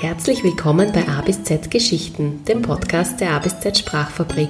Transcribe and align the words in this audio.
Herzlich 0.00 0.42
willkommen 0.42 0.92
bei 0.94 1.06
A 1.08 1.20
bis 1.20 1.44
Z 1.44 1.70
Geschichten, 1.70 2.42
dem 2.48 2.62
Podcast 2.62 3.20
der 3.20 3.32
A 3.32 3.38
bis 3.38 3.60
Z 3.60 3.76
Sprachfabrik. 3.76 4.48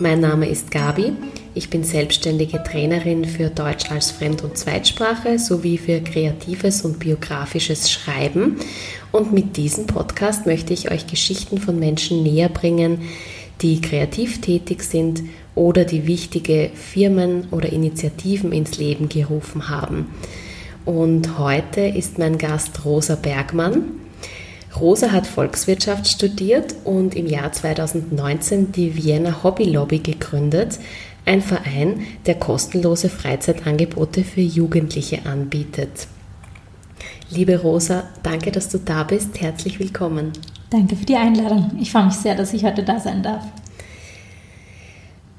Mein 0.00 0.18
Name 0.18 0.48
ist 0.48 0.72
Gabi. 0.72 1.12
Ich 1.54 1.70
bin 1.70 1.84
selbstständige 1.84 2.60
Trainerin 2.60 3.24
für 3.24 3.50
Deutsch 3.50 3.92
als 3.92 4.10
Fremd- 4.10 4.42
und 4.42 4.58
Zweitsprache 4.58 5.38
sowie 5.38 5.78
für 5.78 6.00
kreatives 6.00 6.82
und 6.82 6.98
biografisches 6.98 7.88
Schreiben. 7.88 8.56
Und 9.12 9.32
mit 9.32 9.56
diesem 9.56 9.86
Podcast 9.86 10.44
möchte 10.44 10.72
ich 10.72 10.90
euch 10.90 11.06
Geschichten 11.06 11.58
von 11.58 11.78
Menschen 11.78 12.24
näher 12.24 12.48
bringen, 12.48 13.02
die 13.62 13.80
kreativ 13.80 14.40
tätig 14.40 14.82
sind 14.82 15.22
oder 15.54 15.84
die 15.84 16.08
wichtige 16.08 16.70
Firmen 16.74 17.46
oder 17.52 17.72
Initiativen 17.72 18.50
ins 18.50 18.76
Leben 18.78 19.08
gerufen 19.08 19.68
haben. 19.68 20.08
Und 20.84 21.38
heute 21.38 21.82
ist 21.82 22.18
mein 22.18 22.38
Gast 22.38 22.84
Rosa 22.84 23.14
Bergmann. 23.14 24.00
Rosa 24.80 25.12
hat 25.12 25.26
Volkswirtschaft 25.26 26.08
studiert 26.08 26.74
und 26.84 27.14
im 27.14 27.26
Jahr 27.26 27.52
2019 27.52 28.72
die 28.72 28.96
Vienna 28.96 29.42
Hobby 29.44 29.64
Lobby 29.64 30.00
gegründet, 30.00 30.78
ein 31.26 31.42
Verein, 31.42 32.06
der 32.26 32.34
kostenlose 32.34 33.08
Freizeitangebote 33.08 34.24
für 34.24 34.40
Jugendliche 34.40 35.26
anbietet. 35.26 36.08
Liebe 37.30 37.60
Rosa, 37.60 38.04
danke, 38.22 38.50
dass 38.50 38.68
du 38.68 38.78
da 38.78 39.04
bist. 39.04 39.40
Herzlich 39.40 39.78
willkommen. 39.78 40.32
Danke 40.70 40.96
für 40.96 41.06
die 41.06 41.16
Einladung. 41.16 41.70
Ich 41.80 41.92
freue 41.92 42.06
mich 42.06 42.14
sehr, 42.14 42.34
dass 42.34 42.52
ich 42.52 42.64
heute 42.64 42.82
da 42.82 42.98
sein 42.98 43.22
darf. 43.22 43.44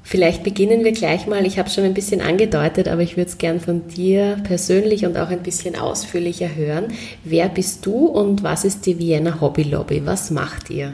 Vielleicht 0.08 0.44
beginnen 0.44 0.84
wir 0.84 0.92
gleich 0.92 1.26
mal. 1.26 1.44
Ich 1.46 1.58
habe 1.58 1.68
es 1.68 1.74
schon 1.74 1.82
ein 1.82 1.92
bisschen 1.92 2.20
angedeutet, 2.20 2.86
aber 2.86 3.02
ich 3.02 3.16
würde 3.16 3.28
es 3.28 3.38
gern 3.38 3.58
von 3.58 3.88
dir 3.88 4.36
persönlich 4.44 5.04
und 5.04 5.18
auch 5.18 5.30
ein 5.30 5.42
bisschen 5.42 5.74
ausführlicher 5.74 6.54
hören. 6.54 6.92
Wer 7.24 7.48
bist 7.48 7.84
du 7.84 8.06
und 8.06 8.44
was 8.44 8.64
ist 8.64 8.86
die 8.86 9.00
Vienna 9.00 9.40
Hobby 9.40 9.64
Lobby? 9.64 10.06
Was 10.06 10.30
macht 10.30 10.70
ihr? 10.70 10.92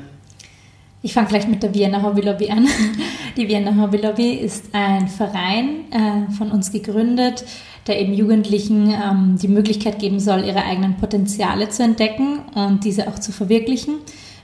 Ich 1.03 1.13
fange 1.13 1.29
vielleicht 1.29 1.51
mit 1.51 1.63
der 1.63 1.75
Vienna 1.75 2.03
Hobby 2.03 2.23
Lobby 2.23 2.49
an. 2.49 2.67
Die 3.37 3.49
Vienna 3.49 3.77
Hobby 3.83 3.99
Lobby 3.99 4.33
ist 4.33 4.67
ein 4.73 5.09
Verein 5.09 5.85
äh, 5.91 6.33
von 6.33 6.51
uns 6.51 6.73
gegründet, 6.73 7.45
der 7.87 8.01
eben 8.01 8.15
Jugendlichen 8.15 8.89
ähm, 8.89 9.37
die 9.41 9.49
Möglichkeit 9.49 9.99
geben 9.99 10.21
soll, 10.21 10.45
ihre 10.45 10.65
eigenen 10.65 10.97
Potenziale 10.97 11.69
zu 11.69 11.83
entdecken 11.83 12.39
und 12.55 12.85
diese 12.85 13.09
auch 13.09 13.19
zu 13.19 13.31
verwirklichen. 13.33 13.97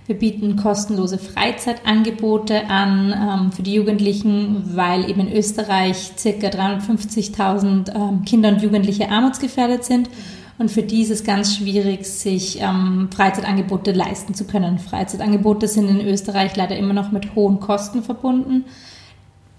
Wir 0.09 0.19
bieten 0.19 0.57
kostenlose 0.57 1.19
Freizeitangebote 1.19 2.71
an 2.71 3.13
ähm, 3.13 3.53
für 3.53 3.63
die 3.63 3.75
Jugendlichen, 3.75 4.75
weil 4.75 5.09
eben 5.11 5.21
in 5.21 5.33
Österreich 5.37 6.13
ca. 6.17 6.31
350.000 6.31 7.95
ähm, 7.95 8.25
Kinder 8.25 8.49
und 8.49 8.63
Jugendliche 8.63 9.11
armutsgefährdet 9.11 9.85
sind. 9.85 10.09
Und 10.57 10.71
für 10.71 10.83
die 10.83 11.03
ist 11.03 11.11
es 11.11 11.25
ganz 11.25 11.55
schwierig, 11.55 12.07
sich 12.07 12.59
ähm, 12.63 13.11
Freizeitangebote 13.15 13.93
leisten 13.93 14.33
zu 14.33 14.47
können. 14.47 14.79
Freizeitangebote 14.79 15.69
sind 15.69 15.91
in 15.91 16.01
Österreich 16.01 16.57
leider 16.57 16.79
immer 16.79 16.95
noch 16.95 17.13
mit 17.13 17.35
hohen 17.35 17.61
Kosten 17.61 18.03
verbunden. 18.03 18.65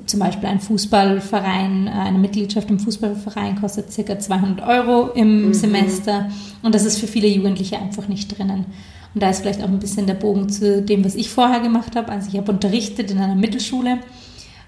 Zum 0.08 0.20
Beispiel 0.20 0.50
ein 0.50 0.62
Fußballverein, 0.62 1.86
äh, 1.86 1.92
eine 1.92 2.18
Mitgliedschaft 2.18 2.72
im 2.72 2.80
Fußballverein 2.80 3.62
kostet 3.62 3.96
ca. 3.96 4.18
200 4.18 4.68
Euro 4.68 5.12
im 5.12 5.50
mhm. 5.50 5.54
Semester. 5.54 6.32
Und 6.64 6.74
das 6.74 6.86
ist 6.86 6.98
für 6.98 7.06
viele 7.06 7.28
Jugendliche 7.28 7.78
einfach 7.78 8.08
nicht 8.08 8.36
drinnen. 8.36 8.66
Und 9.14 9.24
da 9.24 9.30
ist 9.30 9.42
vielleicht 9.42 9.62
auch 9.62 9.68
ein 9.68 9.80
bisschen 9.80 10.08
der 10.08 10.14
Bogen 10.14 10.50
zu 10.50 10.82
dem, 10.82 11.04
was 11.04 11.16
ich 11.16 11.30
vorher 11.30 11.60
gemacht 11.60 11.96
habe. 11.96 12.12
Also 12.12 12.30
ich 12.32 12.38
habe 12.38 12.52
unterrichtet 12.52 13.12
in 13.12 13.18
einer 13.18 13.36
Mittelschule 13.36 14.00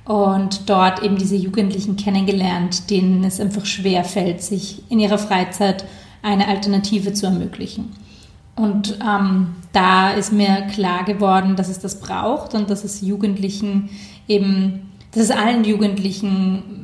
und 0.06 0.70
dort 0.70 1.04
eben 1.04 1.18
diese 1.18 1.36
Jugendlichen 1.36 1.96
kennengelernt, 1.96 2.90
denen 2.90 3.24
es 3.24 3.40
einfach 3.40 3.66
schwer 3.66 4.04
fällt, 4.04 4.42
sich 4.42 4.84
in 4.90 5.00
ihrer 5.00 5.20
Freizeit 5.20 5.86
eine 6.24 6.48
Alternative 6.48 7.14
zu 7.14 7.28
ermöglichen. 7.28 7.92
Und 8.56 8.98
ähm, 9.02 9.56
da 9.74 10.12
ist 10.12 10.34
mir 10.34 10.68
klar 10.74 11.04
geworden, 11.04 11.56
dass 11.56 11.70
es 11.70 11.80
das 11.80 12.00
braucht 12.00 12.54
und 12.54 12.70
dass 12.70 12.84
es 12.84 13.02
Jugendlichen 13.02 13.90
eben, 14.28 14.92
dass 15.12 15.24
es 15.24 15.32
allen 15.32 15.64
Jugendlichen 15.64 16.81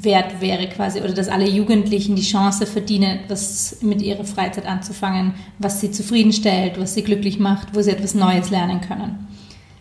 wert 0.00 0.40
wäre 0.40 0.68
quasi 0.68 1.00
oder 1.00 1.12
dass 1.12 1.28
alle 1.28 1.48
Jugendlichen 1.48 2.16
die 2.16 2.22
Chance 2.22 2.66
verdienen, 2.66 3.20
etwas 3.20 3.78
mit 3.82 4.00
ihrer 4.00 4.24
Freizeit 4.24 4.66
anzufangen, 4.66 5.34
was 5.58 5.80
sie 5.80 5.90
zufriedenstellt, 5.90 6.80
was 6.80 6.94
sie 6.94 7.02
glücklich 7.02 7.38
macht, 7.38 7.74
wo 7.74 7.82
sie 7.82 7.90
etwas 7.90 8.14
Neues 8.14 8.50
lernen 8.50 8.80
können. 8.80 9.28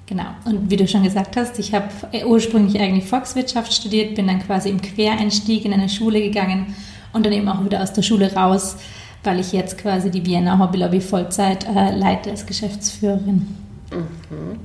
Genau. 0.07 0.25
Und 0.43 0.69
wie 0.69 0.75
du 0.75 0.85
schon 0.89 1.03
gesagt 1.03 1.37
hast, 1.37 1.57
ich 1.57 1.73
habe 1.73 1.87
ursprünglich 2.25 2.81
eigentlich 2.81 3.05
Volkswirtschaft 3.05 3.73
studiert, 3.73 4.15
bin 4.15 4.27
dann 4.27 4.45
quasi 4.45 4.69
im 4.69 4.81
Quereinstieg 4.81 5.63
in 5.63 5.71
eine 5.71 5.87
Schule 5.87 6.21
gegangen 6.21 6.75
und 7.13 7.25
dann 7.25 7.31
eben 7.31 7.47
auch 7.47 7.63
wieder 7.63 7.81
aus 7.81 7.93
der 7.93 8.01
Schule 8.01 8.33
raus, 8.33 8.75
weil 9.23 9.39
ich 9.39 9.53
jetzt 9.53 9.77
quasi 9.77 10.11
die 10.11 10.25
Vienna 10.25 10.59
Hobby 10.59 10.79
Lobby 10.79 10.99
Vollzeit 10.99 11.65
äh, 11.65 11.95
leite 11.95 12.31
als 12.31 12.45
Geschäftsführerin. 12.45 13.55
Mhm. 13.91 14.59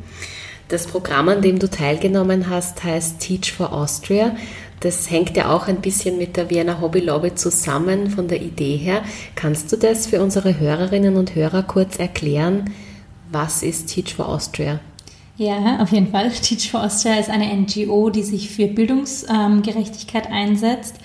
Das 0.69 0.89
Programm, 0.89 1.29
an 1.29 1.43
dem 1.43 1.61
du 1.61 1.71
teilgenommen 1.71 2.51
hast, 2.51 2.83
heißt 2.83 3.21
Teach 3.21 3.53
for 3.53 3.73
Austria. 3.73 4.35
Das 4.81 5.10
hängt 5.10 5.37
ja 5.37 5.50
auch 5.54 5.69
ein 5.69 5.81
bisschen 5.81 6.19
mit 6.19 6.37
der 6.37 6.50
Vienna 6.50 6.81
Hobby 6.81 7.00
Lobby 7.00 7.34
zusammen 7.34 8.10
von 8.10 8.28
der 8.28 8.42
Idee 8.42 8.76
her. 8.76 9.03
Kannst 9.34 9.72
du 9.72 9.76
das 9.76 10.06
für 10.06 10.22
unsere 10.22 10.59
Hörerinnen 10.59 11.16
und 11.16 11.34
Hörer 11.34 11.62
kurz 11.62 11.98
erklären? 11.98 12.72
Was 13.31 13.62
ist 13.62 13.87
Teach 13.88 14.14
for 14.14 14.28
Austria? 14.28 14.81
Ja, 15.37 15.78
auf 15.81 15.92
jeden 15.92 16.10
Fall. 16.10 16.31
Teach 16.42 16.70
for 16.70 16.82
Austria 16.82 17.14
ist 17.14 17.31
eine 17.31 17.54
NGO, 17.54 18.10
die 18.10 18.22
sich 18.22 18.50
für 18.50 18.66
Bildungsgerechtigkeit 18.66 20.31
einsetzt. 20.31 20.97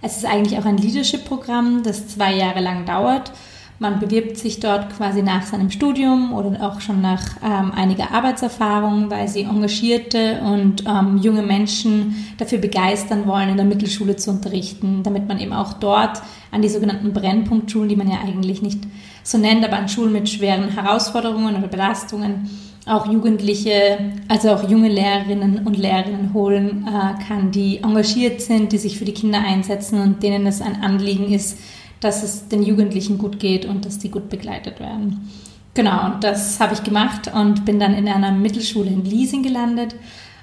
Es 0.00 0.16
ist 0.16 0.26
eigentlich 0.26 0.58
auch 0.58 0.64
ein 0.64 0.78
Leadership-Programm, 0.78 1.82
das 1.82 2.08
zwei 2.08 2.34
Jahre 2.34 2.60
lang 2.60 2.86
dauert 2.86 3.32
man 3.80 4.00
bewirbt 4.00 4.36
sich 4.36 4.58
dort 4.58 4.96
quasi 4.96 5.22
nach 5.22 5.42
seinem 5.42 5.70
Studium 5.70 6.32
oder 6.32 6.66
auch 6.66 6.80
schon 6.80 7.00
nach 7.00 7.22
ähm, 7.44 7.70
einiger 7.72 8.10
Arbeitserfahrung, 8.10 9.08
weil 9.10 9.28
sie 9.28 9.42
engagierte 9.42 10.40
und 10.42 10.84
ähm, 10.86 11.18
junge 11.18 11.42
Menschen 11.42 12.26
dafür 12.38 12.58
begeistern 12.58 13.26
wollen, 13.26 13.50
in 13.50 13.56
der 13.56 13.66
Mittelschule 13.66 14.16
zu 14.16 14.30
unterrichten, 14.30 15.02
damit 15.04 15.28
man 15.28 15.38
eben 15.38 15.52
auch 15.52 15.74
dort 15.74 16.20
an 16.50 16.62
die 16.62 16.68
sogenannten 16.68 17.12
Brennpunktschulen, 17.12 17.88
die 17.88 17.96
man 17.96 18.10
ja 18.10 18.18
eigentlich 18.20 18.62
nicht 18.62 18.80
so 19.22 19.38
nennt, 19.38 19.64
aber 19.64 19.76
an 19.76 19.88
Schulen 19.88 20.12
mit 20.12 20.28
schweren 20.28 20.70
Herausforderungen 20.70 21.54
oder 21.54 21.68
Belastungen, 21.68 22.50
auch 22.86 23.06
Jugendliche, 23.06 23.98
also 24.28 24.50
auch 24.50 24.68
junge 24.68 24.88
Lehrerinnen 24.88 25.66
und 25.66 25.76
Lehrerinnen 25.76 26.32
holen 26.32 26.88
äh, 26.88 27.22
kann, 27.22 27.50
die 27.52 27.78
engagiert 27.82 28.40
sind, 28.40 28.72
die 28.72 28.78
sich 28.78 28.98
für 28.98 29.04
die 29.04 29.12
Kinder 29.12 29.40
einsetzen 29.40 30.00
und 30.00 30.22
denen 30.22 30.46
es 30.46 30.62
ein 30.62 30.82
Anliegen 30.82 31.32
ist, 31.32 31.58
dass 32.00 32.22
es 32.22 32.48
den 32.48 32.62
Jugendlichen 32.62 33.18
gut 33.18 33.40
geht 33.40 33.64
und 33.64 33.84
dass 33.84 33.98
die 33.98 34.10
gut 34.10 34.28
begleitet 34.28 34.80
werden. 34.80 35.30
Genau, 35.74 36.06
und 36.06 36.24
das 36.24 36.60
habe 36.60 36.74
ich 36.74 36.82
gemacht 36.82 37.30
und 37.32 37.64
bin 37.64 37.78
dann 37.78 37.94
in 37.94 38.08
einer 38.08 38.32
Mittelschule 38.32 38.90
in 38.90 39.04
Liesing 39.04 39.42
gelandet 39.42 39.94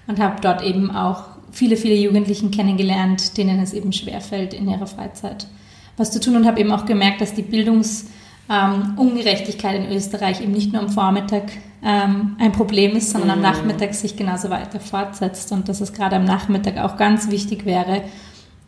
und 0.07 0.19
habe 0.19 0.41
dort 0.41 0.63
eben 0.63 0.91
auch 0.91 1.23
viele, 1.51 1.77
viele 1.77 1.95
Jugendlichen 1.95 2.51
kennengelernt, 2.51 3.37
denen 3.37 3.59
es 3.59 3.73
eben 3.73 3.93
schwerfällt, 3.93 4.53
in 4.53 4.69
ihrer 4.69 4.87
Freizeit 4.87 5.47
was 5.97 6.11
zu 6.11 6.19
tun 6.19 6.35
und 6.35 6.45
habe 6.45 6.59
eben 6.59 6.71
auch 6.71 6.85
gemerkt, 6.85 7.21
dass 7.21 7.33
die 7.33 7.41
Bildungsungerechtigkeit 7.41 9.79
ähm, 9.79 9.85
in 9.85 9.91
Österreich 9.95 10.41
eben 10.41 10.51
nicht 10.51 10.73
nur 10.73 10.81
am 10.81 10.89
Vormittag 10.89 11.43
ähm, 11.83 12.35
ein 12.39 12.51
Problem 12.51 12.97
ist, 12.97 13.11
sondern 13.11 13.29
am 13.31 13.37
mhm. 13.37 13.43
Nachmittag 13.43 13.93
sich 13.93 14.17
genauso 14.17 14.49
weiter 14.49 14.79
fortsetzt 14.79 15.51
und 15.51 15.69
dass 15.69 15.81
es 15.81 15.93
gerade 15.93 16.15
am 16.17 16.25
Nachmittag 16.25 16.77
auch 16.77 16.97
ganz 16.97 17.31
wichtig 17.31 17.65
wäre, 17.65 18.03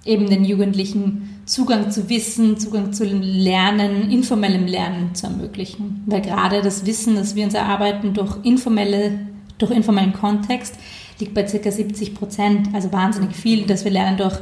eben 0.07 0.29
den 0.29 0.45
Jugendlichen 0.45 1.41
Zugang 1.45 1.91
zu 1.91 2.09
Wissen, 2.09 2.57
Zugang 2.57 2.94
zu 2.94 3.06
Lernen, 3.06 4.09
informellem 4.12 4.66
Lernen 4.66 5.16
zu 5.16 5.28
ermöglichen. 5.28 6.03
Weil 6.06 6.22
gerade 6.22 6.62
das 6.62 6.85
Wissen, 6.85 7.16
das 7.16 7.35
wir 7.35 7.45
uns 7.45 7.53
erarbeiten 7.53 8.13
durch 8.13 8.38
informelle, 8.44 9.19
durch 9.57 9.72
informellen 9.72 10.13
Kontext, 10.13 10.75
liegt 11.19 11.34
bei 11.34 11.44
ca. 11.44 11.72
70 11.72 12.16
Prozent, 12.16 12.69
also 12.73 12.91
wahnsinnig 12.91 13.35
viel, 13.35 13.66
dass 13.66 13.84
wir 13.84 13.91
lernen 13.91 14.17
durch 14.17 14.38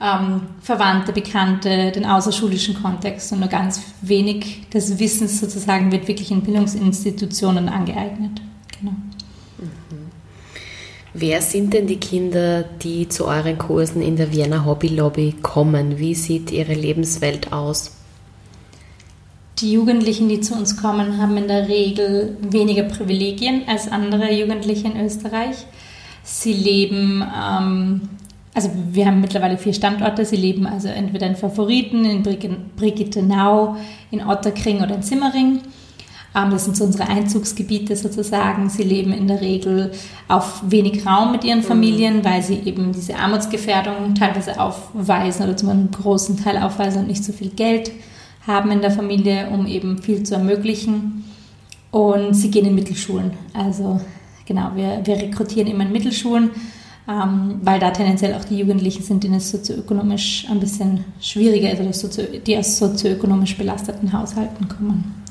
ähm, 0.00 0.42
Verwandte, 0.60 1.12
Bekannte, 1.12 1.92
den 1.92 2.04
außerschulischen 2.04 2.82
Kontext 2.82 3.32
und 3.32 3.40
nur 3.40 3.48
ganz 3.48 3.80
wenig 4.02 4.68
des 4.72 4.98
Wissens 4.98 5.40
sozusagen 5.40 5.92
wird 5.92 6.08
wirklich 6.08 6.30
in 6.30 6.42
Bildungsinstitutionen 6.42 7.68
angeeignet. 7.68 8.42
Genau. 8.78 8.92
Wer 11.18 11.40
sind 11.40 11.72
denn 11.72 11.86
die 11.86 11.96
Kinder, 11.96 12.62
die 12.82 13.08
zu 13.08 13.26
euren 13.26 13.56
Kursen 13.56 14.02
in 14.02 14.16
der 14.16 14.32
Vienna 14.32 14.66
Hobby 14.66 14.88
Lobby 14.88 15.34
kommen? 15.40 15.98
Wie 15.98 16.14
sieht 16.14 16.50
ihre 16.50 16.74
Lebenswelt 16.74 17.54
aus? 17.54 17.92
Die 19.60 19.72
Jugendlichen, 19.72 20.28
die 20.28 20.42
zu 20.42 20.52
uns 20.52 20.76
kommen, 20.76 21.16
haben 21.16 21.38
in 21.38 21.48
der 21.48 21.68
Regel 21.68 22.36
weniger 22.42 22.82
Privilegien 22.82 23.62
als 23.66 23.90
andere 23.90 24.30
Jugendliche 24.30 24.88
in 24.88 25.00
Österreich. 25.02 25.56
Sie 26.22 26.52
leben, 26.52 27.24
ähm, 27.34 28.10
also 28.52 28.70
wir 28.92 29.06
haben 29.06 29.22
mittlerweile 29.22 29.56
vier 29.56 29.72
Standorte. 29.72 30.26
Sie 30.26 30.36
leben 30.36 30.66
also 30.66 30.88
entweder 30.88 31.26
in 31.28 31.36
Favoriten, 31.36 32.04
in 32.04 32.22
Brigittenau, 32.76 33.76
in 34.10 34.20
Otterkring 34.20 34.82
oder 34.82 34.96
in 34.96 35.02
Simmering. 35.02 35.60
Ähm, 36.36 36.50
das 36.50 36.64
sind 36.64 36.76
so 36.76 36.84
unsere 36.84 37.08
Einzugsgebiete 37.08 37.96
sozusagen. 37.96 38.68
Sie 38.68 38.82
leben 38.82 39.12
in 39.12 39.26
der 39.26 39.40
Regel 39.40 39.92
auf 40.28 40.62
wenig 40.66 41.06
Raum 41.06 41.32
mit 41.32 41.44
ihren 41.44 41.60
mhm. 41.60 41.64
Familien, 41.64 42.24
weil 42.24 42.42
sie 42.42 42.60
eben 42.64 42.92
diese 42.92 43.16
Armutsgefährdung 43.16 44.14
teilweise 44.14 44.60
aufweisen 44.60 45.44
oder 45.44 45.56
zum 45.56 45.70
einem 45.70 45.90
großen 45.90 46.36
Teil 46.36 46.58
aufweisen 46.58 47.02
und 47.02 47.08
nicht 47.08 47.24
so 47.24 47.32
viel 47.32 47.50
Geld 47.50 47.90
haben 48.46 48.70
in 48.70 48.80
der 48.80 48.90
Familie, 48.90 49.48
um 49.50 49.66
eben 49.66 49.98
viel 49.98 50.22
zu 50.22 50.34
ermöglichen. 50.34 51.24
und 51.90 52.34
sie 52.34 52.50
gehen 52.50 52.66
in 52.66 52.74
Mittelschulen. 52.74 53.30
Also 53.54 54.00
genau, 54.44 54.72
wir, 54.74 55.00
wir 55.04 55.16
rekrutieren 55.16 55.68
immer 55.68 55.84
in 55.84 55.92
Mittelschulen, 55.92 56.50
ähm, 57.08 57.60
weil 57.62 57.80
da 57.80 57.90
tendenziell 57.90 58.34
auch 58.34 58.44
die 58.44 58.58
Jugendlichen 58.58 59.02
sind, 59.02 59.24
denen 59.24 59.36
es 59.36 59.50
sozioökonomisch 59.50 60.46
ein 60.50 60.60
bisschen 60.60 61.04
schwieriger 61.20 61.70
ist 61.70 62.04
oder 62.04 62.24
die 62.24 62.58
aus 62.58 62.76
sozioökonomisch 62.76 63.56
belasteten 63.56 64.12
Haushalten 64.12 64.68
kommen. 64.68 65.25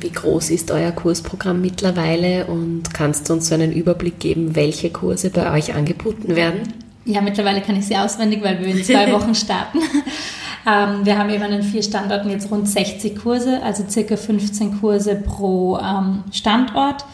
Wie 0.00 0.10
groß 0.10 0.50
ist 0.50 0.70
euer 0.70 0.92
Kursprogramm 0.92 1.60
mittlerweile 1.60 2.46
und 2.46 2.92
kannst 2.92 3.28
du 3.28 3.34
uns 3.34 3.48
so 3.48 3.54
einen 3.54 3.72
Überblick 3.72 4.18
geben, 4.18 4.54
welche 4.56 4.90
Kurse 4.90 5.30
bei 5.30 5.52
euch 5.52 5.74
angeboten 5.74 6.34
werden? 6.34 6.72
Ja, 7.04 7.20
mittlerweile 7.20 7.60
kann 7.60 7.76
ich 7.76 7.86
sie 7.86 7.96
auswendig, 7.96 8.42
weil 8.42 8.60
wir 8.60 8.68
in 8.68 8.84
zwei 8.84 9.12
Wochen 9.12 9.34
starten. 9.34 9.78
ähm, 10.66 11.04
wir 11.04 11.18
haben 11.18 11.30
eben 11.30 11.42
an 11.42 11.50
den 11.50 11.62
vier 11.62 11.82
Standorten 11.82 12.30
jetzt 12.30 12.50
rund 12.50 12.68
60 12.68 13.16
Kurse, 13.16 13.62
also 13.62 13.84
circa 13.88 14.16
15 14.16 14.80
Kurse 14.80 15.16
pro 15.16 15.78
ähm, 15.78 16.24
Standort. 16.30 17.04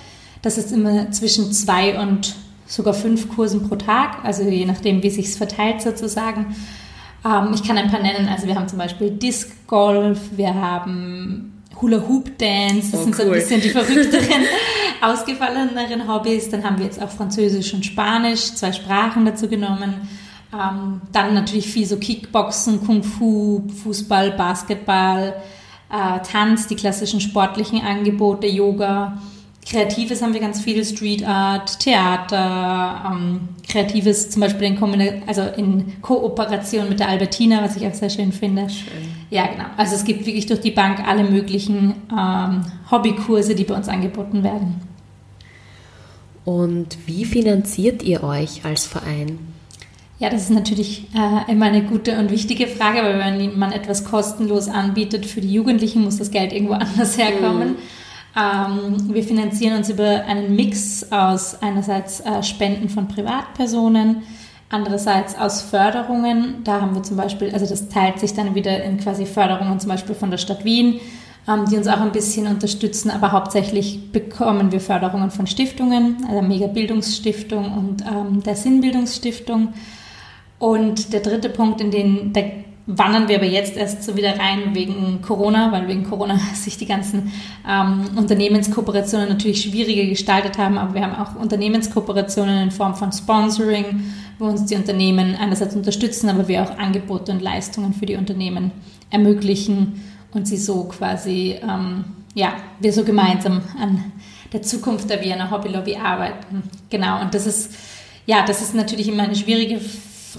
Das 0.42 0.58
ist 0.58 0.72
immer 0.72 1.10
zwischen 1.10 1.52
zwei 1.52 1.98
und 1.98 2.34
sogar 2.66 2.94
fünf 2.94 3.28
Kursen 3.34 3.66
pro 3.66 3.76
Tag, 3.76 4.24
also 4.24 4.42
je 4.42 4.66
nachdem, 4.66 5.02
wie 5.02 5.10
sich 5.10 5.30
verteilt 5.30 5.80
sozusagen. 5.80 6.54
Ähm, 7.24 7.50
ich 7.54 7.62
kann 7.64 7.78
ein 7.78 7.90
paar 7.90 8.02
nennen, 8.02 8.28
also 8.28 8.46
wir 8.46 8.54
haben 8.54 8.68
zum 8.68 8.78
Beispiel 8.78 9.10
Disc 9.10 9.66
Golf, 9.66 10.20
wir 10.36 10.54
haben 10.54 11.57
Hula 11.80 12.02
Hoop 12.08 12.36
Dance, 12.38 12.90
das 12.90 13.00
oh, 13.00 13.04
sind 13.04 13.16
so 13.16 13.22
ein 13.22 13.30
bisschen 13.30 13.60
die 13.60 13.70
verrückteren, 13.70 14.44
ausgefalleneren 15.00 16.08
Hobbys. 16.08 16.50
Dann 16.50 16.64
haben 16.64 16.78
wir 16.78 16.86
jetzt 16.86 17.00
auch 17.00 17.10
Französisch 17.10 17.72
und 17.74 17.86
Spanisch, 17.86 18.54
zwei 18.54 18.72
Sprachen 18.72 19.24
dazu 19.24 19.48
genommen. 19.48 20.08
Ähm, 20.52 21.00
dann 21.12 21.34
natürlich 21.34 21.70
viel 21.70 21.86
so 21.86 21.98
Kickboxen, 21.98 22.84
Kung 22.84 23.02
Fu, 23.02 23.62
Fußball, 23.82 24.32
Basketball, 24.32 25.34
äh, 25.90 26.20
Tanz, 26.20 26.66
die 26.66 26.76
klassischen 26.76 27.20
sportlichen 27.20 27.82
Angebote, 27.82 28.46
Yoga. 28.46 29.20
Kreatives 29.68 30.22
haben 30.22 30.32
wir 30.32 30.40
ganz 30.40 30.62
viel, 30.62 30.82
Street 30.82 31.26
Art, 31.26 31.78
Theater, 31.80 33.12
ähm, 33.12 33.40
Kreatives 33.68 34.30
zum 34.30 34.40
Beispiel 34.40 34.68
in, 34.68 35.22
also 35.26 35.42
in 35.42 36.00
Kooperation 36.00 36.88
mit 36.88 37.00
der 37.00 37.08
Albertina, 37.08 37.62
was 37.62 37.76
ich 37.76 37.86
auch 37.86 37.92
sehr 37.92 38.08
schön 38.08 38.32
finde. 38.32 38.70
Schön. 38.70 39.08
Ja, 39.30 39.46
genau. 39.46 39.64
Also 39.76 39.94
es 39.94 40.04
gibt 40.04 40.24
wirklich 40.24 40.46
durch 40.46 40.60
die 40.60 40.70
Bank 40.70 41.06
alle 41.06 41.24
möglichen 41.24 41.96
ähm, 42.10 42.64
Hobbykurse, 42.90 43.54
die 43.54 43.64
bei 43.64 43.74
uns 43.74 43.88
angeboten 43.88 44.42
werden. 44.42 44.80
Und 46.46 46.96
wie 47.04 47.26
finanziert 47.26 48.02
ihr 48.02 48.24
euch 48.24 48.64
als 48.64 48.86
Verein? 48.86 49.38
Ja, 50.18 50.30
das 50.30 50.44
ist 50.44 50.50
natürlich 50.50 51.08
äh, 51.14 51.52
immer 51.52 51.66
eine 51.66 51.82
gute 51.84 52.18
und 52.18 52.30
wichtige 52.30 52.68
Frage, 52.68 53.02
weil 53.02 53.18
wenn 53.18 53.58
man 53.58 53.72
etwas 53.72 54.04
kostenlos 54.06 54.68
anbietet 54.68 55.26
für 55.26 55.42
die 55.42 55.52
Jugendlichen, 55.52 56.02
muss 56.02 56.16
das 56.16 56.30
Geld 56.30 56.54
irgendwo 56.54 56.72
anders 56.80 57.18
herkommen. 57.18 57.72
Mhm. 57.72 57.76
Ähm, 58.38 59.12
wir 59.12 59.24
finanzieren 59.24 59.78
uns 59.78 59.88
über 59.90 60.24
einen 60.26 60.54
Mix 60.54 61.10
aus 61.10 61.60
einerseits 61.60 62.20
äh, 62.20 62.42
Spenden 62.42 62.88
von 62.88 63.08
Privatpersonen, 63.08 64.22
andererseits 64.68 65.36
aus 65.36 65.62
Förderungen. 65.62 66.62
Da 66.62 66.80
haben 66.80 66.94
wir 66.94 67.02
zum 67.02 67.16
Beispiel, 67.16 67.50
also 67.52 67.66
das 67.66 67.88
teilt 67.88 68.20
sich 68.20 68.34
dann 68.34 68.54
wieder 68.54 68.84
in 68.84 68.98
quasi 68.98 69.26
Förderungen 69.26 69.80
zum 69.80 69.88
Beispiel 69.90 70.14
von 70.14 70.30
der 70.30 70.38
Stadt 70.38 70.64
Wien, 70.64 71.00
ähm, 71.48 71.64
die 71.68 71.76
uns 71.76 71.88
auch 71.88 72.00
ein 72.00 72.12
bisschen 72.12 72.46
unterstützen, 72.46 73.10
aber 73.10 73.32
hauptsächlich 73.32 74.12
bekommen 74.12 74.70
wir 74.70 74.80
Förderungen 74.80 75.30
von 75.30 75.46
Stiftungen, 75.46 76.24
also 76.28 76.42
Mega 76.42 76.68
Bildungsstiftung 76.68 77.72
und 77.76 78.02
ähm, 78.02 78.42
der 78.42 78.54
Sinnbildungsstiftung. 78.54 79.72
Und 80.60 81.12
der 81.12 81.20
dritte 81.20 81.48
Punkt, 81.48 81.80
in 81.80 81.90
den 81.90 82.32
der 82.32 82.67
wandern 82.88 83.28
wir 83.28 83.36
aber 83.36 83.46
jetzt 83.46 83.76
erst 83.76 84.02
so 84.02 84.16
wieder 84.16 84.38
rein 84.38 84.74
wegen 84.74 85.20
Corona, 85.20 85.70
weil 85.70 85.86
wegen 85.88 86.04
Corona 86.04 86.40
sich 86.54 86.78
die 86.78 86.86
ganzen 86.86 87.30
ähm, 87.68 88.06
Unternehmenskooperationen 88.16 89.28
natürlich 89.28 89.62
schwieriger 89.62 90.08
gestaltet 90.08 90.56
haben. 90.56 90.78
Aber 90.78 90.94
wir 90.94 91.02
haben 91.02 91.14
auch 91.14 91.36
Unternehmenskooperationen 91.36 92.62
in 92.62 92.70
Form 92.70 92.94
von 92.94 93.12
Sponsoring, 93.12 94.04
wo 94.38 94.46
uns 94.46 94.64
die 94.64 94.74
Unternehmen 94.74 95.36
einerseits 95.36 95.76
unterstützen, 95.76 96.30
aber 96.30 96.48
wir 96.48 96.62
auch 96.62 96.78
Angebote 96.78 97.30
und 97.30 97.42
Leistungen 97.42 97.92
für 97.92 98.06
die 98.06 98.16
Unternehmen 98.16 98.70
ermöglichen 99.10 100.02
und 100.32 100.48
sie 100.48 100.56
so 100.56 100.84
quasi, 100.84 101.56
ähm, 101.62 102.04
ja, 102.34 102.54
wir 102.80 102.92
so 102.94 103.04
gemeinsam 103.04 103.60
an 103.78 104.12
der 104.52 104.62
Zukunft 104.62 105.10
der 105.10 105.22
Wiener 105.22 105.50
Hobby 105.50 105.68
Lobby 105.68 105.96
arbeiten. 105.96 106.62
Genau, 106.88 107.20
und 107.20 107.34
das 107.34 107.46
ist, 107.46 107.74
ja, 108.24 108.46
das 108.46 108.62
ist 108.62 108.74
natürlich 108.74 109.08
immer 109.08 109.24
eine 109.24 109.36
schwierige 109.36 109.78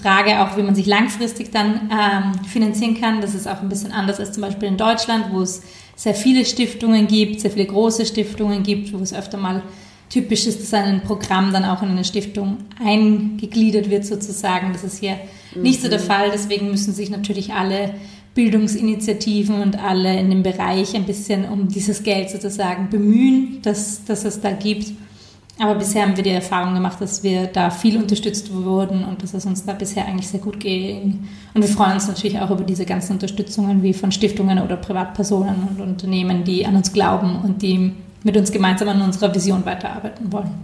Frage 0.00 0.40
auch, 0.40 0.56
wie 0.56 0.62
man 0.62 0.74
sich 0.74 0.86
langfristig 0.86 1.50
dann 1.50 1.90
ähm, 1.90 2.44
finanzieren 2.44 3.00
kann. 3.00 3.20
Das 3.20 3.34
ist 3.34 3.46
auch 3.46 3.60
ein 3.60 3.68
bisschen 3.68 3.92
anders 3.92 4.18
als 4.18 4.32
zum 4.32 4.42
Beispiel 4.42 4.68
in 4.68 4.76
Deutschland, 4.76 5.26
wo 5.32 5.40
es 5.40 5.62
sehr 5.96 6.14
viele 6.14 6.44
Stiftungen 6.44 7.06
gibt, 7.06 7.40
sehr 7.40 7.50
viele 7.50 7.66
große 7.66 8.06
Stiftungen 8.06 8.62
gibt, 8.62 8.92
wo 8.92 8.98
es 8.98 9.12
öfter 9.12 9.36
mal 9.38 9.62
typisch 10.08 10.46
ist, 10.46 10.60
dass 10.60 10.74
ein 10.74 11.02
Programm 11.02 11.52
dann 11.52 11.64
auch 11.64 11.82
in 11.82 11.90
eine 11.90 12.04
Stiftung 12.04 12.58
eingegliedert 12.84 13.90
wird 13.90 14.04
sozusagen. 14.04 14.72
Das 14.72 14.82
ist 14.82 14.98
hier 14.98 15.16
mhm. 15.54 15.62
nicht 15.62 15.82
so 15.82 15.88
der 15.88 16.00
mhm. 16.00 16.04
Fall. 16.04 16.30
Deswegen 16.32 16.70
müssen 16.70 16.92
sich 16.92 17.10
natürlich 17.10 17.52
alle 17.52 17.94
Bildungsinitiativen 18.34 19.60
und 19.60 19.82
alle 19.82 20.18
in 20.18 20.30
dem 20.30 20.42
Bereich 20.42 20.94
ein 20.94 21.04
bisschen 21.04 21.44
um 21.44 21.68
dieses 21.68 22.02
Geld 22.02 22.30
sozusagen 22.30 22.88
bemühen, 22.90 23.60
dass, 23.62 24.04
dass 24.04 24.24
es 24.24 24.40
da 24.40 24.52
gibt. 24.52 24.92
Aber 25.60 25.74
bisher 25.74 26.04
haben 26.06 26.16
wir 26.16 26.24
die 26.24 26.30
Erfahrung 26.30 26.72
gemacht, 26.72 27.02
dass 27.02 27.22
wir 27.22 27.46
da 27.46 27.68
viel 27.68 27.98
unterstützt 27.98 28.50
wurden 28.50 29.04
und 29.04 29.22
dass 29.22 29.34
es 29.34 29.44
uns 29.44 29.66
da 29.66 29.74
bisher 29.74 30.06
eigentlich 30.06 30.28
sehr 30.28 30.40
gut 30.40 30.58
ging. 30.58 31.28
Und 31.52 31.60
wir 31.60 31.68
freuen 31.68 31.92
uns 31.92 32.08
natürlich 32.08 32.38
auch 32.40 32.50
über 32.50 32.64
diese 32.64 32.86
ganzen 32.86 33.12
Unterstützungen 33.12 33.82
wie 33.82 33.92
von 33.92 34.10
Stiftungen 34.10 34.58
oder 34.58 34.78
Privatpersonen 34.78 35.68
und 35.68 35.80
Unternehmen, 35.82 36.44
die 36.44 36.64
an 36.64 36.76
uns 36.76 36.94
glauben 36.94 37.40
und 37.44 37.60
die 37.60 37.92
mit 38.24 38.38
uns 38.38 38.50
gemeinsam 38.50 38.88
an 38.88 39.02
unserer 39.02 39.34
Vision 39.34 39.66
weiterarbeiten 39.66 40.32
wollen. 40.32 40.54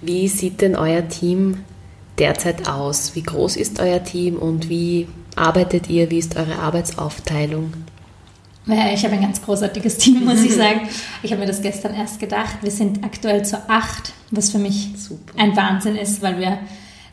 Wie 0.00 0.26
sieht 0.26 0.60
denn 0.60 0.74
euer 0.74 1.06
Team 1.06 1.58
derzeit 2.18 2.68
aus? 2.68 3.14
Wie 3.14 3.22
groß 3.22 3.56
ist 3.56 3.78
euer 3.78 4.02
Team 4.02 4.34
und 4.34 4.68
wie 4.68 5.06
arbeitet 5.36 5.88
ihr? 5.88 6.10
Wie 6.10 6.18
ist 6.18 6.36
eure 6.36 6.58
Arbeitsaufteilung? 6.58 7.72
Ich 8.68 9.04
habe 9.04 9.14
ein 9.14 9.22
ganz 9.22 9.40
großartiges 9.40 9.96
Team, 9.96 10.24
muss 10.26 10.42
ich 10.42 10.54
sagen. 10.54 10.88
Ich 11.22 11.32
habe 11.32 11.40
mir 11.40 11.46
das 11.46 11.62
gestern 11.62 11.94
erst 11.94 12.20
gedacht. 12.20 12.58
Wir 12.60 12.70
sind 12.70 13.02
aktuell 13.02 13.44
zu 13.44 13.56
acht, 13.68 14.12
was 14.30 14.50
für 14.50 14.58
mich 14.58 14.90
Super. 14.96 15.38
ein 15.38 15.56
Wahnsinn 15.56 15.96
ist, 15.96 16.20
weil 16.20 16.38
wir 16.38 16.58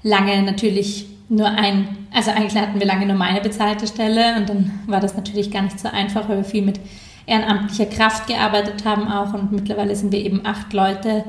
lange 0.03 0.43
natürlich 0.43 1.07
nur 1.29 1.47
ein, 1.47 1.87
also 2.13 2.31
eigentlich 2.31 2.61
hatten 2.61 2.79
wir 2.79 2.85
lange 2.85 3.05
nur 3.05 3.15
meine 3.15 3.41
bezahlte 3.41 3.87
Stelle 3.87 4.35
und 4.37 4.49
dann 4.49 4.79
war 4.85 4.99
das 4.99 5.15
natürlich 5.15 5.49
gar 5.49 5.63
nicht 5.63 5.79
so 5.79 5.87
einfach, 5.87 6.29
weil 6.29 6.37
wir 6.37 6.43
viel 6.43 6.61
mit 6.61 6.79
ehrenamtlicher 7.25 7.87
Kraft 7.87 8.27
gearbeitet 8.27 8.85
haben 8.85 9.07
auch 9.07 9.33
und 9.33 9.51
mittlerweile 9.51 9.95
sind 9.95 10.11
wir 10.11 10.19
eben 10.19 10.45
acht 10.45 10.73
Leute, 10.73 11.23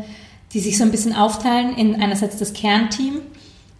die 0.52 0.60
sich 0.60 0.76
so 0.76 0.84
ein 0.84 0.90
bisschen 0.90 1.14
aufteilen 1.14 1.76
in 1.76 2.00
einerseits 2.00 2.36
das 2.36 2.52
Kernteam. 2.52 3.20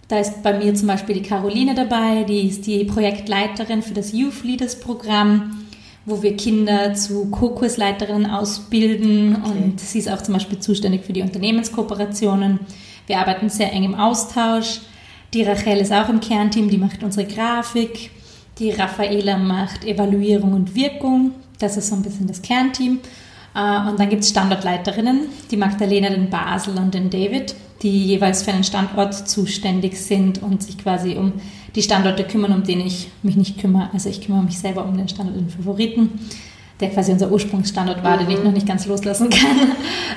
Da 0.08 0.20
ist 0.20 0.42
bei 0.42 0.56
mir 0.56 0.74
zum 0.74 0.86
Beispiel 0.86 1.16
die 1.16 1.22
Caroline 1.22 1.74
dabei, 1.74 2.24
die 2.24 2.48
ist 2.48 2.66
die 2.66 2.84
Projektleiterin 2.84 3.82
für 3.82 3.94
das 3.94 4.12
Youth 4.12 4.44
Leaders 4.44 4.80
Programm 4.80 5.65
wo 6.06 6.22
wir 6.22 6.36
Kinder 6.36 6.94
zu 6.94 7.26
Co-Kursleiterinnen 7.26 8.30
ausbilden 8.30 9.36
okay. 9.42 9.50
und 9.50 9.80
sie 9.80 9.98
ist 9.98 10.08
auch 10.08 10.22
zum 10.22 10.34
Beispiel 10.34 10.60
zuständig 10.60 11.04
für 11.04 11.12
die 11.12 11.22
Unternehmenskooperationen. 11.22 12.60
Wir 13.08 13.18
arbeiten 13.18 13.50
sehr 13.50 13.72
eng 13.72 13.84
im 13.84 13.94
Austausch. 13.96 14.80
Die 15.34 15.42
Rachel 15.42 15.78
ist 15.78 15.92
auch 15.92 16.08
im 16.08 16.20
Kernteam, 16.20 16.70
die 16.70 16.78
macht 16.78 17.02
unsere 17.02 17.26
Grafik. 17.26 18.10
Die 18.58 18.70
Raffaela 18.70 19.36
macht 19.36 19.84
Evaluierung 19.84 20.54
und 20.54 20.74
Wirkung. 20.76 21.32
Das 21.58 21.76
ist 21.76 21.88
so 21.88 21.96
ein 21.96 22.02
bisschen 22.02 22.28
das 22.28 22.40
Kernteam. 22.40 23.00
Äh, 23.54 23.88
und 23.88 23.98
dann 23.98 24.08
gibt 24.08 24.22
es 24.22 24.30
Standortleiterinnen, 24.30 25.22
die 25.50 25.56
Magdalena, 25.56 26.08
den 26.10 26.30
Basel 26.30 26.78
und 26.78 26.94
den 26.94 27.10
David, 27.10 27.54
die 27.82 28.06
jeweils 28.06 28.44
für 28.44 28.52
einen 28.52 28.64
Standort 28.64 29.28
zuständig 29.28 30.00
sind 30.00 30.42
und 30.42 30.62
sich 30.62 30.78
quasi 30.78 31.16
um 31.16 31.32
die 31.76 31.82
Standorte 31.82 32.24
kümmern, 32.24 32.52
um 32.52 32.64
den 32.64 32.80
ich 32.80 33.08
mich 33.22 33.36
nicht 33.36 33.60
kümmere. 33.60 33.90
Also 33.92 34.08
ich 34.08 34.22
kümmere 34.22 34.42
mich 34.42 34.58
selber 34.58 34.86
um 34.86 34.96
den 34.96 35.08
Standort 35.08 35.36
den 35.36 35.50
Favoriten, 35.50 36.18
der 36.80 36.90
quasi 36.90 37.12
unser 37.12 37.30
Ursprungsstandort 37.30 38.02
war, 38.02 38.16
mhm. 38.16 38.26
den 38.26 38.38
ich 38.38 38.42
noch 38.42 38.50
nicht 38.52 38.66
ganz 38.66 38.86
loslassen 38.86 39.28
kann. 39.36 39.72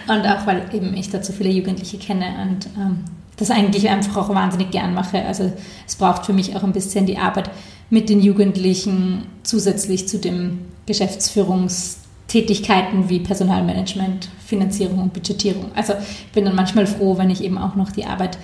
Und 0.08 0.26
auch 0.26 0.48
weil 0.48 0.64
eben 0.74 0.96
ich 0.96 1.10
dazu 1.10 1.34
viele 1.34 1.50
Jugendliche 1.50 1.98
kenne 1.98 2.28
und 2.42 2.68
ähm, 2.78 3.00
das 3.36 3.52
eigentlich 3.52 3.90
einfach 3.90 4.16
auch 4.18 4.30
wahnsinnig 4.30 4.72
gern 4.72 4.94
mache. 4.94 5.26
Also 5.26 5.52
es 5.86 5.96
braucht 5.96 6.26
für 6.26 6.32
mich 6.34 6.56
auch 6.56 6.64
ein 6.64 6.72
bisschen 6.72 7.06
die 7.06 7.18
Arbeit 7.18 7.50
mit 7.90 8.08
den 8.10 8.22
Jugendlichen 8.22 9.26
zusätzlich 9.44 10.08
zu 10.08 10.18
den 10.18 10.60
Geschäftsführungstätigkeiten 10.86 13.10
wie 13.10 13.20
Personalmanagement, 13.20 14.30
Finanzierung 14.46 15.00
und 15.00 15.12
Budgetierung. 15.14 15.72
Also 15.76 15.92
ich 15.94 16.32
bin 16.32 16.46
dann 16.46 16.56
manchmal 16.56 16.88
froh, 16.88 17.18
wenn 17.18 17.30
ich 17.30 17.44
eben 17.44 17.58
auch 17.58 17.76
noch 17.76 17.92
die 17.92 18.06
Arbeit 18.06 18.38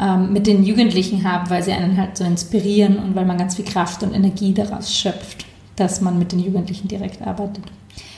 ähm, 0.00 0.32
mit 0.32 0.46
den 0.46 0.64
Jugendlichen 0.64 1.24
haben, 1.24 1.50
weil 1.50 1.62
sie 1.62 1.72
einen 1.72 1.96
halt 1.96 2.16
so 2.16 2.24
inspirieren 2.24 2.98
und 2.98 3.14
weil 3.14 3.24
man 3.24 3.38
ganz 3.38 3.56
viel 3.56 3.64
Kraft 3.64 4.02
und 4.02 4.14
Energie 4.14 4.54
daraus 4.54 4.94
schöpft, 4.94 5.44
dass 5.76 6.00
man 6.00 6.18
mit 6.18 6.32
den 6.32 6.40
Jugendlichen 6.40 6.88
direkt 6.88 7.20
arbeitet. 7.22 7.64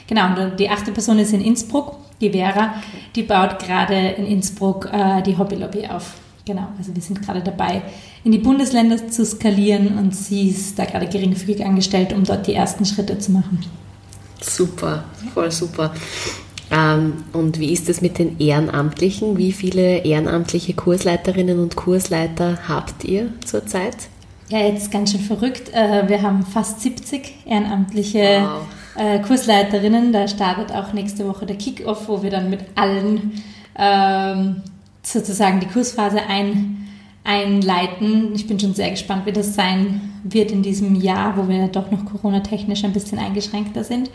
Genau, 0.06 0.26
und 0.26 0.58
die 0.58 0.68
achte 0.68 0.92
Person 0.92 1.18
ist 1.18 1.32
in 1.32 1.40
Innsbruck, 1.40 1.96
die 2.20 2.30
Vera, 2.30 2.74
die 3.14 3.22
baut 3.22 3.58
gerade 3.58 3.94
in 3.94 4.26
Innsbruck 4.26 4.90
äh, 4.92 5.22
die 5.22 5.38
Hobby 5.38 5.54
Lobby 5.54 5.86
auf. 5.86 6.14
Genau, 6.44 6.68
also 6.76 6.94
wir 6.94 7.02
sind 7.02 7.22
gerade 7.22 7.40
dabei, 7.42 7.82
in 8.24 8.32
die 8.32 8.38
Bundesländer 8.38 9.08
zu 9.08 9.24
skalieren 9.24 9.98
und 9.98 10.14
sie 10.14 10.48
ist 10.48 10.78
da 10.78 10.84
gerade 10.84 11.06
geringfügig 11.06 11.64
angestellt, 11.64 12.12
um 12.12 12.24
dort 12.24 12.46
die 12.46 12.54
ersten 12.54 12.84
Schritte 12.84 13.18
zu 13.18 13.32
machen. 13.32 13.60
Super, 14.40 15.04
voll 15.32 15.50
super. 15.50 15.92
Ähm, 16.70 17.24
und 17.32 17.58
wie 17.58 17.72
ist 17.72 17.88
es 17.88 18.00
mit 18.00 18.18
den 18.18 18.38
Ehrenamtlichen? 18.38 19.36
Wie 19.36 19.52
viele 19.52 19.98
ehrenamtliche 19.98 20.74
Kursleiterinnen 20.74 21.58
und 21.58 21.76
Kursleiter 21.76 22.58
habt 22.68 23.04
ihr 23.04 23.32
zurzeit? 23.44 23.96
Ja, 24.48 24.58
jetzt 24.58 24.90
ganz 24.90 25.12
schön 25.12 25.20
verrückt. 25.20 25.72
Äh, 25.72 26.08
wir 26.08 26.22
haben 26.22 26.44
fast 26.44 26.80
70 26.80 27.46
ehrenamtliche 27.46 28.42
wow. 28.42 28.66
Äh, 28.96 29.20
Kursleiterinnen. 29.20 30.12
Da 30.12 30.28
startet 30.28 30.72
auch 30.72 30.92
nächste 30.92 31.26
Woche 31.26 31.46
der 31.46 31.56
Kick-Off, 31.56 32.08
wo 32.08 32.22
wir 32.22 32.30
dann 32.30 32.50
mit 32.50 32.60
allen 32.74 33.42
ähm, 33.76 34.62
sozusagen 35.02 35.60
die 35.60 35.66
Kursphase 35.66 36.20
ein, 36.28 36.88
einleiten. 37.24 38.34
Ich 38.34 38.46
bin 38.46 38.58
schon 38.58 38.74
sehr 38.74 38.90
gespannt, 38.90 39.26
wie 39.26 39.32
das 39.32 39.54
sein 39.54 40.00
wird 40.24 40.50
in 40.50 40.62
diesem 40.62 40.96
Jahr, 40.96 41.36
wo 41.36 41.48
wir 41.48 41.68
doch 41.68 41.90
noch 41.90 42.04
Corona-technisch 42.04 42.84
ein 42.84 42.92
bisschen 42.92 43.18
eingeschränkter 43.18 43.84
sind. 43.84 44.10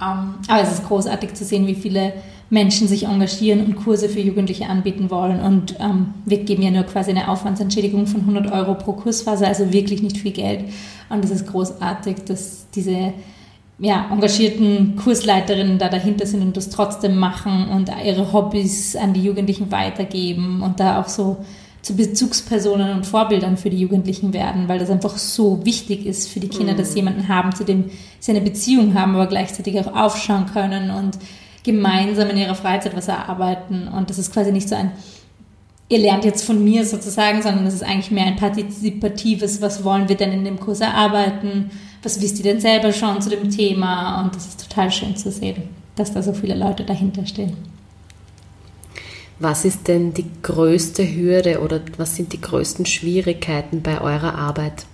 Ähm, 0.00 0.34
aber 0.48 0.62
es 0.62 0.72
ist 0.72 0.86
großartig 0.86 1.34
zu 1.34 1.44
sehen, 1.44 1.66
wie 1.66 1.74
viele 1.74 2.12
Menschen 2.50 2.88
sich 2.88 3.04
engagieren 3.04 3.64
und 3.64 3.76
Kurse 3.76 4.08
für 4.08 4.20
Jugendliche 4.20 4.66
anbieten 4.66 5.10
wollen. 5.10 5.40
Und 5.40 5.76
ähm, 5.80 6.14
wir 6.24 6.38
geben 6.44 6.62
ja 6.62 6.70
nur 6.70 6.84
quasi 6.84 7.10
eine 7.10 7.28
Aufwandsentschädigung 7.28 8.06
von 8.06 8.20
100 8.20 8.52
Euro 8.52 8.74
pro 8.74 8.92
Kursphase, 8.92 9.46
also 9.46 9.72
wirklich 9.72 10.02
nicht 10.02 10.18
viel 10.18 10.32
Geld. 10.32 10.64
Und 11.08 11.24
es 11.24 11.30
ist 11.30 11.46
großartig, 11.46 12.24
dass 12.26 12.66
diese 12.74 13.12
ja, 13.78 14.08
engagierten 14.10 14.96
Kursleiterinnen 14.96 15.78
da 15.78 15.88
dahinter 15.88 16.26
sind 16.26 16.42
und 16.42 16.56
das 16.56 16.70
trotzdem 16.70 17.16
machen 17.16 17.68
und 17.68 17.90
ihre 18.04 18.32
Hobbys 18.32 18.94
an 18.94 19.14
die 19.14 19.24
Jugendlichen 19.24 19.72
weitergeben 19.72 20.62
und 20.62 20.78
da 20.78 21.00
auch 21.00 21.08
so 21.08 21.38
zu 21.84 21.94
Bezugspersonen 21.94 22.94
und 22.94 23.06
Vorbildern 23.06 23.58
für 23.58 23.68
die 23.68 23.78
Jugendlichen 23.78 24.32
werden, 24.32 24.68
weil 24.68 24.78
das 24.78 24.88
einfach 24.88 25.18
so 25.18 25.66
wichtig 25.66 26.06
ist 26.06 26.30
für 26.30 26.40
die 26.40 26.48
Kinder, 26.48 26.72
mhm. 26.72 26.78
dass 26.78 26.92
sie 26.92 27.00
jemanden 27.00 27.28
haben, 27.28 27.54
zu 27.54 27.62
dem 27.62 27.90
sie 28.20 28.32
eine 28.32 28.40
Beziehung 28.40 28.94
haben, 28.94 29.14
aber 29.14 29.26
gleichzeitig 29.26 29.78
auch 29.78 29.94
aufschauen 29.94 30.46
können 30.46 30.90
und 30.90 31.18
gemeinsam 31.62 32.30
in 32.30 32.38
ihrer 32.38 32.54
Freizeit 32.54 32.96
was 32.96 33.08
erarbeiten. 33.08 33.86
Und 33.86 34.08
das 34.08 34.16
ist 34.16 34.32
quasi 34.32 34.50
nicht 34.50 34.66
so 34.66 34.74
ein, 34.74 34.92
ihr 35.90 35.98
lernt 35.98 36.24
jetzt 36.24 36.46
von 36.46 36.64
mir 36.64 36.86
sozusagen, 36.86 37.42
sondern 37.42 37.66
es 37.66 37.74
ist 37.74 37.84
eigentlich 37.84 38.10
mehr 38.10 38.24
ein 38.24 38.36
partizipatives, 38.36 39.60
was 39.60 39.84
wollen 39.84 40.08
wir 40.08 40.16
denn 40.16 40.32
in 40.32 40.46
dem 40.46 40.58
Kurs 40.58 40.80
erarbeiten, 40.80 41.70
was 42.02 42.22
wisst 42.22 42.38
ihr 42.38 42.44
denn 42.44 42.60
selber 42.60 42.94
schon 42.94 43.20
zu 43.20 43.28
dem 43.28 43.50
Thema? 43.50 44.22
Und 44.22 44.34
das 44.34 44.46
ist 44.46 44.66
total 44.66 44.90
schön 44.90 45.16
zu 45.16 45.30
sehen, 45.30 45.64
dass 45.96 46.14
da 46.14 46.22
so 46.22 46.32
viele 46.32 46.54
Leute 46.54 46.84
dahinter 46.84 47.26
stehen. 47.26 47.73
Was 49.38 49.64
ist 49.64 49.88
denn 49.88 50.14
die 50.14 50.26
größte 50.42 51.04
Hürde 51.04 51.60
oder 51.60 51.80
was 51.96 52.16
sind 52.16 52.32
die 52.32 52.40
größten 52.40 52.86
Schwierigkeiten 52.86 53.82
bei 53.82 54.00
eurer 54.00 54.36
Arbeit? 54.36 54.86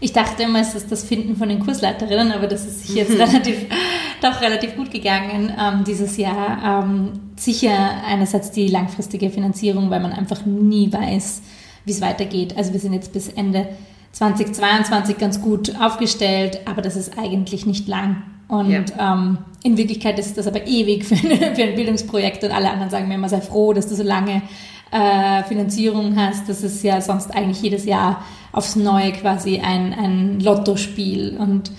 Ich 0.00 0.12
dachte 0.12 0.42
immer, 0.42 0.60
es 0.60 0.74
ist 0.74 0.90
das 0.90 1.04
Finden 1.04 1.36
von 1.36 1.48
den 1.48 1.60
Kursleiterinnen, 1.60 2.32
aber 2.32 2.48
das 2.48 2.66
ist 2.66 2.86
sich 2.86 2.96
jetzt 2.96 3.12
relativ, 3.12 3.66
doch 4.20 4.40
relativ 4.40 4.74
gut 4.76 4.90
gegangen 4.90 5.52
ähm, 5.56 5.84
dieses 5.84 6.16
Jahr. 6.16 6.84
Ähm, 6.84 7.12
sicher 7.36 8.02
einerseits 8.04 8.50
die 8.50 8.66
langfristige 8.66 9.30
Finanzierung, 9.30 9.90
weil 9.90 10.00
man 10.00 10.12
einfach 10.12 10.44
nie 10.44 10.92
weiß, 10.92 11.42
wie 11.84 11.92
es 11.92 12.00
weitergeht. 12.00 12.56
Also 12.56 12.72
wir 12.72 12.80
sind 12.80 12.94
jetzt 12.94 13.12
bis 13.12 13.28
Ende 13.28 13.68
2022 14.12 15.18
ganz 15.18 15.40
gut 15.40 15.80
aufgestellt, 15.80 16.60
aber 16.66 16.82
das 16.82 16.96
ist 16.96 17.16
eigentlich 17.16 17.64
nicht 17.64 17.86
lang. 17.86 18.24
Und 18.52 18.70
ja. 18.70 19.14
ähm, 19.14 19.38
in 19.62 19.78
Wirklichkeit 19.78 20.18
ist 20.18 20.36
das 20.36 20.46
aber 20.46 20.66
ewig 20.66 21.06
für, 21.06 21.14
eine, 21.14 21.36
für, 21.56 21.62
ein 21.62 21.74
Bildungsprojekt 21.74 22.44
und 22.44 22.50
alle 22.50 22.70
anderen 22.70 22.90
sagen 22.90 23.08
mir 23.08 23.14
immer, 23.14 23.30
sei 23.30 23.40
froh, 23.40 23.72
dass 23.72 23.88
du 23.88 23.94
so 23.94 24.02
lange 24.02 24.42
äh, 24.90 25.42
Finanzierung 25.44 26.14
hast. 26.16 26.50
Das 26.50 26.62
ist 26.62 26.84
ja 26.84 27.00
sonst 27.00 27.34
eigentlich 27.34 27.62
jedes 27.62 27.86
Jahr 27.86 28.22
aufs 28.52 28.76
Neue 28.76 29.12
quasi 29.12 29.60
ein, 29.60 29.94
ein 29.94 30.40
Lottospiel. 30.40 31.38
Und 31.38 31.72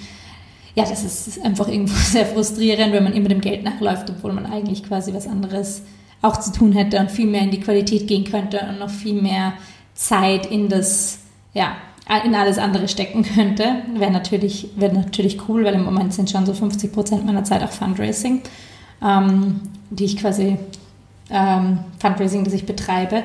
ja, 0.74 0.84
das 0.84 1.04
ist 1.04 1.46
einfach 1.46 1.68
irgendwo 1.68 1.94
sehr 2.04 2.26
frustrierend, 2.26 2.92
wenn 2.92 3.04
man 3.04 3.14
immer 3.14 3.30
dem 3.30 3.42
Geld 3.42 3.64
nachläuft, 3.64 4.10
obwohl 4.10 4.34
man 4.34 4.48
eigentlich 4.48 4.84
quasi 4.84 5.14
was 5.14 5.28
anderes 5.28 5.84
auch 6.24 6.40
zu 6.40 6.54
tun 6.54 6.72
hätte 6.72 6.98
und 7.00 7.12
viel 7.12 7.28
mehr 7.28 7.44
in 7.44 7.52
die 7.52 7.60
Qualität 7.60 8.08
gehen 8.08 8.24
könnte 8.24 8.66
und 8.68 8.80
noch 8.80 8.90
viel 8.90 9.22
mehr 9.22 9.54
Zeit 9.94 10.48
in 10.48 10.70
das, 10.70 11.20
ja, 11.54 11.76
in 12.26 12.36
alles 12.36 12.58
andere 12.58 12.88
stecken 12.88 13.24
könnte. 13.24 13.84
Wäre 13.96 14.12
natürlich, 14.12 14.70
wäre 14.76 14.94
natürlich 14.94 15.48
cool, 15.48 15.64
weil 15.64 15.76
im 15.76 15.86
Moment 15.86 16.14
sind 16.14 16.30
schon 16.30 16.46
so 16.46 16.54
50 16.54 16.92
Prozent 16.92 17.26
meiner 17.26 17.44
Zeit 17.44 17.64
auch 17.64 17.72
Fundraising, 17.72 18.42
ähm, 19.02 19.62
die 19.90 20.06
ich 20.06 20.18
quasi, 20.18 20.58
ähm, 21.30 21.80
Fundraising, 22.00 22.44
das 22.44 22.54
ich 22.54 22.66
betreibe. 22.66 23.24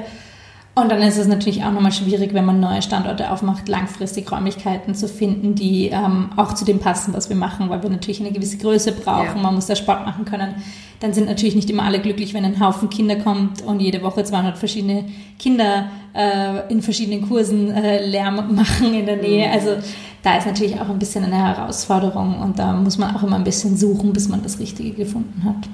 Und 0.80 0.90
dann 0.90 1.02
ist 1.02 1.18
es 1.18 1.26
natürlich 1.26 1.64
auch 1.64 1.72
nochmal 1.72 1.92
schwierig, 1.92 2.34
wenn 2.34 2.44
man 2.44 2.60
neue 2.60 2.82
Standorte 2.82 3.30
aufmacht, 3.30 3.68
langfristig 3.68 4.30
Räumlichkeiten 4.30 4.94
zu 4.94 5.08
finden, 5.08 5.54
die 5.54 5.88
ähm, 5.88 6.30
auch 6.36 6.54
zu 6.54 6.64
dem 6.64 6.78
passen, 6.78 7.14
was 7.14 7.28
wir 7.28 7.36
machen, 7.36 7.68
weil 7.68 7.82
wir 7.82 7.90
natürlich 7.90 8.20
eine 8.20 8.32
gewisse 8.32 8.58
Größe 8.58 8.92
brauchen. 8.92 9.36
Ja. 9.36 9.42
Man 9.42 9.54
muss 9.54 9.66
da 9.66 9.76
Sport 9.76 10.06
machen 10.06 10.24
können. 10.24 10.54
Dann 11.00 11.12
sind 11.12 11.26
natürlich 11.26 11.54
nicht 11.54 11.70
immer 11.70 11.84
alle 11.84 12.00
glücklich, 12.00 12.34
wenn 12.34 12.44
ein 12.44 12.60
Haufen 12.60 12.90
Kinder 12.90 13.16
kommt 13.16 13.62
und 13.62 13.80
jede 13.80 14.02
Woche 14.02 14.24
200 14.24 14.58
verschiedene 14.58 15.04
Kinder 15.38 15.90
äh, 16.14 16.70
in 16.72 16.82
verschiedenen 16.82 17.28
Kursen 17.28 17.70
äh, 17.70 18.04
Lärm 18.04 18.54
machen 18.54 18.94
in 18.94 19.06
der 19.06 19.16
Nähe. 19.16 19.48
Mhm. 19.48 19.54
Also 19.54 19.76
da 20.22 20.36
ist 20.36 20.46
natürlich 20.46 20.80
auch 20.80 20.88
ein 20.88 20.98
bisschen 20.98 21.24
eine 21.24 21.36
Herausforderung 21.36 22.40
und 22.40 22.58
da 22.58 22.72
muss 22.72 22.98
man 22.98 23.14
auch 23.14 23.22
immer 23.22 23.36
ein 23.36 23.44
bisschen 23.44 23.76
suchen, 23.76 24.12
bis 24.12 24.28
man 24.28 24.42
das 24.42 24.58
Richtige 24.58 24.92
gefunden 24.92 25.44
hat. 25.44 25.68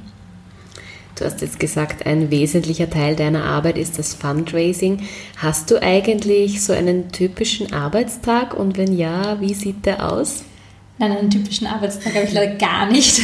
Du 1.16 1.24
hast 1.24 1.40
jetzt 1.42 1.60
gesagt, 1.60 2.06
ein 2.06 2.30
wesentlicher 2.30 2.90
Teil 2.90 3.14
deiner 3.14 3.44
Arbeit 3.44 3.78
ist 3.78 3.98
das 3.98 4.14
Fundraising. 4.14 5.06
Hast 5.36 5.70
du 5.70 5.80
eigentlich 5.80 6.62
so 6.62 6.72
einen 6.72 7.12
typischen 7.12 7.72
Arbeitstag 7.72 8.54
und 8.54 8.76
wenn 8.76 8.96
ja, 8.96 9.40
wie 9.40 9.54
sieht 9.54 9.86
der 9.86 10.12
aus? 10.12 10.44
Nein, 10.98 11.12
einen 11.12 11.30
typischen 11.30 11.66
Arbeitstag 11.66 12.14
habe 12.14 12.24
ich 12.24 12.32
leider 12.32 12.54
gar 12.56 12.86
nicht. 12.86 13.20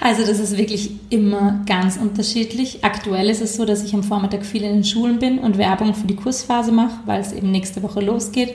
Also 0.00 0.26
das 0.26 0.38
ist 0.38 0.58
wirklich 0.58 0.90
immer 1.08 1.62
ganz 1.64 1.96
unterschiedlich. 1.96 2.84
Aktuell 2.84 3.30
ist 3.30 3.40
es 3.40 3.56
so, 3.56 3.64
dass 3.64 3.82
ich 3.82 3.94
am 3.94 4.02
Vormittag 4.02 4.44
viel 4.44 4.62
in 4.62 4.74
den 4.74 4.84
Schulen 4.84 5.18
bin 5.18 5.38
und 5.38 5.56
Werbung 5.56 5.94
für 5.94 6.06
die 6.06 6.16
Kursphase 6.16 6.72
mache, 6.72 6.98
weil 7.06 7.22
es 7.22 7.32
eben 7.32 7.50
nächste 7.50 7.82
Woche 7.82 8.02
losgeht. 8.02 8.54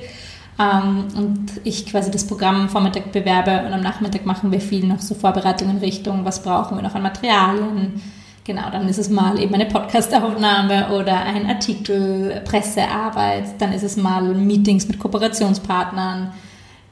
Ähm, 0.60 1.08
und 1.16 1.62
ich 1.64 1.88
quasi 1.88 2.12
das 2.12 2.28
Programm 2.28 2.62
am 2.62 2.70
Vormittag 2.70 3.12
bewerbe 3.12 3.66
und 3.66 3.74
am 3.74 3.82
Nachmittag 3.82 4.28
machen 4.28 4.52
wir 4.52 4.62
viel 4.62 4.86
noch 4.86 5.00
so 5.00 5.16
Vorbereitungen 5.16 5.78
in 5.78 5.84
Richtung, 5.84 6.24
was 6.24 6.44
brauchen 6.44 6.78
wir 6.78 6.84
noch 6.84 6.94
an 6.94 7.02
Materialien, 7.02 8.00
Genau, 8.44 8.70
dann 8.72 8.88
ist 8.88 8.98
es 8.98 9.10
mal 9.10 9.40
eben 9.40 9.54
eine 9.54 9.66
Podcastaufnahme 9.66 10.90
oder 10.98 11.22
ein 11.22 11.46
Artikel, 11.46 12.42
Pressearbeit, 12.46 13.60
dann 13.60 13.74
ist 13.74 13.84
es 13.84 13.96
mal 13.96 14.24
Meetings 14.34 14.88
mit 14.88 15.00
Kooperationspartnern. 15.00 16.32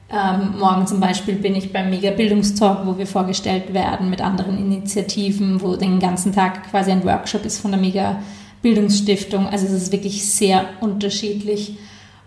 Ähm, 0.10 0.60
morgen 0.60 0.88
zum 0.88 1.00
Beispiel 1.00 1.36
bin 1.36 1.56
ich 1.56 1.74
beim 1.74 1.90
Mega 1.90 2.12
Bildungstalk, 2.12 2.86
wo 2.86 2.98
wir 2.98 3.08
vorgestellt 3.08 3.74
werden 3.74 4.10
mit 4.10 4.22
anderen 4.22 4.58
Initiativen, 4.58 5.62
wo 5.62 5.76
den 5.76 6.00
ganzen 6.00 6.34
Tag 6.34 6.70
quasi 6.70 6.92
ein 6.92 7.04
Workshop 7.04 7.44
ist 7.44 7.60
von 7.60 7.72
der 7.72 7.80
Mega 7.80 8.22
Bildungsstiftung. 8.62 9.48
Also 9.48 9.66
es 9.66 9.74
ist 9.74 9.92
wirklich 9.92 10.26
sehr 10.30 10.66
unterschiedlich 10.80 11.78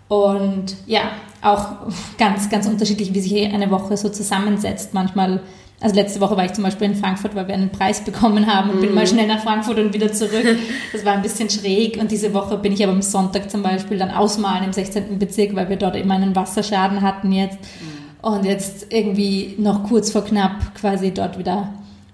und 0.07 0.75
ja, 0.85 1.01
auch 1.41 1.67
ganz, 2.17 2.49
ganz 2.49 2.67
unterschiedlich, 2.67 3.13
wie 3.13 3.19
sich 3.19 3.53
eine 3.53 3.71
Woche 3.71 3.97
so 3.97 4.09
zusammensetzt. 4.09 4.93
Manchmal 4.93 5.41
also 5.81 5.95
letzte 5.95 6.21
Woche 6.21 6.37
war 6.37 6.45
ich 6.45 6.53
zum 6.53 6.63
Beispiel 6.63 6.87
in 6.87 6.95
Frankfurt, 6.95 7.33
weil 7.33 7.47
wir 7.47 7.55
einen 7.55 7.71
Preis 7.71 8.01
bekommen 8.01 8.45
haben 8.45 8.69
und 8.69 8.77
mhm. 8.77 8.81
bin 8.81 8.93
mal 8.93 9.07
schnell 9.07 9.25
nach 9.25 9.41
Frankfurt 9.41 9.79
und 9.79 9.93
wieder 9.93 10.13
zurück. 10.13 10.45
Das 10.93 11.03
war 11.03 11.13
ein 11.13 11.23
bisschen 11.23 11.49
schräg. 11.49 11.97
Und 11.99 12.11
diese 12.11 12.35
Woche 12.35 12.57
bin 12.57 12.71
ich 12.71 12.83
aber 12.83 12.93
am 12.93 13.01
Sonntag 13.01 13.49
zum 13.49 13.63
Beispiel 13.63 13.97
dann 13.97 14.11
ausmalen 14.11 14.63
im 14.63 14.73
16. 14.73 15.17
Bezirk, 15.17 15.55
weil 15.55 15.69
wir 15.69 15.77
dort 15.77 15.95
eben 15.95 16.11
einen 16.11 16.35
Wasserschaden 16.35 17.01
hatten 17.01 17.31
jetzt. 17.31 17.57
Mhm. 17.59 18.29
Und 18.29 18.45
jetzt 18.45 18.93
irgendwie 18.93 19.55
noch 19.57 19.83
kurz 19.85 20.11
vor 20.11 20.23
knapp 20.23 20.75
quasi 20.75 21.11
dort 21.11 21.39
wieder 21.39 21.69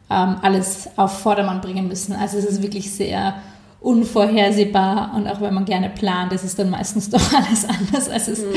ähm, 0.09 0.37
alles 0.41 0.89
auf 0.95 1.19
Vordermann 1.19 1.59
bringen 1.59 1.89
müssen. 1.89 2.13
Also 2.13 2.37
es 2.37 2.45
ist 2.45 2.63
wirklich 2.63 2.89
sehr 2.89 3.35
unvorhersehbar 3.81 5.13
und 5.15 5.27
auch 5.27 5.41
wenn 5.41 5.53
man 5.53 5.65
gerne 5.65 5.89
plant, 5.89 6.31
ist 6.31 6.45
es 6.45 6.55
dann 6.55 6.69
meistens 6.69 7.09
doch 7.11 7.33
alles 7.33 7.65
anders, 7.65 8.09
als 8.09 8.29
es 8.29 8.39
mhm. 8.39 8.53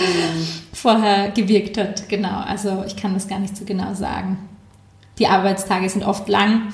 vorher 0.72 1.30
gewirkt 1.32 1.76
hat. 1.78 2.08
Genau, 2.08 2.38
also 2.46 2.84
ich 2.86 2.94
kann 2.94 3.14
das 3.14 3.26
gar 3.26 3.40
nicht 3.40 3.56
so 3.56 3.64
genau 3.64 3.92
sagen. 3.94 4.38
Die 5.20 5.26
Arbeitstage 5.26 5.88
sind 5.88 6.04
oft 6.04 6.28
lang, 6.28 6.72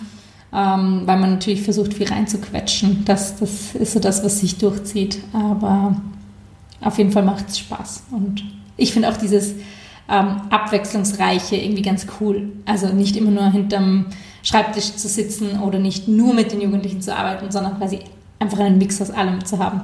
ähm, 0.54 1.02
weil 1.04 1.18
man 1.18 1.32
natürlich 1.32 1.62
versucht, 1.62 1.92
viel 1.92 2.08
reinzuquetschen. 2.08 3.04
Das, 3.04 3.36
das 3.36 3.74
ist 3.74 3.92
so 3.92 4.00
das, 4.00 4.24
was 4.24 4.40
sich 4.40 4.56
durchzieht. 4.56 5.18
Aber 5.32 5.96
auf 6.80 6.96
jeden 6.96 7.12
Fall 7.12 7.24
macht 7.24 7.48
es 7.48 7.58
Spaß. 7.58 8.04
Und 8.12 8.44
ich 8.76 8.92
finde 8.92 9.10
auch 9.10 9.16
dieses 9.16 9.54
ähm, 10.08 10.42
Abwechslungsreiche 10.50 11.56
irgendwie 11.56 11.82
ganz 11.82 12.06
cool. 12.20 12.52
Also 12.64 12.88
nicht 12.88 13.16
immer 13.16 13.32
nur 13.32 13.50
hinterm 13.50 14.06
Schreibtisch 14.42 14.94
zu 14.94 15.08
sitzen 15.08 15.58
oder 15.58 15.80
nicht 15.80 16.06
nur 16.06 16.32
mit 16.32 16.52
den 16.52 16.60
Jugendlichen 16.60 17.02
zu 17.02 17.14
arbeiten, 17.14 17.50
sondern 17.50 17.78
quasi 17.78 17.98
einfach 18.38 18.60
einen 18.60 18.78
Mix 18.78 19.02
aus 19.02 19.10
allem 19.10 19.44
zu 19.44 19.58
haben. 19.58 19.80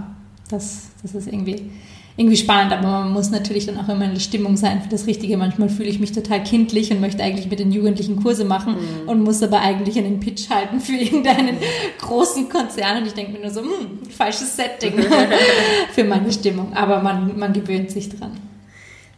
Das, 0.49 0.83
das 1.02 1.16
ist 1.16 1.26
irgendwie 1.26 1.73
irgendwie 2.16 2.37
spannend, 2.37 2.73
aber 2.73 2.87
man 2.87 3.12
muss 3.12 3.31
natürlich 3.31 3.66
dann 3.66 3.78
auch 3.78 3.88
immer 3.88 4.04
in 4.04 4.12
der 4.12 4.21
Stimmung 4.21 4.57
sein 4.57 4.83
für 4.83 4.88
das 4.88 5.07
Richtige. 5.07 5.37
Manchmal 5.38 5.71
fühle 5.71 5.88
ich 5.88 5.99
mich 5.99 6.12
total 6.12 6.42
kindlich 6.42 6.90
und 6.90 7.00
möchte 7.00 7.23
eigentlich 7.23 7.49
mit 7.49 7.59
den 7.59 7.73
Jugendlichen 7.73 8.23
Kurse 8.23 8.45
machen 8.45 8.75
mhm. 8.75 9.09
und 9.09 9.23
muss 9.23 9.42
aber 9.42 9.61
eigentlich 9.61 9.97
einen 9.97 10.21
Pitch 10.21 10.50
halten 10.50 10.81
für 10.81 10.92
irgendeinen 10.92 11.57
großen 12.00 12.49
Konzern 12.50 12.99
und 12.99 13.07
ich 13.07 13.14
denke 13.14 13.33
mir 13.33 13.40
nur 13.40 13.50
so, 13.50 13.62
hm, 13.62 14.11
falsches 14.11 14.57
Setting 14.57 14.95
für 15.92 16.04
meine 16.04 16.31
Stimmung, 16.31 16.75
aber 16.75 17.00
man, 17.00 17.38
man 17.38 17.52
gewöhnt 17.52 17.90
sich 17.90 18.11
dran. 18.11 18.33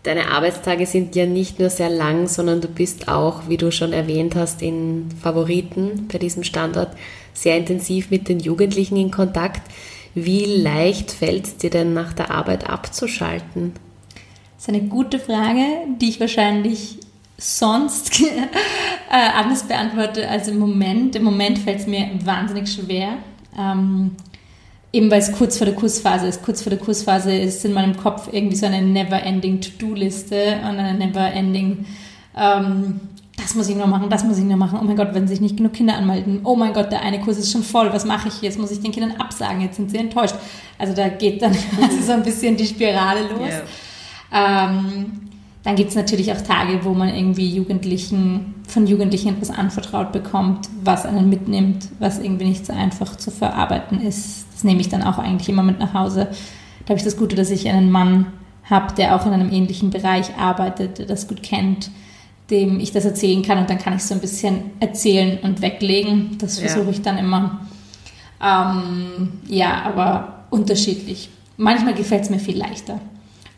Deine 0.05 0.31
Arbeitstage 0.31 0.85
sind 0.85 1.17
ja 1.17 1.25
nicht 1.25 1.59
nur 1.59 1.71
sehr 1.71 1.89
lang, 1.89 2.29
sondern 2.29 2.61
du 2.61 2.69
bist 2.69 3.09
auch, 3.09 3.49
wie 3.49 3.57
du 3.57 3.73
schon 3.73 3.95
erwähnt 3.95 4.37
hast, 4.37 4.61
in 4.61 5.09
Favoriten 5.21 6.09
bei 6.13 6.19
diesem 6.19 6.45
Standort 6.45 6.91
sehr 7.33 7.57
intensiv 7.57 8.11
mit 8.11 8.29
den 8.29 8.39
Jugendlichen 8.39 8.99
in 8.99 9.11
Kontakt. 9.11 9.63
Wie 10.14 10.44
leicht 10.44 11.11
fällt 11.11 11.44
es 11.44 11.56
dir 11.56 11.71
denn 11.71 11.92
nach 11.92 12.12
der 12.12 12.30
Arbeit 12.30 12.68
abzuschalten? 12.68 13.73
Das 14.56 14.64
ist 14.64 14.68
eine 14.68 14.88
gute 14.88 15.18
Frage, 15.18 15.64
die 16.00 16.09
ich 16.09 16.21
wahrscheinlich 16.21 16.99
sonst 17.37 18.21
äh, 19.11 19.30
anders 19.35 19.64
beantworte 19.64 20.28
als 20.28 20.49
im 20.49 20.59
Moment. 20.59 21.16
Im 21.16 21.25
Moment 21.25 21.59
fällt 21.59 21.80
es 21.80 21.87
mir 21.87 22.09
wahnsinnig 22.25 22.73
schwer. 22.73 23.18
Ähm, 23.59 24.12
eben 24.94 25.11
weil 25.11 25.18
es 25.18 25.33
kurz 25.33 25.59
vor 25.59 25.66
der 25.66 25.75
Kursphase 25.75 26.28
ist. 26.28 26.42
Kurz 26.42 26.62
vor 26.62 26.71
der 26.71 26.78
Kursphase 26.78 27.35
ist 27.37 27.64
in 27.64 27.73
meinem 27.73 27.97
Kopf 27.97 28.28
irgendwie 28.30 28.56
so 28.56 28.66
eine 28.66 28.80
never-ending 28.80 29.61
To-Do-Liste 29.61 30.61
und 30.62 30.78
eine 30.78 30.94
never-ending, 30.94 31.85
ähm, 32.37 33.00
das 33.45 33.55
muss 33.55 33.69
ich 33.69 33.77
noch 33.77 33.87
machen, 33.87 34.09
das 34.09 34.25
muss 34.25 34.39
ich 34.39 34.45
noch 34.45 34.57
machen. 34.57 34.79
Oh 34.81 34.85
mein 34.85 34.97
Gott, 34.97 35.11
wenn 35.13 35.29
sich 35.29 35.39
nicht 35.39 35.59
genug 35.59 35.75
Kinder 35.75 35.97
anmelden. 35.97 36.41
Oh 36.45 36.57
mein 36.57 36.73
Gott, 36.73 36.91
der 36.91 37.03
eine 37.03 37.21
Kurs 37.21 37.37
ist 37.37 37.53
schon 37.53 37.63
voll. 37.63 37.93
Was 37.93 38.07
mache 38.07 38.29
ich 38.29 38.41
jetzt? 38.41 38.59
Muss 38.59 38.71
ich 38.71 38.81
den 38.81 38.91
Kindern 38.91 39.21
absagen? 39.21 39.61
Jetzt 39.61 39.77
sind 39.77 39.91
sie 39.91 39.99
enttäuscht. 39.99 40.35
Also 40.79 40.95
da 40.95 41.09
geht 41.09 41.43
dann 41.43 41.55
so 42.07 42.13
ein 42.13 42.23
bisschen 42.23 42.57
die 42.57 42.65
Spirale 42.65 43.21
los. 43.29 43.51
Yeah. 44.33 44.71
Ähm, 44.71 45.13
dann 45.63 45.77
gibt 45.77 45.91
es 45.91 45.97
natürlich 45.97 46.33
auch 46.33 46.41
Tage, 46.41 46.85
wo 46.85 46.95
man 46.95 47.15
irgendwie 47.15 47.55
Jugendlichen, 47.55 48.55
von 48.67 48.87
Jugendlichen 48.87 49.29
etwas 49.29 49.51
anvertraut 49.51 50.11
bekommt, 50.11 50.71
was 50.83 51.05
einen 51.05 51.29
mitnimmt, 51.29 51.89
was 51.99 52.19
irgendwie 52.19 52.47
nicht 52.47 52.65
so 52.65 52.73
einfach 52.73 53.17
zu 53.17 53.31
verarbeiten 53.31 54.01
ist. 54.01 54.47
Das 54.55 54.65
nehme 54.65 54.81
ich 54.81 54.89
dann 54.89 55.03
auch 55.03 55.19
eigentlich 55.19 55.51
immer 55.51 55.63
mit 55.63 55.79
nach 55.79 55.93
Hause. 55.93 56.29
Da 56.85 56.91
habe 56.91 56.99
ich 56.99 57.05
das 57.05 57.19
Gute, 57.19 57.37
dass 57.37 57.51
ich 57.51 57.69
einen 57.69 57.91
Mann 57.91 58.27
habe, 58.65 58.95
der 58.95 59.15
auch 59.15 59.27
in 59.27 59.35
einem 59.35 59.53
ähnlichen 59.53 59.91
Bereich 59.91 60.35
arbeitet, 60.39 60.99
der 60.99 61.07
das 61.07 61.29
gut 61.29 61.43
kennt, 61.43 61.91
dem 62.51 62.79
ich 62.79 62.93
das 62.93 63.05
erzählen 63.05 63.43
kann 63.43 63.59
und 63.59 63.71
dann 63.71 63.79
kann 63.79 63.97
ich 63.97 64.05
so 64.05 64.15
ein 64.15 64.21
bisschen 64.21 64.73
erzählen 64.81 65.39
und 65.43 65.63
weglegen. 65.63 66.37
Das 66.39 66.59
versuche 66.59 66.91
ich 66.91 67.03
dann 67.03 67.17
immer. 67.19 67.67
Ähm, 68.43 69.33
ja, 69.49 69.83
aber 69.83 70.45
unterschiedlich. 70.51 71.31
Manchmal 71.57 71.95
gefällt 71.95 72.25
es 72.25 72.31
mir 72.31 72.39
viel 72.39 72.59
leichter. 72.59 73.01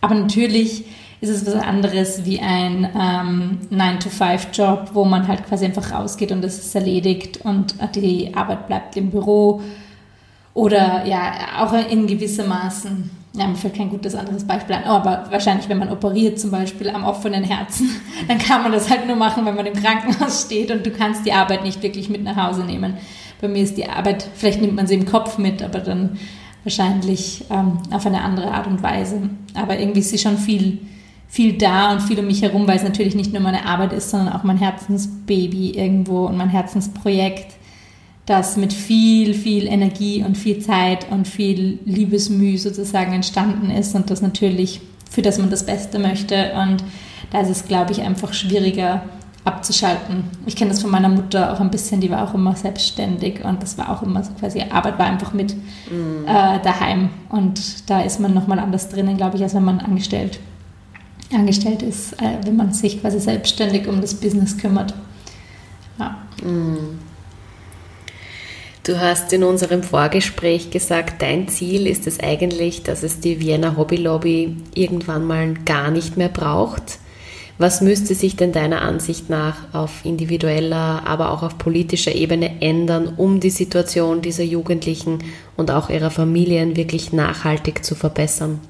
Aber 0.00 0.14
natürlich 0.14 0.85
ist 1.21 1.31
es 1.31 1.47
was 1.47 1.55
anderes 1.55 2.25
wie 2.25 2.40
ein 2.40 2.88
ähm, 2.95 3.59
9-to-5-Job, 3.73 4.90
wo 4.93 5.05
man 5.05 5.26
halt 5.26 5.47
quasi 5.47 5.64
einfach 5.64 5.93
rausgeht 5.93 6.31
und 6.31 6.43
das 6.43 6.59
ist 6.59 6.75
erledigt 6.75 7.38
und 7.43 7.75
die 7.95 8.35
Arbeit 8.35 8.66
bleibt 8.66 8.97
im 8.97 9.11
Büro. 9.11 9.62
Oder 10.52 11.07
ja, 11.07 11.33
auch 11.59 11.73
in 11.90 12.07
gewissem 12.07 12.49
Maßen, 12.49 13.11
ja, 13.37 13.47
mir 13.47 13.55
fällt 13.55 13.75
kein 13.75 13.90
gutes 13.90 14.14
anderes 14.14 14.45
Beispiel 14.45 14.76
an, 14.76 14.85
aber 14.85 15.26
wahrscheinlich, 15.31 15.69
wenn 15.69 15.78
man 15.78 15.90
operiert 15.90 16.40
zum 16.40 16.50
Beispiel 16.50 16.88
am 16.90 17.05
offenen 17.05 17.45
Herzen, 17.45 17.90
dann 18.28 18.38
kann 18.38 18.62
man 18.62 18.73
das 18.73 18.88
halt 18.88 19.07
nur 19.07 19.16
machen, 19.16 19.45
wenn 19.45 19.55
man 19.55 19.66
im 19.66 19.75
Krankenhaus 19.75 20.43
steht 20.47 20.71
und 20.71 20.85
du 20.85 20.90
kannst 20.90 21.26
die 21.26 21.33
Arbeit 21.33 21.62
nicht 21.62 21.83
wirklich 21.83 22.09
mit 22.09 22.25
nach 22.25 22.37
Hause 22.37 22.64
nehmen. 22.64 22.95
Bei 23.40 23.49
mir 23.49 23.62
ist 23.62 23.76
die 23.76 23.88
Arbeit, 23.88 24.26
vielleicht 24.35 24.61
nimmt 24.61 24.75
man 24.75 24.87
sie 24.87 24.95
im 24.95 25.05
Kopf 25.05 25.38
mit, 25.38 25.62
aber 25.62 25.81
dann 25.81 26.19
wahrscheinlich 26.64 27.45
ähm, 27.50 27.78
auf 27.93 28.07
eine 28.07 28.23
andere 28.23 28.50
Art 28.50 28.66
und 28.66 28.83
Weise. 28.83 29.28
Aber 29.55 29.78
irgendwie 29.78 30.00
ist 30.00 30.11
sie 30.11 30.19
schon 30.19 30.38
viel 30.38 30.78
viel 31.28 31.55
da 31.55 31.93
und 31.93 32.02
viel 32.02 32.19
um 32.19 32.26
mich 32.26 32.43
herum, 32.43 32.66
weil 32.66 32.76
es 32.76 32.83
natürlich 32.83 33.14
nicht 33.14 33.33
nur 33.33 33.43
meine 33.43 33.66
Arbeit 33.66 33.93
ist, 33.93 34.11
sondern 34.11 34.33
auch 34.33 34.45
mein 34.45 34.59
Herzensbaby 34.59 35.71
irgendwo 35.71 36.26
und 36.26 36.37
mein 36.37 36.49
Herzensprojekt, 36.50 37.55
das 38.26 38.56
mit 38.56 38.73
viel, 38.73 39.35
viel 39.35 39.66
Energie 39.66 40.23
und 40.25 40.37
viel 40.37 40.59
Zeit 40.59 41.11
und 41.11 41.28
viel 41.28 41.78
Liebesmüh 41.85 42.59
sozusagen 42.59 43.12
entstanden 43.12 43.71
ist 43.71 43.95
und 43.95 44.11
das 44.11 44.21
natürlich, 44.21 44.80
für 45.09 45.23
das 45.23 45.38
man 45.38 45.49
das 45.49 45.64
Beste 45.64 45.99
möchte. 46.00 46.52
Und 46.54 46.83
da 47.30 47.40
ist 47.40 47.50
es, 47.50 47.64
glaube 47.66 47.92
ich, 47.92 48.02
einfach 48.02 48.33
schwieriger 48.33 49.04
abzuschalten. 49.45 50.25
Ich 50.45 50.56
kenne 50.56 50.73
das 50.73 50.83
von 50.83 50.90
meiner 50.90 51.09
Mutter 51.09 51.53
auch 51.53 51.61
ein 51.61 51.70
bisschen, 51.70 52.00
die 52.00 52.11
war 52.11 52.29
auch 52.29 52.35
immer 52.35 52.57
selbstständig 52.57 53.44
und 53.44 53.62
das 53.62 53.79
war 53.79 53.90
auch 53.90 54.03
immer 54.03 54.24
so 54.24 54.33
quasi, 54.33 54.61
Arbeit 54.61 54.98
war 54.98 55.07
einfach 55.07 55.33
mit 55.33 55.55
mm. 55.55 56.24
äh, 56.27 56.61
daheim 56.64 57.11
und 57.29 57.88
da 57.88 58.00
ist 58.00 58.18
man 58.18 58.35
nochmal 58.35 58.59
anders 58.59 58.88
drinnen, 58.88 59.16
glaube 59.16 59.37
ich, 59.37 59.44
als 59.44 59.55
wenn 59.55 59.64
man 59.64 59.79
angestellt 59.79 60.40
angestellt 61.33 61.83
ist, 61.83 62.12
äh, 62.14 62.38
wenn 62.44 62.57
man 62.57 62.72
sich 62.72 63.00
quasi 63.00 63.20
selbstständig 63.20 63.87
um 63.88 64.00
das 64.00 64.14
Business 64.14 64.59
kümmert. 64.59 64.94
Ja. 65.98 66.16
Mm. 66.44 66.98
Du 68.87 69.01
hast 69.01 69.33
in 69.33 69.42
unserem 69.42 69.83
Vorgespräch 69.83 70.70
gesagt, 70.70 71.20
dein 71.20 71.49
Ziel 71.49 71.88
ist 71.88 72.07
es 72.07 72.20
eigentlich, 72.20 72.85
dass 72.85 73.03
es 73.03 73.18
die 73.18 73.40
Vienna 73.40 73.77
Hobby 73.77 73.96
Lobby 73.96 74.57
irgendwann 74.77 75.25
mal 75.25 75.55
gar 75.64 75.90
nicht 75.90 76.16
mehr 76.16 76.29
braucht. 76.29 77.01
Was 77.59 77.81
müsste 77.81 78.14
sich 78.14 78.37
denn 78.37 78.53
deiner 78.53 78.83
Ansicht 78.83 79.29
nach 79.29 79.75
auf 79.75 80.05
individueller, 80.05 81.03
aber 81.05 81.33
auch 81.33 81.42
auf 81.42 81.59
politischer 81.59 82.14
Ebene 82.14 82.62
ändern, 82.62 83.14
um 83.16 83.40
die 83.40 83.51
Situation 83.51 84.22
dieser 84.22 84.44
Jugendlichen 84.44 85.18
und 85.57 85.72
auch 85.72 85.90
ihrer 85.90 86.12
Familien 86.12 86.77
wirklich 86.77 87.12
nachhaltig 87.12 87.85
zu 87.85 87.96
verbessern? 87.96 88.61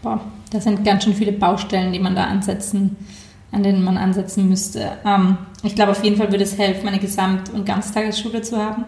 Boah, 0.00 0.20
das 0.52 0.62
sind 0.62 0.84
ganz 0.84 1.02
schön 1.02 1.14
viele 1.14 1.32
Baustellen, 1.32 1.92
die 1.92 1.98
man 1.98 2.14
da 2.14 2.26
ansetzen, 2.26 2.96
an 3.50 3.64
denen 3.64 3.82
man 3.82 3.96
ansetzen 3.96 4.48
müsste. 4.48 4.92
Ähm, 5.04 5.38
ich 5.64 5.74
glaube, 5.74 5.90
auf 5.90 6.04
jeden 6.04 6.18
Fall 6.18 6.30
würde 6.30 6.44
es 6.44 6.56
helfen, 6.56 6.86
eine 6.86 7.00
Gesamt- 7.00 7.52
und 7.52 7.66
Ganztagesschule 7.66 8.42
zu 8.42 8.56
haben, 8.56 8.84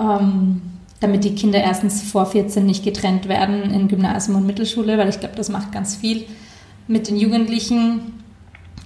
ähm, 0.00 0.62
damit 1.00 1.24
die 1.24 1.34
Kinder 1.34 1.58
erstens 1.58 2.02
vor 2.02 2.26
14 2.26 2.64
nicht 2.64 2.84
getrennt 2.84 3.28
werden 3.28 3.70
in 3.70 3.88
Gymnasium 3.88 4.36
und 4.36 4.46
Mittelschule, 4.46 4.98
weil 4.98 5.08
ich 5.08 5.18
glaube, 5.18 5.36
das 5.36 5.48
macht 5.48 5.72
ganz 5.72 5.96
viel 5.96 6.24
mit 6.88 7.08
den 7.08 7.16
Jugendlichen. 7.16 8.20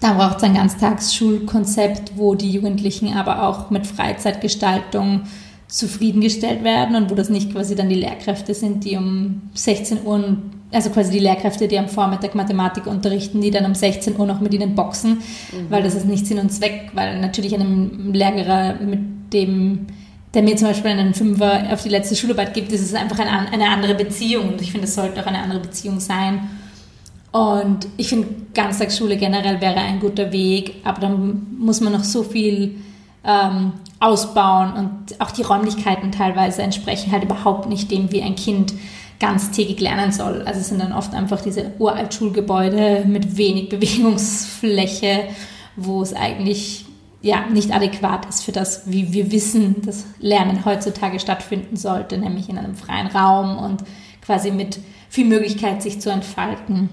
Da 0.00 0.12
braucht 0.14 0.38
es 0.38 0.42
ein 0.44 0.55
Ganztagsschulkonzept, 0.55 2.12
wo 2.16 2.35
die 2.35 2.50
Jugendlichen 2.50 3.14
aber 3.14 3.48
auch 3.48 3.70
mit 3.70 3.87
Freizeitgestaltung 3.87 5.22
zufriedengestellt 5.66 6.62
werden 6.62 6.94
und 6.94 7.11
wo 7.11 7.14
das 7.14 7.31
nicht 7.31 7.53
quasi 7.53 7.74
dann 7.74 7.88
die 7.88 7.96
Lehrkräfte 7.96 8.55
sind, 8.55 8.85
die 8.85 8.96
um 8.96 9.42
16 9.55 10.05
Uhr, 10.05 10.37
also 10.70 10.90
quasi 10.90 11.11
die 11.11 11.18
Lehrkräfte, 11.18 11.66
die 11.66 11.79
am 11.79 11.88
Vormittag 11.88 12.35
Mathematik 12.35 12.87
unterrichten, 12.87 13.40
die 13.40 13.50
dann 13.50 13.64
um 13.64 13.74
16 13.74 14.16
Uhr 14.16 14.27
noch 14.27 14.40
mit 14.40 14.55
ihnen 14.55 14.77
boxen, 14.77 15.14
mhm. 15.14 15.70
weil 15.70 15.83
das 15.83 15.94
ist 15.94 16.07
nicht 16.07 16.27
Sinn 16.27 16.38
und 16.38 16.53
Zweck, 16.53 16.90
weil 16.92 17.20
natürlich 17.20 17.55
einem 17.55 18.12
Lehrer 18.12 18.74
mit 18.81 19.33
dem 19.33 19.87
der 20.35 20.42
mir 20.42 20.57
zum 20.57 20.68
Beispiel 20.68 20.90
einen 20.90 21.14
Fünfer 21.14 21.73
auf 21.73 21.83
die 21.83 21.88
letzte 21.88 22.16
Schularbeit 22.16 22.55
gibt, 22.55 22.73
ist 22.73 22.83
es 22.83 22.94
einfach 22.94 23.18
eine, 23.18 23.31
eine 23.53 23.68
andere 23.68 23.94
Beziehung. 23.94 24.49
Und 24.49 24.61
ich 24.61 24.73
finde, 24.73 24.87
es 24.87 24.94
sollte 24.94 25.20
auch 25.20 25.27
eine 25.27 25.38
andere 25.38 25.61
Beziehung 25.61 26.01
sein. 26.01 26.51
Und 27.31 27.88
ich 27.97 28.09
finde, 28.09 28.29
Ganztagsschule 28.55 29.16
generell 29.16 29.61
wäre 29.61 29.77
ein 29.77 30.01
guter 30.01 30.31
Weg, 30.33 30.77
aber 30.85 31.01
dann 31.01 31.47
muss 31.59 31.81
man 31.81 31.92
noch 31.92 32.05
so 32.05 32.23
viel 32.23 32.77
ähm, 33.25 33.73
ausbauen 33.99 34.73
und 34.75 35.20
auch 35.20 35.31
die 35.31 35.42
Räumlichkeiten 35.42 36.12
teilweise 36.12 36.62
entsprechen 36.62 37.11
halt 37.11 37.25
überhaupt 37.25 37.68
nicht 37.68 37.90
dem, 37.90 38.12
wie 38.12 38.23
ein 38.23 38.37
Kind 38.37 38.75
ganztägig 39.18 39.81
lernen 39.81 40.12
soll. 40.12 40.42
Also 40.42 40.61
es 40.61 40.68
sind 40.68 40.81
dann 40.81 40.92
oft 40.92 41.14
einfach 41.14 41.40
diese 41.40 41.73
Uralt-Schulgebäude 41.79 43.05
mit 43.07 43.37
wenig 43.37 43.68
Bewegungsfläche, 43.70 45.25
wo 45.77 46.03
es 46.03 46.14
eigentlich 46.14 46.84
ja 47.24 47.46
nicht 47.48 47.74
adäquat 47.74 48.26
ist 48.28 48.44
für 48.44 48.52
das, 48.52 48.82
wie 48.87 49.12
wir 49.12 49.32
wissen, 49.32 49.82
dass 49.82 50.04
Lernen 50.20 50.64
heutzutage 50.64 51.18
stattfinden 51.18 51.76
sollte, 51.76 52.18
nämlich 52.18 52.48
in 52.48 52.58
einem 52.58 52.76
freien 52.76 53.06
Raum 53.06 53.58
und 53.58 53.82
quasi 54.20 54.50
mit 54.50 54.78
viel 55.08 55.26
Möglichkeit, 55.26 55.82
sich 55.82 56.00
zu 56.00 56.10
entfalten 56.10 56.90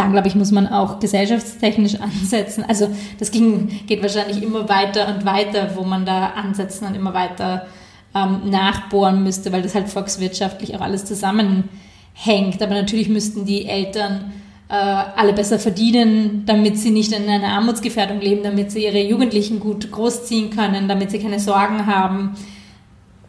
dann, 0.00 0.12
glaube 0.12 0.28
ich, 0.28 0.34
muss 0.34 0.50
man 0.50 0.66
auch 0.66 0.98
gesellschaftstechnisch 0.98 2.00
ansetzen. 2.00 2.64
Also 2.66 2.88
das 3.18 3.30
ging, 3.30 3.68
geht 3.86 4.00
wahrscheinlich 4.00 4.42
immer 4.42 4.68
weiter 4.68 5.14
und 5.14 5.26
weiter, 5.26 5.72
wo 5.76 5.82
man 5.82 6.06
da 6.06 6.28
ansetzen 6.28 6.86
und 6.86 6.94
immer 6.94 7.12
weiter 7.12 7.66
ähm, 8.14 8.48
nachbohren 8.48 9.22
müsste, 9.22 9.52
weil 9.52 9.60
das 9.60 9.74
halt 9.74 9.90
volkswirtschaftlich 9.90 10.74
auch 10.74 10.80
alles 10.80 11.04
zusammenhängt. 11.04 12.62
Aber 12.62 12.74
natürlich 12.74 13.10
müssten 13.10 13.44
die 13.44 13.66
Eltern 13.66 14.32
äh, 14.70 14.72
alle 14.72 15.32
besser 15.32 15.58
verdienen, 15.58 16.44
damit 16.46 16.78
sie 16.78 16.90
nicht 16.90 17.12
in 17.12 17.28
einer 17.28 17.48
Armutsgefährdung 17.48 18.20
leben, 18.20 18.44
damit 18.44 18.70
sie 18.70 18.84
ihre 18.84 19.02
Jugendlichen 19.02 19.58
gut 19.58 19.90
großziehen 19.90 20.50
können, 20.50 20.86
damit 20.86 21.10
sie 21.10 21.18
keine 21.18 21.40
Sorgen 21.40 21.86
haben. 21.86 22.36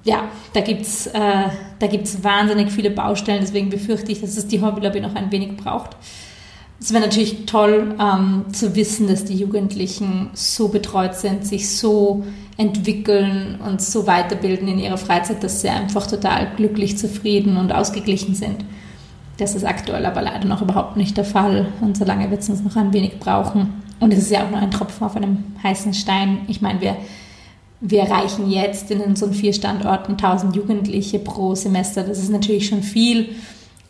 Ja, 0.04 0.26
da 0.54 0.62
gibt 0.62 0.82
es 0.84 1.08
äh, 1.08 1.50
wahnsinnig 2.22 2.72
viele 2.72 2.92
Baustellen, 2.92 3.42
deswegen 3.42 3.70
befürchte 3.70 4.12
ich, 4.12 4.22
dass 4.22 4.38
es 4.38 4.48
die 4.48 4.62
Hobbylobby 4.62 5.02
noch 5.02 5.16
ein 5.16 5.32
wenig 5.32 5.58
braucht. 5.58 5.98
Es 6.80 6.94
wäre 6.94 7.04
natürlich 7.04 7.46
toll 7.48 7.96
ähm, 8.00 8.46
zu 8.54 8.76
wissen, 8.76 9.08
dass 9.08 9.26
die 9.26 9.36
Jugendlichen 9.36 10.30
so 10.34 10.68
betreut 10.68 11.16
sind, 11.16 11.46
sich 11.46 11.76
so 11.76 12.24
entwickeln 12.58 13.60
und 13.68 13.82
so 13.82 14.06
weiterbilden 14.06 14.68
in 14.68 14.78
ihrer 14.78 14.98
Freizeit, 14.98 15.44
dass 15.44 15.62
sie 15.62 15.70
einfach 15.70 16.06
total 16.06 16.52
glücklich, 16.56 17.00
zufrieden 17.00 17.58
und 17.58 17.72
ausgeglichen 17.72 18.36
sind. 18.36 18.64
Das 19.42 19.56
ist 19.56 19.66
aktuell 19.66 20.06
aber 20.06 20.22
leider 20.22 20.48
noch 20.48 20.62
überhaupt 20.62 20.98
nicht 20.98 21.18
der 21.18 21.26
Fall 21.26 21.66
und 21.82 21.98
so 21.98 22.06
lange 22.06 22.30
wird 22.30 22.42
es 22.42 22.50
uns 22.50 22.62
noch 22.62 22.76
ein 22.76 22.94
wenig 22.94 23.18
brauchen. 23.20 23.74
Und 24.00 24.14
es 24.14 24.20
ist 24.20 24.30
ja 24.30 24.46
auch 24.46 24.52
nur 24.52 24.60
ein 24.60 24.70
Tropfen 24.70 25.04
auf 25.04 25.16
einem 25.16 25.44
heißen 25.64 25.96
Stein. 25.96 26.42
Ich 26.48 26.62
meine, 26.62 26.80
wir, 26.80 26.96
wir 27.80 28.02
erreichen 28.02 28.52
jetzt 28.52 28.92
in 28.92 29.02
unseren 29.02 29.34
vier 29.34 29.52
Standorten 29.54 30.12
1000 30.12 30.56
Jugendliche 30.56 31.18
pro 31.18 31.56
Semester. 31.56 32.04
Das 32.04 32.20
ist 32.20 32.30
natürlich 32.30 32.68
schon 32.68 32.84
viel. 32.84 33.30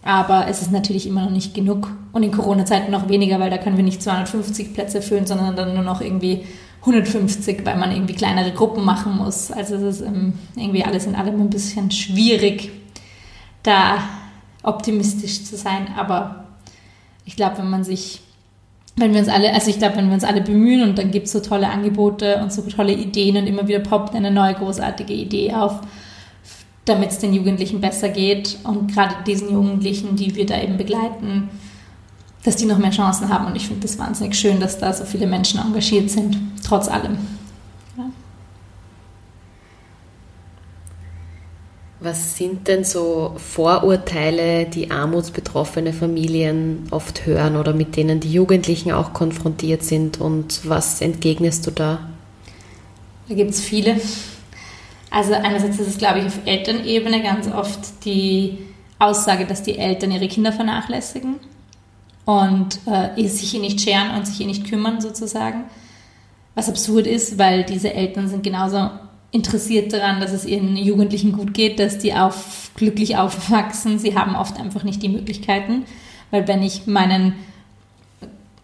Aber 0.04 0.48
es 0.48 0.62
ist 0.62 0.72
natürlich 0.72 1.06
immer 1.06 1.26
noch 1.26 1.32
nicht 1.32 1.54
genug 1.54 1.92
und 2.14 2.24
in 2.24 2.32
Corona-Zeiten 2.32 2.90
noch 2.90 3.10
weniger, 3.10 3.38
weil 3.42 3.50
da 3.50 3.58
können 3.58 3.76
wir 3.76 3.84
nicht 3.84 4.02
250 4.02 4.74
Plätze 4.74 5.02
füllen, 5.02 5.28
sondern 5.28 5.58
dann 5.58 5.74
nur 5.74 5.84
noch 5.84 6.00
irgendwie 6.00 6.46
150, 6.80 7.66
weil 7.66 7.76
man 7.76 7.92
irgendwie 7.92 8.14
kleinere 8.14 8.54
Gruppen 8.54 8.86
machen 8.86 9.18
muss. 9.18 9.52
Also 9.52 9.76
es 9.76 10.00
ist 10.00 10.08
ähm, 10.08 10.32
irgendwie 10.56 10.86
alles 10.86 11.08
in 11.08 11.16
allem 11.16 11.42
ein 11.42 11.50
bisschen 11.50 11.92
schwierig, 11.92 12.72
da 13.64 13.98
optimistisch 14.64 15.44
zu 15.44 15.58
sein. 15.58 15.88
Aber 15.98 16.46
ich 17.26 17.36
glaube, 17.36 17.60
wenn 17.60 17.70
man 17.70 17.84
sich, 17.84 18.22
wenn 18.96 19.14
wir 19.14 19.20
uns 19.20 19.30
alle, 19.30 19.54
also 19.54 19.70
ich 19.70 19.80
glaube, 19.80 19.98
wenn 19.98 20.08
wir 20.08 20.14
uns 20.14 20.24
alle 20.24 20.42
bemühen 20.42 20.84
und 20.84 20.98
dann 20.98 21.12
gibt 21.12 21.28
es 21.28 21.34
so 21.34 21.40
tolle 21.40 21.70
Angebote 21.70 22.38
und 22.42 22.52
so 22.52 22.62
tolle 22.64 22.94
Ideen 22.94 23.38
und 23.38 23.48
immer 23.48 23.68
wieder 23.68 23.80
poppt 23.80 24.16
eine 24.16 24.32
neue 24.32 24.54
großartige 24.54 25.14
Idee 25.14 25.54
auf, 25.54 25.82
damit 26.86 27.12
es 27.12 27.20
den 27.20 27.34
Jugendlichen 27.34 27.80
besser 27.80 28.10
geht 28.10 28.58
und 28.64 28.94
gerade 28.94 29.16
diesen 29.26 29.52
Jugendlichen, 29.52 30.16
die 30.16 30.36
wir 30.36 30.46
da 30.46 30.60
eben 30.60 30.78
begleiten, 30.78 31.50
dass 32.44 32.56
die 32.56 32.66
noch 32.66 32.80
mehr 32.80 32.92
Chancen 32.92 33.30
haben. 33.30 33.46
Und 33.46 33.56
ich 33.56 33.68
finde 33.68 33.82
das 33.82 34.00
wahnsinnig 34.00 34.38
schön, 34.38 34.60
dass 34.60 34.80
da 34.80 34.92
so 34.94 35.06
viele 35.06 35.28
Menschen 35.28 35.60
engagiert 35.60 36.10
sind, 36.10 36.38
trotz 36.66 36.88
allem. 36.88 37.18
Ja. 37.98 38.06
Was 42.04 42.36
sind 42.36 42.68
denn 42.68 42.84
so 42.84 43.36
Vorurteile, 43.38 44.66
die 44.66 44.90
armutsbetroffene 44.90 45.94
Familien 45.94 46.88
oft 46.90 47.28
hören 47.28 47.56
oder 47.56 47.74
mit 47.74 47.96
denen 47.96 48.20
die 48.20 48.34
Jugendlichen 48.34 48.92
auch 48.92 49.14
konfrontiert 49.14 49.84
sind 49.84 50.20
und 50.20 50.68
was 50.68 51.00
entgegnest 51.00 51.68
du 51.68 51.72
da? 51.72 52.00
Da 53.30 53.36
gibt 53.36 53.52
es 53.52 53.62
viele. 53.62 54.02
Also 55.12 55.34
einerseits 55.34 55.78
ist 55.78 55.90
es, 55.90 55.98
glaube 56.00 56.20
ich, 56.20 56.26
auf 56.26 56.40
Elternebene 56.44 57.22
ganz 57.22 57.48
oft 57.48 58.04
die 58.04 58.58
Aussage, 58.98 59.46
dass 59.46 59.62
die 59.62 59.78
Eltern 59.78 60.12
ihre 60.12 60.28
Kinder 60.28 60.52
vernachlässigen 60.52 61.36
und 62.26 62.80
äh, 62.88 63.28
sich 63.28 63.52
hier 63.52 63.62
nicht 63.62 63.80
scheren 63.80 64.18
und 64.18 64.26
sich 64.26 64.38
hier 64.38 64.48
nicht 64.48 64.68
kümmern 64.68 65.02
sozusagen. 65.02 65.66
Was 66.56 66.68
absurd 66.68 67.06
ist, 67.06 67.38
weil 67.38 67.64
diese 67.64 67.94
Eltern 67.94 68.28
sind 68.28 68.42
genauso 68.42 68.90
interessiert 69.32 69.94
daran, 69.94 70.20
dass 70.20 70.34
es 70.34 70.46
ihren 70.46 70.76
Jugendlichen 70.76 71.32
gut 71.32 71.54
geht, 71.54 71.80
dass 71.80 71.98
die 71.98 72.14
auf, 72.14 72.72
glücklich 72.76 73.18
aufwachsen. 73.18 73.98
Sie 73.98 74.16
haben 74.18 74.36
oft 74.36 74.60
einfach 74.60 74.84
nicht 74.84 75.02
die 75.02 75.10
Möglichkeiten, 75.10 75.86
weil 76.32 76.48
wenn 76.48 76.62
ich 76.62 76.86
meinen, 76.86 77.36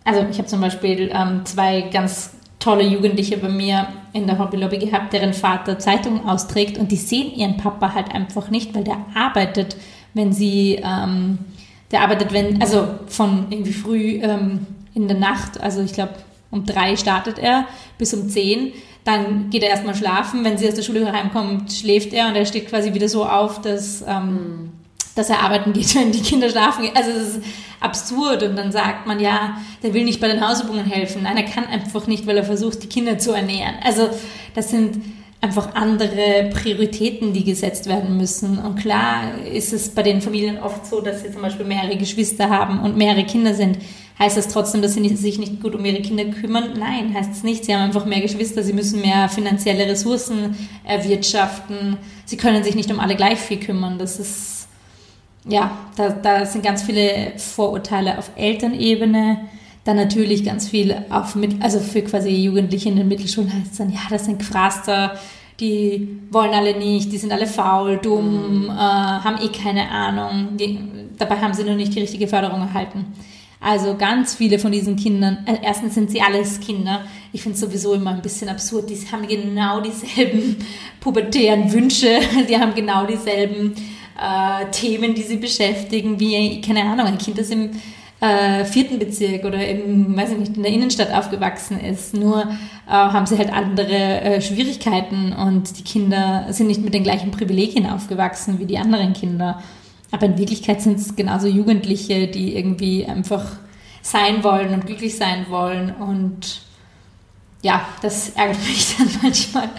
also 0.03 0.25
ich 0.30 0.38
habe 0.38 0.47
zum 0.47 0.62
Beispiel 0.62 1.10
ähm, 1.13 1.41
zwei 1.45 1.82
ganz 1.82 2.32
tolle 2.60 2.84
Jugendliche 2.84 3.38
bei 3.38 3.49
mir 3.49 3.88
in 4.13 4.27
der 4.27 4.39
Hobbylobby 4.39 4.77
gehabt, 4.80 5.13
deren 5.13 5.34
Vater 5.34 5.80
Zeitungen 5.80 6.25
austrägt 6.25 6.77
und 6.77 6.91
die 6.91 6.97
sehen 6.97 7.34
ihren 7.34 7.58
Papa 7.58 7.93
halt 7.93 8.13
einfach 8.13 8.49
nicht, 8.49 8.75
weil 8.75 8.84
der 8.84 8.97
arbeitet, 9.15 9.77
wenn 10.13 10.34
sie 10.34 10.82
ähm, 10.84 11.38
der 11.91 12.01
arbeitet, 12.01 12.34
wenn, 12.34 12.62
also 12.62 12.88
von 13.08 13.47
irgendwie 13.49 13.73
früh 13.73 14.19
ähm, 14.21 14.65
in 14.93 15.08
der 15.08 15.17
Nacht, 15.17 15.62
also 15.62 15.82
ich 15.82 15.93
glaube 15.93 16.13
um 16.49 16.65
drei 16.65 16.95
startet 16.95 17.39
er 17.39 17.65
bis 17.97 18.13
um 18.13 18.30
zehn. 18.30 18.71
Dann 19.08 19.50
geht 19.50 19.63
er 19.63 19.70
erstmal 19.70 19.96
schlafen. 19.96 20.43
Wenn 20.43 20.58
sie 20.58 20.67
aus 20.67 20.74
der 20.74 20.82
Schule 20.82 21.10
heimkommt, 21.10 21.72
schläft 21.72 22.12
er 22.12 22.28
und 22.28 22.36
er 22.36 22.46
steht 22.46 22.67
quasi 22.67 22.93
wieder 22.93 23.08
so 23.08 23.26
auf, 23.26 23.62
dass, 23.62 24.04
ähm, 24.06 24.34
mhm. 24.34 24.72
dass 25.15 25.30
er 25.30 25.39
arbeiten 25.39 25.72
geht, 25.72 25.96
wenn 25.96 26.12
die 26.12 26.22
Kinder 26.22 26.50
schlafen. 26.50 26.89
Also 26.93 27.12
es 27.12 27.38
ist 27.38 27.43
absurd. 27.80 28.43
Und 28.43 28.58
dann 28.58 28.74
sagt 28.74 29.08
man, 29.08 29.22
ja, 29.22 29.62
der 29.82 29.93
will 29.93 30.04
nicht 30.04 30.20
bei 30.20 30.28
den 30.28 30.46
Hausübungen 30.46 30.84
helfen. 30.84 31.24
Nein, 31.24 31.38
er 31.38 31.43
kann 31.43 31.67
einfach 31.67 32.06
nicht, 32.08 32.28
weil 32.28 32.36
er 32.36 32.43
versucht, 32.43 32.84
die 32.84 32.89
Kinder 32.89 33.17
zu 33.17 33.32
ernähren. 33.32 33.76
Also 33.82 34.10
das 34.56 34.72
sind 34.72 35.02
einfach 35.39 35.76
andere 35.76 36.50
Prioritäten, 36.52 37.32
die 37.34 37.43
gesetzt 37.43 37.88
werden 37.88 38.17
müssen. 38.17 38.58
Und 38.58 38.76
klar 38.78 39.38
ist 39.54 39.71
es 39.71 39.89
bei 39.89 40.02
den 40.02 40.21
Familien 40.21 40.58
oft 40.58 40.86
so, 40.86 41.02
dass 41.02 41.21
sie 41.21 41.32
zum 41.32 41.41
Beispiel 41.41 41.65
mehrere 41.65 41.95
Geschwister 41.95 42.50
haben 42.50 42.80
und 42.80 42.97
mehrere 42.97 43.23
Kinder 43.23 43.54
sind. 43.54 43.78
Heißt 44.19 44.36
das 44.36 44.47
trotzdem, 44.47 44.82
dass 44.82 44.95
sie 44.95 45.15
sich 45.15 45.38
nicht 45.38 45.62
gut 45.62 45.76
um 45.76 45.86
ihre 45.86 46.02
Kinder 46.02 46.26
kümmern? 46.26 46.73
Nein, 46.80 47.13
heißt 47.13 47.32
es 47.32 47.43
nicht. 47.43 47.65
Sie 47.65 47.76
haben 47.76 47.84
einfach 47.84 48.06
mehr 48.06 48.21
Geschwister, 48.21 48.63
sie 48.63 48.73
müssen 48.73 49.02
mehr 49.02 49.30
finanzielle 49.30 49.86
Ressourcen 49.86 50.56
erwirtschaften. 50.84 51.97
Sie 52.26 52.38
können 52.38 52.63
sich 52.63 52.73
nicht 52.73 52.91
um 52.91 53.00
alle 53.00 53.15
gleich 53.15 53.38
viel 53.38 53.60
kümmern. 53.60 54.00
Das 54.00 54.19
ist, 54.19 54.67
ja, 55.47 55.69
da, 55.97 56.10
da 56.10 56.47
sind 56.47 56.65
ganz 56.65 56.82
viele 56.82 57.34
Vorurteile 57.38 58.17
auf 58.17 58.32
Elternebene. 58.36 59.41
Dann 59.88 59.95
natürlich 59.95 60.43
ganz 60.43 60.67
viel 60.67 60.93
auf, 61.10 61.38
also 61.62 61.80
für 61.80 62.02
quasi 62.02 62.30
Jugendliche 62.30 62.89
in 62.89 62.97
den 62.97 63.08
Mittelschulen 63.08 63.54
heißt 63.54 63.71
es 63.71 63.78
dann, 63.78 63.89
ja, 63.89 64.02
das 64.10 64.26
sind 64.26 64.38
Gefraster, 64.38 65.17
die 65.62 66.19
wollen 66.30 66.54
alle 66.54 66.78
nicht, 66.78 67.10
die 67.10 67.17
sind 67.17 67.32
alle 67.32 67.47
faul, 67.47 67.95
dumm, 67.95 68.63
mhm. 68.63 68.69
äh, 68.69 68.73
haben 68.73 69.38
eh 69.41 69.47
keine 69.47 69.89
Ahnung. 69.89 70.58
Die, 70.58 70.78
dabei 71.17 71.38
haben 71.38 71.54
sie 71.54 71.63
nur 71.63 71.76
nicht 71.76 71.95
die 71.95 72.02
richtige 72.02 72.28
Förderung 72.28 72.60
erhalten. 72.60 73.06
Also 73.62 73.95
ganz 73.95 74.36
viele 74.36 74.60
von 74.60 74.73
diesen 74.73 74.97
Kindern, 74.97 75.45
äh, 75.45 75.60
erstens 75.63 75.93
sind 75.93 76.12
sie 76.12 76.19
alles 76.19 76.60
Kinder. 76.60 77.06
Ich 77.32 77.41
finde 77.41 77.56
es 77.56 77.62
sowieso 77.62 77.93
immer 77.93 78.12
ein 78.12 78.21
bisschen 78.21 78.50
absurd. 78.50 78.89
Die 78.89 79.00
haben 79.10 79.26
genau 79.26 79.80
dieselben 79.80 80.58
pubertären 81.00 81.71
Wünsche, 81.71 82.19
die 82.50 82.58
haben 82.58 82.76
genau 82.76 83.06
dieselben 83.06 83.73
äh, 84.21 84.69
Themen, 84.71 85.15
die 85.15 85.23
sie 85.23 85.38
beschäftigen, 85.38 86.19
wie, 86.19 86.60
keine 86.60 86.84
Ahnung, 86.84 87.06
ein 87.06 87.17
Kind, 87.17 87.38
das 87.38 87.52
im 87.52 87.71
äh, 88.19 88.65
vierten 88.65 88.99
Bezirk 88.99 89.45
oder 89.45 89.65
im, 89.67 90.15
weiß 90.17 90.32
ich 90.32 90.38
nicht, 90.38 90.58
in 90.58 90.63
der 90.63 90.71
Innenstadt 90.71 91.12
aufgewachsen 91.12 91.80
ist. 91.80 92.15
Nur 92.15 92.41
äh, 92.41 92.91
haben 92.91 93.25
sie 93.25 93.38
halt 93.38 93.53
andere 93.53 94.21
äh, 94.21 94.41
Schwierigkeiten 94.41 95.34
und 95.34 95.77
die 95.77 95.84
Kinder 95.84 96.47
sind 96.49 96.67
nicht 96.67 96.84
mit 96.84 96.93
den 96.93 97.03
gleichen 97.03 97.32
Privilegien 97.32 97.88
aufgewachsen 97.88 98.60
wie 98.60 98.65
die 98.65 98.77
anderen 98.77 99.13
Kinder. 99.13 99.62
Aber 100.12 100.25
in 100.25 100.38
Wirklichkeit 100.38 100.82
sind 100.82 100.99
es 100.99 101.15
genauso 101.15 101.47
Jugendliche, 101.47 102.27
die 102.27 102.56
irgendwie 102.56 103.06
einfach 103.06 103.45
sein 104.01 104.43
wollen 104.43 104.73
und 104.73 104.86
glücklich 104.86 105.17
sein 105.17 105.47
wollen 105.49 105.91
und 105.91 106.62
ja, 107.67 107.86
das 108.01 108.30
ärgert 108.30 108.65
mich 108.65 108.95
dann 108.97 109.10
manchmal, 109.21 109.69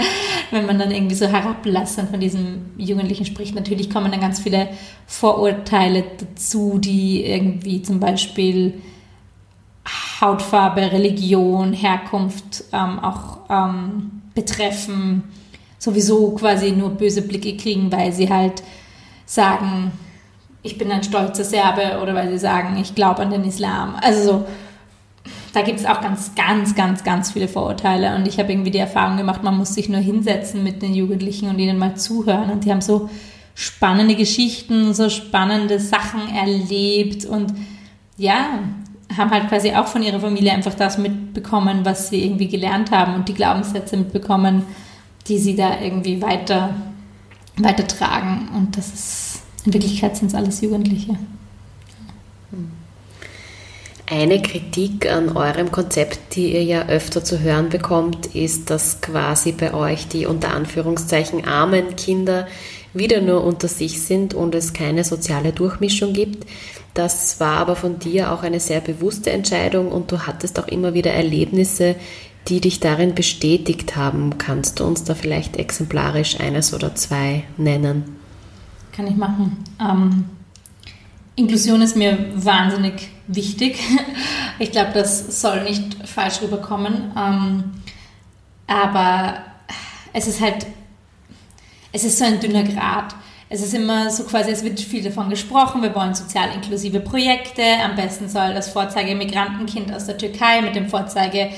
wenn 0.50 0.66
man 0.66 0.78
dann 0.78 0.90
irgendwie 0.90 1.14
so 1.14 1.26
herablassend 1.26 2.10
von 2.10 2.20
diesem 2.20 2.66
Jugendlichen 2.76 3.24
spricht. 3.24 3.54
Natürlich 3.54 3.88
kommen 3.88 4.10
dann 4.10 4.20
ganz 4.20 4.40
viele 4.40 4.68
Vorurteile 5.06 6.04
dazu, 6.18 6.78
die 6.78 7.24
irgendwie 7.24 7.80
zum 7.80 7.98
Beispiel 7.98 8.82
Hautfarbe, 10.20 10.92
Religion, 10.92 11.72
Herkunft 11.72 12.64
ähm, 12.72 12.98
auch 12.98 13.38
ähm, 13.48 14.20
betreffen, 14.34 15.24
sowieso 15.78 16.32
quasi 16.32 16.72
nur 16.72 16.90
böse 16.90 17.22
Blicke 17.22 17.56
kriegen, 17.56 17.90
weil 17.90 18.12
sie 18.12 18.28
halt 18.28 18.62
sagen, 19.24 19.92
ich 20.62 20.76
bin 20.76 20.92
ein 20.92 21.04
stolzer 21.04 21.44
Serbe 21.44 22.02
oder 22.02 22.14
weil 22.14 22.28
sie 22.28 22.38
sagen, 22.38 22.76
ich 22.76 22.94
glaube 22.94 23.22
an 23.22 23.30
den 23.30 23.44
Islam. 23.44 23.96
Also 24.02 24.22
so 24.24 24.44
da 25.52 25.62
gibt 25.62 25.80
es 25.80 25.86
auch 25.86 26.00
ganz, 26.00 26.34
ganz, 26.34 26.74
ganz, 26.74 27.04
ganz 27.04 27.32
viele 27.32 27.48
Vorurteile. 27.48 28.14
Und 28.14 28.28
ich 28.28 28.38
habe 28.38 28.52
irgendwie 28.52 28.70
die 28.70 28.78
Erfahrung 28.78 29.16
gemacht, 29.16 29.42
man 29.42 29.56
muss 29.56 29.74
sich 29.74 29.88
nur 29.88 30.00
hinsetzen 30.00 30.62
mit 30.62 30.82
den 30.82 30.94
Jugendlichen 30.94 31.48
und 31.48 31.58
ihnen 31.58 31.78
mal 31.78 31.96
zuhören. 31.96 32.50
Und 32.50 32.64
die 32.64 32.70
haben 32.70 32.80
so 32.80 33.08
spannende 33.54 34.14
Geschichten, 34.14 34.94
so 34.94 35.08
spannende 35.08 35.80
Sachen 35.80 36.28
erlebt 36.34 37.24
und 37.24 37.52
ja, 38.16 38.60
haben 39.16 39.30
halt 39.30 39.48
quasi 39.48 39.72
auch 39.72 39.86
von 39.86 40.02
ihrer 40.02 40.20
Familie 40.20 40.52
einfach 40.52 40.74
das 40.74 40.98
mitbekommen, 40.98 41.80
was 41.84 42.10
sie 42.10 42.24
irgendwie 42.24 42.48
gelernt 42.48 42.90
haben 42.90 43.14
und 43.14 43.28
die 43.28 43.34
Glaubenssätze 43.34 43.96
mitbekommen, 43.96 44.64
die 45.26 45.38
sie 45.38 45.56
da 45.56 45.80
irgendwie 45.80 46.20
weiter, 46.22 46.74
weitertragen. 47.56 48.48
Und 48.54 48.76
das 48.76 48.92
ist, 48.92 49.42
in 49.64 49.72
Wirklichkeit 49.72 50.16
sind 50.16 50.28
es 50.28 50.34
alles 50.34 50.60
Jugendliche. 50.60 51.16
Eine 54.10 54.40
Kritik 54.40 55.06
an 55.12 55.36
eurem 55.36 55.70
Konzept, 55.70 56.34
die 56.34 56.54
ihr 56.54 56.64
ja 56.64 56.88
öfter 56.88 57.22
zu 57.22 57.40
hören 57.40 57.68
bekommt, 57.68 58.34
ist, 58.34 58.70
dass 58.70 59.02
quasi 59.02 59.52
bei 59.52 59.74
euch 59.74 60.08
die 60.08 60.24
unter 60.24 60.54
Anführungszeichen 60.54 61.46
armen 61.46 61.94
Kinder 61.94 62.48
wieder 62.94 63.20
nur 63.20 63.44
unter 63.44 63.68
sich 63.68 64.00
sind 64.00 64.32
und 64.32 64.54
es 64.54 64.72
keine 64.72 65.04
soziale 65.04 65.52
Durchmischung 65.52 66.14
gibt. 66.14 66.48
Das 66.94 67.38
war 67.38 67.58
aber 67.58 67.76
von 67.76 67.98
dir 67.98 68.32
auch 68.32 68.42
eine 68.42 68.60
sehr 68.60 68.80
bewusste 68.80 69.30
Entscheidung 69.30 69.92
und 69.92 70.10
du 70.10 70.26
hattest 70.26 70.58
auch 70.58 70.68
immer 70.68 70.94
wieder 70.94 71.12
Erlebnisse, 71.12 71.94
die 72.48 72.62
dich 72.62 72.80
darin 72.80 73.14
bestätigt 73.14 73.94
haben. 73.94 74.38
Kannst 74.38 74.80
du 74.80 74.84
uns 74.84 75.04
da 75.04 75.14
vielleicht 75.14 75.58
exemplarisch 75.58 76.40
eines 76.40 76.72
oder 76.72 76.94
zwei 76.94 77.44
nennen? 77.58 78.16
Kann 78.90 79.06
ich 79.06 79.16
machen. 79.16 79.58
Ähm, 79.78 80.24
Inklusion 81.36 81.82
ist 81.82 81.94
mir 81.94 82.18
wahnsinnig 82.34 83.10
wichtig. 83.28 83.78
Ich 84.60 84.72
glaube, 84.72 84.90
das 84.92 85.40
soll 85.40 85.62
nicht 85.62 86.08
falsch 86.08 86.42
rüberkommen. 86.42 87.12
Ähm, 87.16 87.74
aber 88.66 89.38
es 90.12 90.26
ist 90.26 90.40
halt, 90.40 90.66
es 91.92 92.02
ist 92.02 92.18
so 92.18 92.24
ein 92.24 92.40
dünner 92.40 92.64
Grad. 92.64 93.14
Es 93.48 93.62
ist 93.62 93.72
immer 93.72 94.10
so 94.10 94.24
quasi, 94.24 94.50
es 94.50 94.64
wird 94.64 94.80
viel 94.80 95.02
davon 95.02 95.30
gesprochen, 95.30 95.80
wir 95.82 95.94
wollen 95.94 96.14
sozial 96.14 96.50
inklusive 96.52 97.00
Projekte. 97.00 97.62
Am 97.84 97.94
besten 97.94 98.28
soll 98.28 98.52
das 98.52 98.68
Vorzeige-Migrantenkind 98.70 99.92
aus 99.94 100.06
der 100.06 100.18
Türkei 100.18 100.60
mit 100.60 100.74
dem 100.74 100.88
Vorzeige 100.88 101.50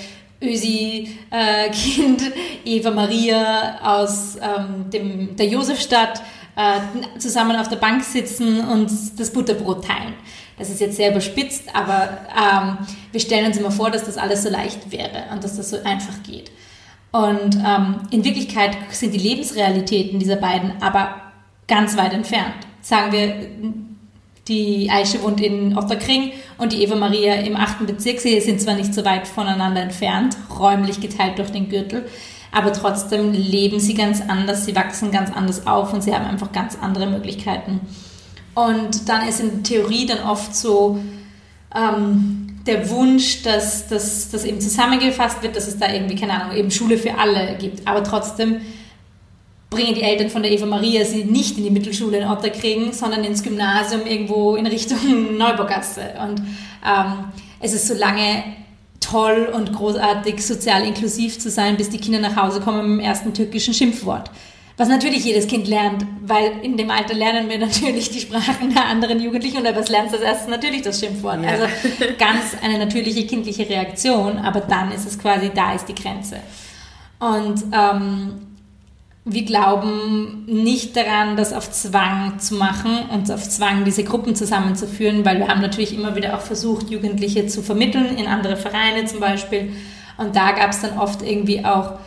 Ösi-Kind 0.43 2.23
Eva 2.65 2.91
Maria 2.91 3.81
aus 3.83 4.37
ähm, 4.37 4.91
dem, 4.91 5.37
der 5.37 5.47
Josefstadt 5.47 6.23
äh, 6.57 7.19
zusammen 7.19 7.57
auf 7.57 7.69
der 7.69 7.77
Bank 7.77 8.05
sitzen 8.05 8.61
und 8.61 8.91
das 9.19 9.33
Butterbrot 9.33 9.85
teilen. 9.85 10.15
Das 10.61 10.69
ist 10.69 10.79
jetzt 10.79 10.97
sehr 10.97 11.11
überspitzt, 11.11 11.75
aber 11.75 12.19
ähm, 12.39 12.87
wir 13.13 13.21
stellen 13.21 13.47
uns 13.47 13.57
immer 13.57 13.71
vor, 13.71 13.91
dass 13.91 14.05
das 14.05 14.19
alles 14.19 14.43
so 14.43 14.51
leicht 14.51 14.93
wäre 14.93 15.25
und 15.33 15.43
dass 15.43 15.57
das 15.57 15.71
so 15.71 15.79
einfach 15.83 16.23
geht. 16.23 16.51
Und 17.13 17.57
ähm, 17.57 17.97
in 18.11 18.23
Wirklichkeit 18.25 18.77
sind 18.91 19.15
die 19.15 19.19
Lebensrealitäten 19.19 20.19
dieser 20.21 20.37
beiden 20.37 20.83
aber 20.83 21.15
ganz 21.67 21.97
weit 21.97 22.13
entfernt. 22.13 22.53
Sagen 22.83 23.11
wir, 23.11 23.35
die 24.49 24.91
Aische 24.91 25.23
wohnt 25.23 25.41
in 25.41 25.79
Otterkring 25.79 26.33
und 26.59 26.73
die 26.73 26.83
Eva 26.83 26.95
Maria 26.95 27.37
im 27.37 27.57
8. 27.57 27.87
Bezirk. 27.87 28.21
Sie 28.21 28.39
sind 28.41 28.61
zwar 28.61 28.75
nicht 28.75 28.93
so 28.93 29.03
weit 29.05 29.27
voneinander 29.27 29.81
entfernt, 29.81 30.37
räumlich 30.59 31.01
geteilt 31.01 31.39
durch 31.39 31.51
den 31.51 31.71
Gürtel, 31.71 32.07
aber 32.53 32.75
trotzdem 32.75 33.33
leben 33.33 33.81
sie 33.81 33.95
ganz 33.95 34.21
anders, 34.21 34.67
sie 34.67 34.77
wachsen 34.77 35.11
ganz 35.11 35.33
anders 35.33 35.67
auf 35.67 35.95
und 35.95 36.03
sie 36.03 36.15
haben 36.15 36.27
einfach 36.27 36.53
ganz 36.53 36.77
andere 36.79 37.07
Möglichkeiten. 37.07 37.81
Und 38.67 39.09
dann 39.09 39.27
ist 39.29 39.41
in 39.41 39.63
Theorie 39.65 40.07
dann 40.07 40.21
oft 40.21 40.55
so 40.55 41.01
ähm, 41.75 42.59
der 42.67 42.91
Wunsch, 42.91 43.43
dass 43.43 43.89
das 43.89 44.45
eben 44.45 44.61
zusammengefasst 44.61 45.43
wird, 45.43 45.57
dass 45.57 45.67
es 45.67 45.79
da 45.79 45.93
irgendwie, 45.93 46.17
keine 46.17 46.41
Ahnung, 46.41 46.57
eben 46.57 46.71
Schule 46.71 46.99
für 46.99 47.19
alle 47.19 47.57
gibt. 47.59 47.87
Aber 47.87 48.05
trotzdem 48.05 48.61
bringen 49.71 49.95
die 49.95 50.03
Eltern 50.03 50.31
von 50.31 50.43
der 50.43 50.51
Eva 50.51 50.67
Maria 50.67 51.05
sie 51.05 51.25
nicht 51.25 51.57
in 51.57 51.65
die 51.65 51.71
Mittelschule 51.71 52.19
in 52.19 52.29
Otterkring, 52.29 52.93
sondern 52.93 53.23
ins 53.25 53.43
Gymnasium 53.43 54.05
irgendwo 54.05 54.57
in 54.57 54.67
Richtung 54.67 54.99
Neubaugasse. 55.39 56.15
Und 56.23 56.41
ähm, 56.41 57.25
es 57.61 57.73
ist 57.73 57.87
so 57.87 57.95
lange 57.95 58.43
toll 58.99 59.51
und 59.53 59.73
großartig 59.73 60.45
sozial 60.45 60.85
inklusiv 60.85 61.39
zu 61.39 61.51
sein, 61.51 61.77
bis 61.77 61.89
die 61.89 61.99
Kinder 61.99 62.19
nach 62.19 62.37
Hause 62.37 62.61
kommen 62.61 62.97
mit 62.97 63.01
dem 63.01 63.01
ersten 63.01 63.33
türkischen 63.33 63.73
Schimpfwort. 63.73 64.31
Was 64.81 64.89
natürlich 64.89 65.27
jedes 65.27 65.47
Kind 65.47 65.69
lernt, 65.69 66.07
weil 66.23 66.53
in 66.63 66.79
dem 66.79 66.91
Alter 66.91 67.13
lernen 67.13 67.51
wir 67.51 67.59
natürlich 67.59 68.09
die 68.09 68.21
Sprachen 68.21 68.73
der 68.73 68.87
anderen 68.87 69.21
Jugendlichen 69.21 69.59
und 69.59 69.77
was 69.77 69.91
lernst 69.91 70.15
du 70.15 70.17
als 70.17 70.25
erstes 70.25 70.49
natürlich 70.49 70.81
das 70.81 70.99
Schimpfwort. 70.99 71.43
Ja. 71.43 71.51
Also 71.51 71.67
ganz 72.19 72.57
eine 72.63 72.79
natürliche 72.79 73.27
kindliche 73.27 73.69
Reaktion, 73.69 74.39
aber 74.39 74.61
dann 74.61 74.91
ist 74.91 75.07
es 75.07 75.19
quasi, 75.19 75.51
da 75.55 75.75
ist 75.75 75.85
die 75.85 75.95
Grenze. 75.95 76.37
Und 77.19 77.63
ähm, 77.75 78.33
wir 79.27 79.45
glauben 79.45 80.47
nicht 80.47 80.97
daran, 80.97 81.37
das 81.37 81.53
auf 81.53 81.71
Zwang 81.71 82.39
zu 82.39 82.55
machen 82.55 83.01
und 83.13 83.31
auf 83.31 83.47
Zwang 83.47 83.85
diese 83.85 84.03
Gruppen 84.03 84.35
zusammenzuführen, 84.35 85.27
weil 85.27 85.41
wir 85.41 85.49
haben 85.49 85.61
natürlich 85.61 85.93
immer 85.93 86.17
wieder 86.17 86.35
auch 86.35 86.41
versucht, 86.41 86.89
Jugendliche 86.89 87.47
zu 87.49 87.61
vermitteln 87.61 88.17
in 88.17 88.27
andere 88.27 88.57
Vereine 88.57 89.05
zum 89.05 89.21
Beispiel. 89.21 89.75
Und 90.17 90.35
da 90.37 90.53
gab 90.53 90.71
es 90.71 90.81
dann 90.81 90.99
oft 90.99 91.21
irgendwie 91.21 91.67
auch 91.67 91.99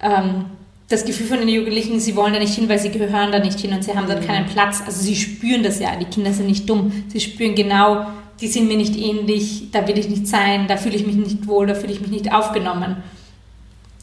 ähm, 0.00 0.46
das 0.88 1.04
Gefühl 1.04 1.26
von 1.26 1.38
den 1.38 1.48
Jugendlichen, 1.48 1.98
sie 1.98 2.14
wollen 2.14 2.34
da 2.34 2.38
nicht 2.38 2.54
hin, 2.54 2.68
weil 2.68 2.78
sie 2.78 2.90
gehören 2.90 3.32
da 3.32 3.38
nicht 3.38 3.58
hin 3.58 3.72
und 3.72 3.82
sie 3.82 3.94
haben 3.96 4.06
dort 4.06 4.22
mhm. 4.22 4.26
keinen 4.26 4.46
Platz. 4.46 4.82
Also 4.84 5.02
sie 5.02 5.16
spüren 5.16 5.62
das 5.62 5.80
ja, 5.80 5.96
die 5.96 6.04
Kinder 6.04 6.32
sind 6.32 6.46
nicht 6.46 6.68
dumm. 6.68 7.04
Sie 7.08 7.20
spüren 7.20 7.54
genau, 7.54 8.06
die 8.40 8.48
sind 8.48 8.68
mir 8.68 8.76
nicht 8.76 8.96
ähnlich, 8.96 9.70
da 9.72 9.86
will 9.88 9.98
ich 9.98 10.08
nicht 10.08 10.26
sein, 10.26 10.66
da 10.68 10.76
fühle 10.76 10.96
ich 10.96 11.06
mich 11.06 11.16
nicht 11.16 11.46
wohl, 11.46 11.66
da 11.66 11.74
fühle 11.74 11.92
ich 11.92 12.00
mich 12.00 12.10
nicht 12.10 12.32
aufgenommen. 12.32 12.96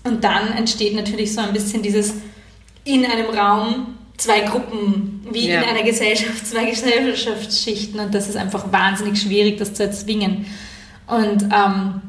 Und 0.03 0.23
dann 0.23 0.53
entsteht 0.53 0.95
natürlich 0.95 1.33
so 1.33 1.41
ein 1.41 1.53
bisschen 1.53 1.83
dieses 1.83 2.15
in 2.83 3.05
einem 3.05 3.29
Raum 3.29 3.97
zwei 4.17 4.41
Gruppen, 4.41 5.25
wie 5.31 5.49
ja. 5.49 5.61
in 5.61 5.69
einer 5.69 5.83
Gesellschaft, 5.83 6.47
zwei 6.47 6.65
Gesellschaftsschichten. 6.65 7.99
Und 7.99 8.13
das 8.13 8.27
ist 8.27 8.37
einfach 8.37 8.71
wahnsinnig 8.71 9.21
schwierig, 9.21 9.57
das 9.57 9.73
zu 9.73 9.83
erzwingen. 9.83 10.45
Und 11.07 11.43
ähm, 11.43 12.01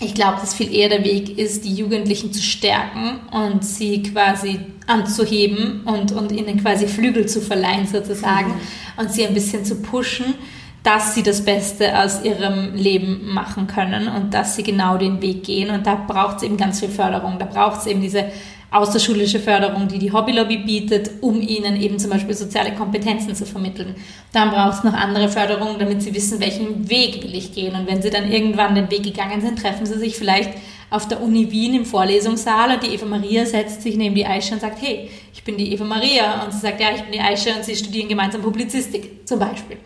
ich 0.00 0.14
glaube, 0.14 0.38
dass 0.40 0.54
viel 0.54 0.74
eher 0.74 0.88
der 0.88 1.04
Weg 1.04 1.38
ist, 1.38 1.64
die 1.64 1.74
Jugendlichen 1.74 2.32
zu 2.32 2.42
stärken 2.42 3.20
und 3.32 3.64
sie 3.64 4.02
quasi 4.02 4.60
anzuheben 4.86 5.82
und, 5.84 6.12
und 6.12 6.32
ihnen 6.32 6.60
quasi 6.62 6.88
Flügel 6.88 7.26
zu 7.26 7.40
verleihen 7.40 7.86
sozusagen 7.86 8.48
mhm. 8.48 8.60
und 8.96 9.12
sie 9.12 9.26
ein 9.26 9.34
bisschen 9.34 9.64
zu 9.64 9.76
pushen, 9.76 10.34
dass 10.82 11.14
sie 11.14 11.22
das 11.22 11.44
Beste 11.44 11.98
aus 11.98 12.24
ihrem 12.24 12.74
Leben 12.74 13.32
machen 13.34 13.66
können 13.66 14.08
und 14.08 14.32
dass 14.32 14.56
sie 14.56 14.62
genau 14.62 14.96
den 14.96 15.20
Weg 15.20 15.44
gehen. 15.44 15.70
Und 15.70 15.86
da 15.86 15.94
braucht 15.94 16.38
es 16.38 16.42
eben 16.42 16.56
ganz 16.56 16.80
viel 16.80 16.88
Förderung. 16.88 17.38
Da 17.38 17.44
braucht 17.44 17.80
es 17.80 17.86
eben 17.86 18.00
diese 18.00 18.26
außerschulische 18.70 19.40
Förderung, 19.40 19.88
die 19.88 19.98
die 19.98 20.12
Hobbylobby 20.12 20.58
bietet, 20.58 21.10
um 21.20 21.40
ihnen 21.40 21.80
eben 21.80 21.98
zum 21.98 22.10
Beispiel 22.10 22.34
soziale 22.34 22.72
Kompetenzen 22.72 23.34
zu 23.34 23.44
vermitteln. 23.44 23.96
Dann 24.32 24.50
braucht 24.50 24.78
es 24.78 24.84
noch 24.84 24.94
andere 24.94 25.28
Förderungen, 25.28 25.78
damit 25.78 26.02
sie 26.02 26.14
wissen, 26.14 26.40
welchen 26.40 26.88
Weg 26.88 27.22
will 27.22 27.34
ich 27.34 27.52
gehen. 27.52 27.74
Und 27.74 27.88
wenn 27.88 28.00
sie 28.00 28.10
dann 28.10 28.30
irgendwann 28.30 28.74
den 28.74 28.90
Weg 28.90 29.02
gegangen 29.02 29.40
sind, 29.40 29.60
treffen 29.60 29.86
sie 29.86 29.98
sich 29.98 30.16
vielleicht 30.16 30.52
auf 30.88 31.06
der 31.06 31.22
Uni 31.22 31.50
Wien 31.50 31.74
im 31.74 31.84
Vorlesungssaal 31.84 32.74
und 32.74 32.82
die 32.82 32.94
Eva 32.94 33.06
Maria 33.06 33.46
setzt 33.46 33.82
sich 33.82 33.96
neben 33.96 34.14
die 34.14 34.26
Aisha 34.26 34.54
und 34.54 34.60
sagt, 34.60 34.82
hey, 34.82 35.08
ich 35.32 35.44
bin 35.44 35.56
die 35.56 35.72
Eva 35.72 35.84
Maria. 35.84 36.44
Und 36.44 36.52
sie 36.52 36.58
sagt, 36.58 36.80
ja, 36.80 36.88
ich 36.94 37.02
bin 37.02 37.12
die 37.12 37.20
Aisha 37.20 37.54
und 37.54 37.64
sie 37.64 37.76
studieren 37.76 38.08
gemeinsam 38.08 38.42
Publizistik 38.42 39.26
zum 39.26 39.38
Beispiel. 39.38 39.76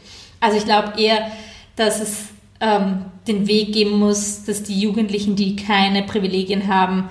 Also 0.45 0.59
ich 0.59 0.67
glaube 0.67 1.01
eher, 1.01 1.33
dass 1.75 2.03
es 2.03 2.27
ähm, 2.61 3.07
den 3.27 3.49
Weg 3.49 3.73
geben 3.73 3.99
muss, 3.99 4.45
dass 4.45 4.63
die 4.63 4.79
Jugendlichen, 4.79 5.37
die 5.37 5.57
keine 5.57 6.03
Privilegien 6.03 6.69
haben, 6.69 7.09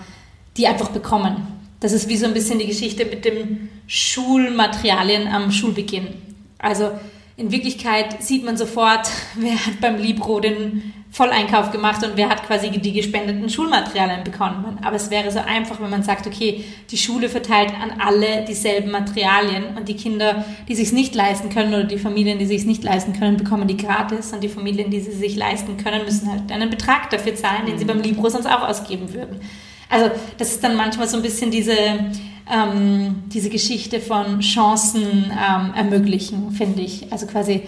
die 0.55 0.67
einfach 0.67 0.89
bekommen. 0.89 1.37
Das 1.79 1.93
ist 1.93 2.07
wie 2.09 2.17
so 2.17 2.27
ein 2.27 2.35
bisschen 2.35 2.59
die 2.59 2.67
Geschichte 2.67 3.05
mit 3.05 3.25
dem 3.25 3.69
Schulmaterialien 3.87 5.27
am 5.27 5.51
Schulbeginn. 5.51 6.09
Also 6.59 6.91
in 7.35 7.51
Wirklichkeit 7.51 8.21
sieht 8.21 8.45
man 8.45 8.55
sofort, 8.55 9.09
wer 9.35 9.53
hat 9.65 9.81
beim 9.81 9.97
Libro 9.97 10.39
den 10.39 10.93
Volleinkauf 11.13 11.69
gemacht 11.69 12.04
und 12.04 12.13
wer 12.17 12.28
hat 12.28 12.41
quasi 12.47 12.71
die 12.71 12.91
gespendeten 12.91 13.47
Schulmaterialien 13.47 14.23
bekommen. 14.23 14.80
Aber 14.84 14.95
es 14.95 15.12
wäre 15.12 15.30
so 15.30 15.38
einfach, 15.38 15.80
wenn 15.80 15.91
man 15.91 16.02
sagt, 16.02 16.26
okay, 16.26 16.65
die 16.89 16.97
Schule 16.97 17.30
verteilt 17.30 17.69
an 17.69 18.02
alle 18.02 18.43
dieselben 18.45 18.89
Materialien 18.89 19.78
und 19.78 19.88
die 19.88 19.95
Kinder, 19.95 20.43
die 20.67 20.73
sich 20.73 20.91
nicht 20.91 21.13
leisten 21.13 21.49
können 21.49 21.71
oder 21.71 21.84
die 21.84 21.99
Familien, 21.99 22.39
die 22.39 22.47
sich 22.47 22.65
nicht 22.65 22.84
leisten 22.84 23.13
können, 23.13 23.38
bekommen 23.38 23.67
die 23.67 23.78
gratis 23.78 24.34
und 24.34 24.43
die 24.43 24.49
Familien, 24.49 24.89
die 24.89 25.02
sie 25.02 25.12
sich 25.12 25.36
leisten 25.36 25.78
können, 25.78 26.04
müssen 26.04 26.32
halt 26.32 26.52
einen 26.52 26.71
Betrag 26.71 27.12
dafür 27.12 27.36
zahlen, 27.36 27.67
den 27.67 27.78
sie 27.78 27.86
beim 27.86 28.02
Libro 28.02 28.28
sonst 28.30 28.47
auch 28.47 28.67
ausgeben 28.67 29.13
würden. 29.13 29.39
Also 29.89 30.10
das 30.39 30.49
ist 30.49 30.63
dann 30.63 30.76
manchmal 30.76 31.08
so 31.08 31.17
ein 31.17 31.21
bisschen 31.21 31.52
diese, 31.52 31.78
ähm, 32.52 33.23
diese 33.28 33.52
Geschichte 33.52 33.99
von 33.99 34.39
Chancen 34.39 35.26
ähm, 35.26 35.73
ermöglichen, 35.76 36.49
finde 36.54 36.82
ich. 36.82 37.12
Also 37.12 37.28
quasi, 37.28 37.62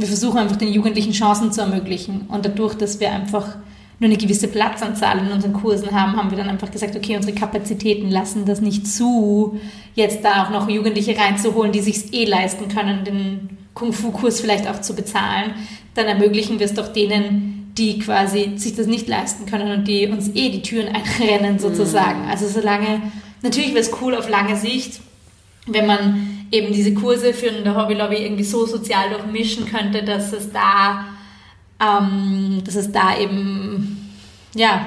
wir 0.00 0.08
versuchen 0.08 0.38
einfach 0.38 0.56
den 0.56 0.72
Jugendlichen 0.72 1.12
Chancen 1.12 1.52
zu 1.52 1.60
ermöglichen. 1.60 2.22
Und 2.28 2.44
dadurch, 2.44 2.74
dass 2.74 3.00
wir 3.00 3.12
einfach 3.12 3.56
nur 3.98 4.08
eine 4.08 4.16
gewisse 4.16 4.48
Platzanzahl 4.48 5.18
in 5.18 5.30
unseren 5.30 5.52
Kursen 5.52 5.92
haben, 5.92 6.16
haben 6.16 6.30
wir 6.30 6.38
dann 6.38 6.48
einfach 6.48 6.70
gesagt, 6.70 6.96
okay, 6.96 7.16
unsere 7.16 7.34
Kapazitäten 7.34 8.10
lassen 8.10 8.46
das 8.46 8.62
nicht 8.62 8.86
zu, 8.86 9.60
jetzt 9.94 10.24
da 10.24 10.44
auch 10.44 10.50
noch 10.50 10.70
Jugendliche 10.70 11.16
reinzuholen, 11.16 11.70
die 11.70 11.80
sich 11.80 12.14
eh 12.14 12.24
leisten 12.24 12.68
können, 12.68 13.04
den 13.04 13.58
Kung-Fu-Kurs 13.74 14.40
vielleicht 14.40 14.66
auch 14.68 14.80
zu 14.80 14.94
bezahlen. 14.94 15.52
Dann 15.94 16.06
ermöglichen 16.06 16.58
wir 16.58 16.66
es 16.66 16.74
doch 16.74 16.88
denen, 16.88 17.72
die 17.76 17.98
quasi 17.98 18.52
sich 18.56 18.74
das 18.74 18.86
nicht 18.86 19.06
leisten 19.06 19.44
können 19.44 19.70
und 19.70 19.86
die 19.86 20.06
uns 20.06 20.28
eh 20.28 20.48
die 20.48 20.62
Türen 20.62 20.88
einrennen 20.94 21.58
sozusagen. 21.58 22.22
Mhm. 22.22 22.30
Also 22.30 22.48
solange, 22.48 23.02
natürlich 23.42 23.70
wäre 23.70 23.80
es 23.80 23.90
cool 24.00 24.14
auf 24.14 24.30
lange 24.30 24.56
Sicht, 24.56 25.00
wenn 25.66 25.86
man 25.86 26.29
eben 26.50 26.72
diese 26.72 26.94
Kurse 26.94 27.32
für 27.32 27.50
eine 27.50 27.76
Hobbylobby 27.76 28.16
irgendwie 28.16 28.44
so 28.44 28.66
sozial 28.66 29.10
durchmischen 29.10 29.66
könnte, 29.66 30.02
dass 30.02 30.32
es 30.32 30.52
da, 30.52 31.06
ähm, 31.80 32.62
dass 32.64 32.74
es 32.74 32.90
da 32.92 33.18
eben, 33.18 34.14
ja, 34.54 34.86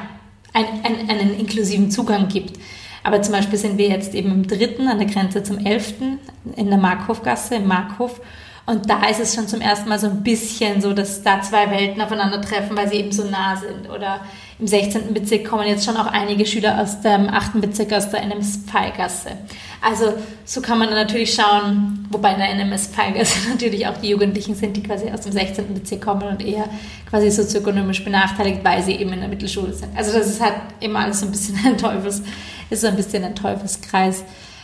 ein, 0.54 0.66
ein, 0.84 1.10
einen 1.10 1.40
inklusiven 1.40 1.90
Zugang 1.90 2.28
gibt. 2.28 2.60
Aber 3.04 3.22
zum 3.22 3.34
Beispiel 3.34 3.60
sind 3.60 3.78
wir 3.78 3.90
jetzt 3.90 4.14
eben 4.14 4.32
im 4.32 4.48
dritten 4.48 4.88
an 4.88 5.00
der 5.00 5.08
Grenze 5.08 5.44
zum 5.44 5.66
elften 5.66 6.20
in 6.56 6.70
der 6.70 6.78
Markhofgasse, 6.78 7.56
im 7.56 7.68
Markhof. 7.68 8.22
Und 8.66 8.90
da 8.90 9.10
ist 9.10 9.20
es 9.20 9.36
schon 9.36 9.48
zum 9.48 9.60
ersten 9.60 9.90
Mal 9.90 10.00
so 10.00 10.08
ein 10.08 10.24
bisschen 10.24 10.82
so, 10.82 10.94
dass 10.94 11.22
da 11.22 11.42
zwei 11.42 11.70
Welten 11.70 12.02
aufeinandertreffen, 12.02 12.78
weil 12.78 12.88
sie 12.88 12.96
eben 12.96 13.12
so 13.12 13.26
nah 13.26 13.58
sind. 13.58 13.90
Oder 13.90 14.22
im 14.58 14.68
16. 14.68 15.14
Bezirk 15.14 15.46
kommen 15.46 15.68
jetzt 15.68 15.84
schon 15.84 15.98
auch 15.98 16.06
einige 16.06 16.46
Schüler 16.46 16.82
aus 16.82 17.02
dem 17.02 17.28
8. 17.28 17.60
Bezirk, 17.60 17.92
aus 17.92 18.10
der 18.10 18.26
NMS-Pfeilgasse. 18.26 19.32
Also 19.82 20.14
so 20.46 20.62
kann 20.62 20.80
man 20.80 20.88
dann 20.88 20.98
natürlich 20.98 21.34
schauen, 21.34 22.08
wobei 22.10 22.32
in 22.32 22.40
der 22.40 22.56
NMS-Pfeilgasse 22.56 23.50
natürlich 23.50 23.86
auch 23.86 23.98
die 23.98 24.08
Jugendlichen 24.08 24.56
sind, 24.56 24.78
die 24.78 24.84
quasi 24.84 25.12
aus 25.12 25.22
dem 25.22 25.34
16. 25.34 25.74
Bezirk 25.74 26.02
kommen 26.02 26.24
und 26.24 26.42
eher 26.42 26.70
quasi 27.10 27.30
sozioökonomisch 27.32 28.06
benachteiligt, 28.06 28.64
weil 28.64 28.82
sie 28.82 28.94
eben 28.94 29.12
in 29.12 29.20
der 29.20 29.30
Mittelschule 29.30 29.74
sind. 29.74 29.90
Also 29.98 30.18
das 30.18 30.28
ist 30.28 30.40
halt 30.40 30.56
immer 30.80 31.00
alles 31.00 31.20
so 31.20 31.26
ein 31.26 31.32
bisschen 31.34 31.60
ein 31.66 31.78
Teufels, 31.78 32.22
ist 32.70 32.82
so 32.82 32.88
ein 32.88 32.96
bisschen 32.96 33.26
ein 33.26 33.36
Teufelskreis. 33.36 34.24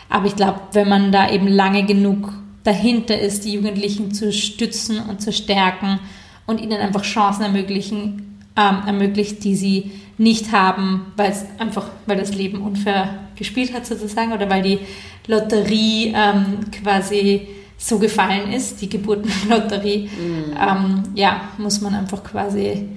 Aber 0.09 0.25
ich 0.25 0.38
glaube, 0.38 0.62
wenn 0.71 0.88
man 0.88 1.12
da 1.12 1.29
eben 1.29 1.47
lange 1.47 1.85
genug 1.85 2.31
dahinter 2.63 3.19
ist, 3.19 3.45
die 3.45 3.53
Jugendlichen 3.53 4.13
zu 4.13 4.31
stützen 4.31 4.99
und 4.99 5.21
zu 5.21 5.31
stärken 5.31 5.99
und 6.45 6.59
ihnen 6.61 6.79
einfach 6.79 7.03
Chancen 7.03 7.43
ermöglichen, 7.43 8.39
ähm, 8.57 8.77
ermöglicht, 8.85 9.43
die 9.43 9.55
sie 9.55 9.91
nicht 10.17 10.51
haben, 10.51 11.13
weil 11.15 11.31
es 11.31 11.45
einfach, 11.57 11.87
weil 12.05 12.17
das 12.17 12.35
Leben 12.35 12.61
unfair 12.61 13.19
gespielt 13.35 13.73
hat 13.73 13.85
sozusagen 13.85 14.33
oder 14.33 14.49
weil 14.49 14.61
die 14.61 14.79
Lotterie 15.27 16.13
ähm, 16.13 16.69
quasi 16.71 17.47
so 17.77 17.97
gefallen 17.97 18.51
ist, 18.51 18.81
die 18.81 18.89
Geburtenlotterie, 18.89 20.09
mhm. 20.09 20.57
ähm, 20.59 21.03
ja, 21.15 21.41
muss 21.57 21.79
man 21.79 21.95
einfach 21.95 22.23
quasi, 22.23 22.89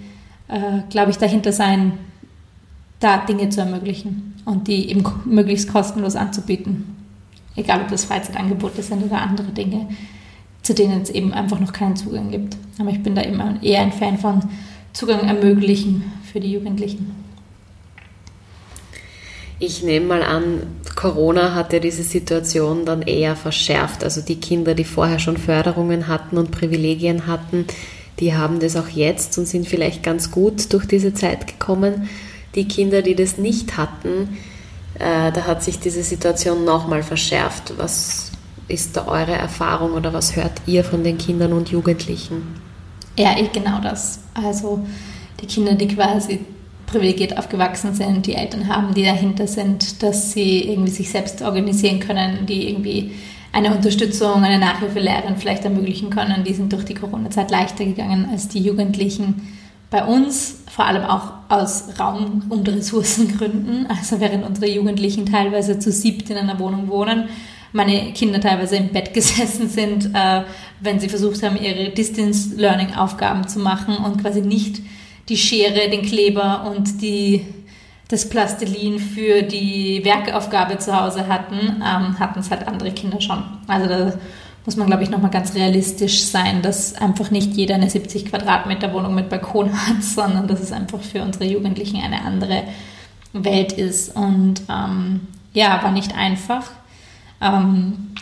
äh, 0.49 0.81
glaube 0.91 1.13
ich, 1.13 1.19
dahinter 1.19 1.53
sein, 1.53 1.93
da 2.99 3.19
Dinge 3.19 3.49
zu 3.51 3.61
ermöglichen 3.61 4.35
und 4.45 4.67
die 4.67 4.91
eben 4.91 5.05
möglichst 5.25 5.73
kostenlos 5.73 6.17
anzubieten. 6.17 7.02
Egal 7.57 7.83
ob 7.83 7.89
das 7.89 8.05
Freizeitangebote 8.05 8.83
sind 8.83 9.05
oder 9.05 9.21
andere 9.21 9.53
Dinge, 9.53 9.89
zu 10.63 10.75
denen 10.75 11.03
es 11.03 11.11
eben 11.11 11.33
einfach 11.33 11.59
noch 11.59 11.73
keinen 11.73 11.97
Zugang 11.97 12.31
gibt. 12.31 12.57
Aber 12.79 12.91
ich 12.91 13.03
bin 13.03 13.15
da 13.15 13.23
immer 13.23 13.63
eher 13.63 13.83
ein 13.83 13.93
Fan 13.93 14.19
von 14.19 14.43
Zugang 14.93 15.27
ermöglichen 15.27 16.13
für 16.31 16.41
die 16.41 16.53
Jugendlichen. 16.53 17.15
Ich 19.59 19.83
nehme 19.83 20.07
mal 20.07 20.23
an, 20.23 20.63
Corona 20.97 21.55
hat 21.55 21.73
ja 21.73 21.79
diese 21.79 22.03
Situation 22.03 22.85
dann 22.85 23.03
eher 23.03 23.37
verschärft. 23.37 24.03
Also 24.03 24.21
die 24.21 24.41
Kinder, 24.41 24.75
die 24.75 24.85
vorher 24.85 25.21
schon 25.21 25.37
Förderungen 25.37 26.09
hatten 26.09 26.37
und 26.37 26.51
Privilegien 26.51 27.27
hatten, 27.27 27.67
die 28.19 28.35
haben 28.35 28.61
das 28.61 28.77
auch 28.77 28.89
jetzt 28.89 29.39
und 29.39 29.47
sind 29.47 29.69
vielleicht 29.69 30.03
ganz 30.03 30.31
gut 30.31 30.73
durch 30.73 30.87
diese 30.87 31.15
Zeit 31.15 31.47
gekommen. 31.47 32.09
Die 32.55 32.67
Kinder, 32.67 33.03
die 33.03 33.15
das 33.15 33.39
nicht 33.39 33.77
hatten, 33.77 34.37
äh, 34.99 35.33
da 35.33 35.47
hat 35.47 35.63
sich 35.63 35.79
diese 35.79 36.03
Situation 36.03 36.65
nochmal 36.65 37.03
verschärft. 37.03 37.75
Was 37.77 38.33
ist 38.69 38.97
da 38.97 39.07
eure 39.07 39.33
Erfahrung 39.33 39.93
oder 39.93 40.13
was 40.13 40.37
hört 40.37 40.53
ihr 40.67 40.85
von 40.85 41.05
den 41.05 41.19
Kindern 41.19 41.53
und 41.53 41.71
Jugendlichen? 41.71 42.61
Ja, 43.19 43.35
genau 43.53 43.81
das. 43.81 44.21
Also 44.35 44.85
die 45.41 45.47
Kinder, 45.47 45.75
die 45.75 45.89
quasi 45.89 46.41
privilegiert 46.87 47.39
aufgewachsen 47.39 47.95
sind, 47.95 48.27
die 48.27 48.35
Eltern 48.35 48.69
haben, 48.69 48.95
die 48.95 49.05
dahinter 49.05 49.47
sind, 49.47 50.03
dass 50.03 50.33
sie 50.33 50.71
irgendwie 50.71 50.91
sich 50.91 51.11
selbst 51.11 51.43
organisieren 51.43 52.01
können, 52.01 52.47
die 52.47 52.69
irgendwie 52.69 53.13
eine 53.53 53.75
Unterstützung, 53.75 54.43
eine 54.43 54.59
Nachhilfelehrerin 54.59 55.37
vielleicht 55.37 55.65
ermöglichen 55.65 56.11
können. 56.11 56.45
Die 56.45 56.55
sind 56.55 56.73
durch 56.73 56.85
die 56.85 56.95
Corona-Zeit 56.95 57.51
leichter 57.51 57.85
gegangen 57.85 58.29
als 58.31 58.49
die 58.49 58.61
Jugendlichen 58.61 59.49
bei 59.93 60.05
uns, 60.05 60.65
vor 60.75 60.87
allem 60.87 61.05
auch 61.05 61.35
aus 61.51 61.85
Raum- 62.01 62.45
und 62.49 62.67
Ressourcengründen. 62.67 63.87
Also 63.87 64.19
während 64.21 64.45
unsere 64.45 64.69
Jugendlichen 64.69 65.27
teilweise 65.27 65.79
zu 65.79 65.93
siebt 65.93 66.31
in 66.31 66.39
einer 66.39 66.59
Wohnung 66.59 66.89
wohnen, 66.89 67.29
meine 67.73 68.13
Kinder 68.15 68.41
teilweise 68.41 68.77
im 68.77 68.89
Bett 68.89 69.13
gesessen 69.15 69.69
sind, 69.69 70.07
äh, 70.15 70.43
wenn 70.81 70.99
sie 70.99 71.11
versucht 71.11 71.43
haben, 71.43 71.57
ihre 71.63 71.91
Distance-Learning-Aufgaben 71.91 73.47
zu 73.47 73.61
machen 73.61 73.97
und 73.99 74.23
quasi 74.23 74.41
nicht 74.41 74.81
die 75.29 75.37
Schere, 75.37 75.91
den 75.91 76.03
Kleber 76.03 76.73
und 76.75 77.03
die, 77.03 77.45
das 78.09 78.29
Plastilin 78.29 78.99
für 78.99 79.43
die 79.43 80.01
Werkaufgabe 80.05 80.79
zu 80.79 80.99
Hause 80.99 81.29
hatten, 81.29 81.83
ähm, 81.83 82.19
hatten 82.19 82.41
es 82.41 82.51
halt 82.51 82.67
andere 82.67 82.93
Kinder 82.93 83.21
schon. 83.21 83.45
Also 83.67 83.89
da 83.89 84.13
muss 84.65 84.77
man, 84.77 84.87
glaube 84.87 85.03
ich, 85.03 85.11
nochmal 85.11 85.31
ganz 85.31 85.55
realistisch 85.55 86.23
sein, 86.25 86.63
dass 86.63 86.95
einfach 86.95 87.31
nicht 87.31 87.55
jeder 87.55 87.75
eine 87.75 87.91
70 87.91 88.27
Quadratmeter 88.27 88.93
Wohnung 88.93 89.15
mit 89.15 89.29
Balkon 89.29 89.73
hat, 89.89 90.03
sondern 90.03 90.47
dass 90.47 90.61
es 90.61 90.73
einfach 90.73 91.01
für 91.01 91.23
unsere 91.23 91.45
Jugendlichen 91.45 92.01
eine 92.01 92.23
andere 92.25 92.65
Welt 93.33 93.73
ist. 93.73 94.15
Und 94.15 94.63
ähm, 94.69 95.21
ja, 95.53 95.83
war 95.83 95.91
nicht 95.91 96.17
einfach. 96.17 96.71
Ähm, 97.41 98.15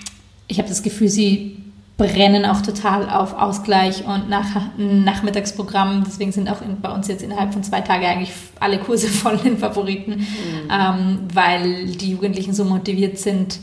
ich 0.48 0.59
habe 0.59 0.68
das 0.68 0.83
Gefühl, 0.83 1.09
sie 1.09 1.61
brennen 1.98 2.46
auch 2.46 2.62
total 2.62 3.11
auf 3.11 3.35
Ausgleich 3.35 4.07
und 4.07 4.31
nach, 4.31 4.46
Nachmittagsprogramm. 4.79 6.05
Deswegen 6.07 6.33
sind 6.33 6.48
auch 6.48 6.62
in, 6.62 6.81
bei 6.81 6.90
uns 6.90 7.09
jetzt 7.09 7.22
innerhalb 7.22 7.53
von 7.53 7.62
zwei 7.62 7.83
Tagen 7.83 8.07
eigentlich 8.07 8.33
alle 8.59 8.79
Kurse 8.79 9.09
voll 9.09 9.38
in 9.44 9.59
Favoriten, 9.59 10.12
mhm. 10.12 10.70
ähm, 10.70 11.18
weil 11.35 11.87
die 11.88 12.12
Jugendlichen 12.12 12.55
so 12.55 12.64
motiviert 12.64 13.18
sind, 13.18 13.59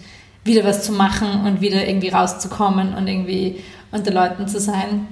wieder 0.48 0.64
was 0.64 0.84
zu 0.84 0.92
machen 0.92 1.46
und 1.46 1.62
wieder 1.62 1.88
irgendwie 1.88 2.10
rauszukommen 2.10 2.94
und 2.94 3.08
irgendwie 3.08 3.58
unter 3.92 4.12
Leuten 4.12 4.48
zu 4.48 4.60
sein. 4.60 5.08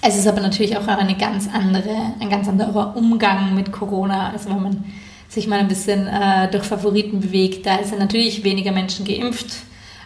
Es 0.00 0.16
ist 0.16 0.26
aber 0.26 0.40
natürlich 0.40 0.76
auch 0.76 0.86
eine 0.86 1.16
ganz 1.16 1.48
andere, 1.52 2.14
ein 2.20 2.30
ganz 2.30 2.48
anderer 2.48 2.96
Umgang 2.96 3.54
mit 3.54 3.70
Corona. 3.70 4.30
Also 4.30 4.50
wenn 4.50 4.62
man 4.62 4.84
sich 5.28 5.46
mal 5.46 5.60
ein 5.60 5.68
bisschen 5.68 6.06
äh, 6.08 6.50
durch 6.50 6.64
Favoriten 6.64 7.20
bewegt, 7.20 7.66
da 7.66 7.82
sind 7.84 7.98
natürlich 7.98 8.44
weniger 8.44 8.72
Menschen 8.72 9.04
geimpft 9.04 9.54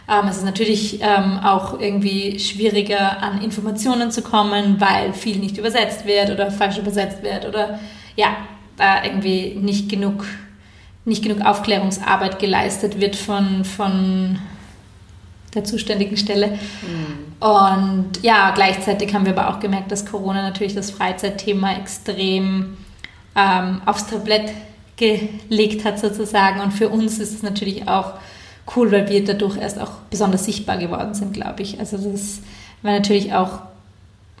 ähm, 0.09 0.27
es 0.29 0.37
ist 0.37 0.45
natürlich 0.45 1.01
ähm, 1.01 1.39
auch 1.43 1.79
irgendwie 1.79 2.39
schwieriger, 2.39 3.21
an 3.21 3.41
Informationen 3.41 4.09
zu 4.09 4.21
kommen, 4.21 4.79
weil 4.79 5.13
viel 5.13 5.37
nicht 5.37 5.57
übersetzt 5.57 6.05
wird 6.05 6.31
oder 6.31 6.49
falsch 6.49 6.77
übersetzt 6.77 7.23
wird 7.23 7.45
oder 7.45 7.79
ja, 8.15 8.37
da 8.77 9.03
irgendwie 9.03 9.55
nicht 9.55 9.89
genug, 9.89 10.23
nicht 11.07 11.23
genug 11.23 11.41
Aufklärungsarbeit 11.41 12.37
geleistet 12.37 12.99
wird 12.99 13.15
von, 13.15 13.63
von 13.63 14.39
der 15.55 15.63
zuständigen 15.63 16.17
Stelle. 16.17 16.47
Mhm. 16.81 17.47
Und 17.47 18.09
ja, 18.21 18.51
gleichzeitig 18.51 19.13
haben 19.13 19.25
wir 19.25 19.37
aber 19.37 19.49
auch 19.49 19.59
gemerkt, 19.59 19.91
dass 19.91 20.05
Corona 20.05 20.41
natürlich 20.41 20.75
das 20.75 20.91
Freizeitthema 20.91 21.75
extrem 21.77 22.77
ähm, 23.35 23.81
aufs 23.85 24.07
Tablett 24.07 24.51
gelegt 24.97 25.85
hat 25.85 25.97
sozusagen. 25.97 26.59
Und 26.59 26.73
für 26.73 26.89
uns 26.89 27.19
ist 27.19 27.33
es 27.33 27.41
natürlich 27.41 27.87
auch 27.87 28.13
cool, 28.75 28.91
weil 28.91 29.07
wir 29.07 29.23
dadurch 29.23 29.57
erst 29.57 29.79
auch 29.79 29.91
besonders 30.09 30.43
sichtbar 30.43 30.77
geworden 30.77 31.13
sind, 31.13 31.33
glaube 31.33 31.61
ich. 31.61 31.79
Also 31.79 31.97
das 31.97 32.41
war 32.81 32.91
natürlich 32.91 33.33
auch, 33.33 33.61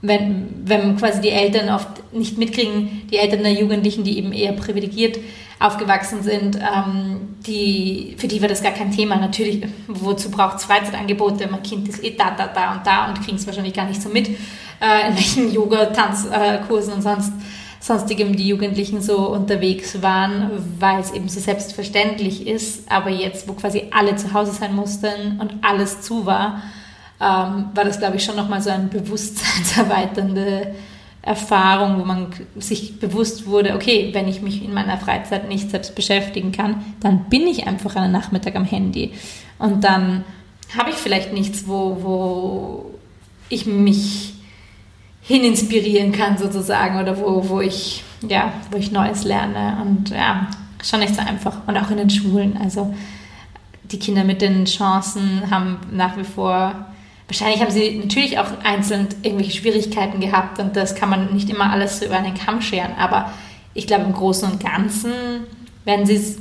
wenn, 0.01 0.49
wenn 0.65 0.95
quasi 0.97 1.21
die 1.21 1.29
Eltern 1.29 1.69
oft 1.69 2.13
nicht 2.13 2.37
mitkriegen, 2.37 3.07
die 3.11 3.17
Eltern 3.17 3.43
der 3.43 3.53
Jugendlichen, 3.53 4.03
die 4.03 4.17
eben 4.17 4.31
eher 4.31 4.53
privilegiert 4.53 5.17
aufgewachsen 5.59 6.21
sind, 6.21 6.57
ähm, 6.57 7.35
die, 7.45 8.15
für 8.17 8.27
die 8.27 8.41
war 8.41 8.47
das 8.47 8.61
gar 8.61 8.73
kein 8.73 8.91
Thema. 8.91 9.15
Natürlich, 9.15 9.65
wozu 9.87 10.29
braucht 10.29 10.57
es 10.57 10.65
Freizeitangebote? 10.65 11.47
Mein 11.49 11.63
Kind 11.63 11.87
ist 11.89 12.03
eh 12.03 12.15
da, 12.15 12.31
da, 12.31 12.47
da 12.47 12.73
und 12.73 12.85
da 12.85 13.07
und 13.07 13.23
kriegen 13.23 13.37
es 13.37 13.47
wahrscheinlich 13.47 13.73
gar 13.73 13.85
nicht 13.85 14.01
so 14.01 14.09
mit, 14.09 14.29
äh, 14.29 15.09
in 15.09 15.15
welchen 15.15 15.51
Yoga-Tanzkursen 15.51 16.93
und 16.93 17.01
sonst 17.01 17.33
sonstigem 17.79 18.35
die 18.35 18.47
Jugendlichen 18.47 19.01
so 19.01 19.29
unterwegs 19.29 20.01
waren, 20.01 20.51
weil 20.79 20.99
es 20.99 21.11
eben 21.11 21.29
so 21.29 21.39
selbstverständlich 21.39 22.45
ist. 22.45 22.91
Aber 22.91 23.09
jetzt, 23.09 23.47
wo 23.47 23.53
quasi 23.53 23.83
alle 23.91 24.15
zu 24.15 24.33
Hause 24.33 24.51
sein 24.51 24.75
mussten 24.75 25.39
und 25.39 25.55
alles 25.63 26.01
zu 26.01 26.25
war, 26.25 26.61
ähm, 27.19 27.69
war 27.73 27.83
das, 27.83 27.99
glaube 27.99 28.17
ich, 28.17 28.23
schon 28.23 28.35
nochmal 28.35 28.61
so 28.61 28.69
eine 28.69 28.85
bewusstseinserweiternde 28.85 30.75
Erfahrung, 31.21 31.99
wo 31.99 32.05
man 32.05 32.27
sich 32.55 32.99
bewusst 32.99 33.47
wurde, 33.47 33.75
okay, 33.75 34.09
wenn 34.13 34.27
ich 34.27 34.41
mich 34.41 34.63
in 34.63 34.73
meiner 34.73 34.97
Freizeit 34.97 35.49
nicht 35.49 35.69
selbst 35.71 35.95
beschäftigen 35.95 36.51
kann, 36.51 36.85
dann 37.01 37.25
bin 37.29 37.47
ich 37.47 37.67
einfach 37.67 37.95
einen 37.95 38.13
Nachmittag 38.13 38.55
am 38.55 38.65
Handy. 38.65 39.13
Und 39.59 39.83
dann 39.83 40.23
habe 40.77 40.91
ich 40.91 40.95
vielleicht 40.95 41.33
nichts, 41.33 41.67
wo, 41.67 41.97
wo 42.01 42.91
ich 43.49 43.65
mich 43.65 44.35
hin 45.21 45.43
inspirieren 45.43 46.13
kann 46.13 46.37
sozusagen 46.37 46.99
oder 46.99 47.19
wo, 47.19 47.49
wo 47.49 47.59
ich 47.59 48.03
ja, 48.21 48.53
wo 48.71 48.77
ich 48.77 48.91
Neues 48.91 49.23
lerne. 49.23 49.77
Und 49.81 50.09
ja, 50.09 50.47
schon 50.83 50.99
nicht 50.99 51.15
so 51.15 51.21
einfach. 51.21 51.67
Und 51.67 51.77
auch 51.77 51.91
in 51.91 51.97
den 51.97 52.09
Schulen, 52.09 52.57
also 52.57 52.93
die 53.83 53.99
Kinder 53.99 54.23
mit 54.23 54.41
den 54.41 54.65
Chancen 54.65 55.49
haben 55.49 55.77
nach 55.91 56.17
wie 56.17 56.23
vor 56.23 56.87
wahrscheinlich 57.27 57.61
haben 57.61 57.71
sie 57.71 57.97
natürlich 57.97 58.39
auch 58.39 58.47
einzeln 58.63 59.07
irgendwelche 59.21 59.57
Schwierigkeiten 59.57 60.19
gehabt 60.19 60.59
und 60.59 60.75
das 60.75 60.95
kann 60.95 61.09
man 61.09 61.33
nicht 61.33 61.49
immer 61.49 61.71
alles 61.71 61.99
so 61.99 62.05
über 62.05 62.17
einen 62.17 62.35
Kamm 62.35 62.61
scheren, 62.61 62.93
aber 62.97 63.31
ich 63.73 63.85
glaube 63.87 64.05
im 64.05 64.13
Großen 64.13 64.49
und 64.49 64.59
Ganzen 64.59 65.11
werden 65.85 66.05
sie 66.05 66.15
es 66.15 66.37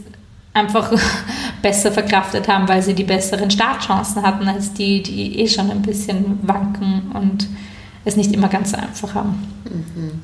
einfach 0.55 0.93
besser 1.63 1.93
verkraftet 1.93 2.49
haben, 2.49 2.69
weil 2.69 2.83
sie 2.83 2.95
die 2.95 3.05
besseren 3.05 3.51
Startchancen 3.51 4.23
hatten 4.23 4.49
als 4.49 4.73
die, 4.73 5.03
die 5.03 5.41
eh 5.41 5.49
schon 5.49 5.71
ein 5.71 5.83
bisschen 5.83 6.39
wanken 6.43 7.11
und 7.13 7.47
es 8.05 8.17
nicht 8.17 8.33
immer 8.33 8.49
ganz 8.49 8.71
so 8.71 8.77
einfach 8.77 9.15
haben. 9.15 9.47
Mhm. 9.65 10.23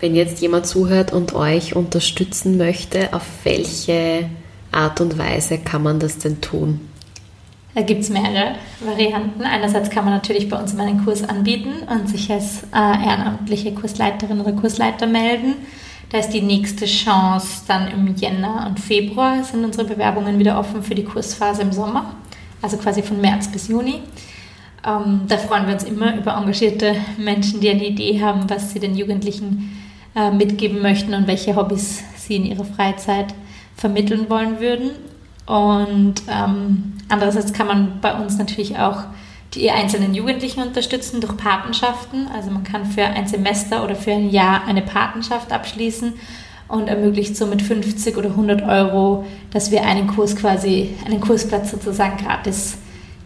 Wenn 0.00 0.14
jetzt 0.14 0.40
jemand 0.40 0.66
zuhört 0.66 1.12
und 1.12 1.32
euch 1.32 1.76
unterstützen 1.76 2.58
möchte, 2.58 3.14
auf 3.14 3.22
welche 3.44 4.28
Art 4.70 5.00
und 5.00 5.16
Weise 5.16 5.58
kann 5.58 5.82
man 5.82 6.00
das 6.00 6.18
denn 6.18 6.40
tun? 6.40 6.80
Da 7.74 7.80
gibt 7.80 8.02
es 8.02 8.10
mehrere 8.10 8.56
Varianten. 8.80 9.42
Einerseits 9.42 9.88
kann 9.88 10.04
man 10.04 10.12
natürlich 10.12 10.48
bei 10.48 10.58
uns 10.58 10.78
einen 10.78 11.04
Kurs 11.04 11.26
anbieten 11.26 11.72
und 11.88 12.08
sich 12.08 12.30
als 12.30 12.64
äh, 12.64 12.76
ehrenamtliche 12.76 13.72
Kursleiterin 13.72 14.40
oder 14.40 14.52
Kursleiter 14.52 15.06
melden. 15.06 15.54
Da 16.10 16.18
ist 16.18 16.30
die 16.30 16.42
nächste 16.42 16.84
Chance 16.84 17.62
dann 17.66 17.88
im 17.88 18.14
Jänner 18.14 18.66
und 18.68 18.78
Februar 18.78 19.42
sind 19.44 19.64
unsere 19.64 19.86
Bewerbungen 19.86 20.38
wieder 20.38 20.58
offen 20.58 20.82
für 20.82 20.94
die 20.94 21.04
Kursphase 21.04 21.62
im 21.62 21.72
Sommer, 21.72 22.16
also 22.60 22.76
quasi 22.76 23.02
von 23.02 23.18
März 23.18 23.48
bis 23.48 23.68
Juni. 23.68 24.02
Ähm, 24.86 25.22
da 25.26 25.38
freuen 25.38 25.66
wir 25.66 25.72
uns 25.72 25.84
immer 25.84 26.14
über 26.14 26.36
engagierte 26.36 26.96
Menschen, 27.16 27.62
die 27.62 27.70
eine 27.70 27.86
Idee 27.86 28.20
haben, 28.20 28.50
was 28.50 28.72
sie 28.72 28.80
den 28.80 28.94
Jugendlichen 28.94 29.82
äh, 30.14 30.30
mitgeben 30.30 30.82
möchten 30.82 31.14
und 31.14 31.26
welche 31.26 31.56
Hobbys 31.56 32.04
sie 32.18 32.36
in 32.36 32.44
ihrer 32.44 32.64
Freizeit 32.64 33.32
vermitteln 33.74 34.28
wollen 34.28 34.60
würden. 34.60 34.90
Und 35.46 36.14
ähm, 36.28 36.94
andererseits 37.08 37.52
kann 37.52 37.66
man 37.66 38.00
bei 38.00 38.14
uns 38.14 38.38
natürlich 38.38 38.78
auch 38.78 39.04
die 39.54 39.70
einzelnen 39.70 40.14
Jugendlichen 40.14 40.62
unterstützen 40.62 41.20
durch 41.20 41.36
Patenschaften. 41.36 42.28
Also 42.28 42.50
man 42.50 42.64
kann 42.64 42.86
für 42.86 43.04
ein 43.04 43.26
Semester 43.26 43.84
oder 43.84 43.94
für 43.94 44.12
ein 44.12 44.30
Jahr 44.30 44.64
eine 44.66 44.82
Patenschaft 44.82 45.52
abschließen 45.52 46.14
und 46.68 46.88
ermöglicht 46.88 47.36
somit 47.36 47.60
50 47.60 48.16
oder 48.16 48.30
100 48.30 48.62
Euro, 48.62 49.26
dass 49.50 49.70
wir 49.70 49.84
einen 49.84 50.06
Kurs 50.06 50.36
quasi, 50.36 50.94
einen 51.04 51.20
Kursplatz 51.20 51.70
sozusagen 51.70 52.16
gratis 52.24 52.78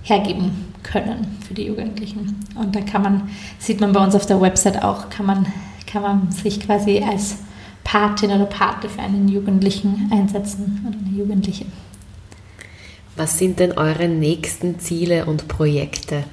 hergeben 0.03 0.73
können 0.83 1.39
für 1.47 1.55
die 1.55 1.67
Jugendlichen. 1.67 2.41
Und 2.57 2.75
da 2.75 2.81
kann 2.81 3.03
man, 3.03 3.31
sieht 3.59 3.81
man 3.81 3.93
bei 3.93 4.03
uns 4.03 4.15
auf 4.15 4.27
der 4.27 4.41
Website 4.41 4.83
auch, 4.83 5.11
kann 5.11 5.27
man, 5.27 5.47
kann 5.87 6.03
man 6.03 6.31
sich 6.33 6.61
quasi 6.61 7.05
als 7.09 7.37
Patin 7.85 8.33
oder 8.33 8.47
Pate 8.47 8.89
für 8.89 9.01
einen 9.01 9.29
Jugendlichen 9.29 10.11
einsetzen 10.13 10.85
oder 10.89 10.99
eine 10.99 11.17
Jugendliche. 11.17 11.67
Was 13.17 13.39
sind 13.39 13.61
denn 13.61 13.73
eure 13.73 14.09
nächsten 14.09 14.79
Ziele 14.79 15.25
und 15.25 15.49
Projekte? 15.49 16.25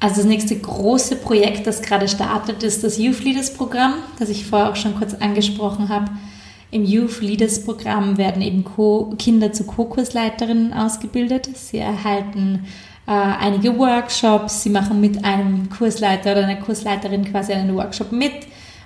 Also 0.00 0.16
das 0.16 0.24
nächste 0.24 0.58
große 0.58 1.16
Projekt, 1.16 1.66
das 1.66 1.82
gerade 1.82 2.08
startet, 2.08 2.62
ist 2.62 2.82
das 2.82 2.98
Youth 2.98 3.22
Leaders 3.22 3.52
Programm, 3.52 3.94
das 4.18 4.30
ich 4.30 4.46
vorher 4.46 4.70
auch 4.70 4.76
schon 4.76 4.96
kurz 4.96 5.14
angesprochen 5.14 5.90
habe. 5.90 6.06
Im 6.70 6.84
Youth 6.84 7.20
Leaders 7.20 7.64
Programm 7.64 8.16
werden 8.16 8.40
eben 8.40 8.64
Co 8.64 9.14
Kinder 9.18 9.52
zu 9.52 9.64
Co-Kursleiterinnen 9.64 10.72
ausgebildet. 10.72 11.50
Sie 11.54 11.78
erhalten 11.78 12.66
äh, 13.06 13.10
einige 13.12 13.78
Workshops, 13.78 14.62
sie 14.62 14.70
machen 14.70 15.00
mit 15.00 15.22
einem 15.22 15.68
Kursleiter 15.68 16.32
oder 16.32 16.44
einer 16.44 16.60
Kursleiterin 16.60 17.26
quasi 17.26 17.52
einen 17.52 17.76
Workshop 17.76 18.10
mit, 18.10 18.32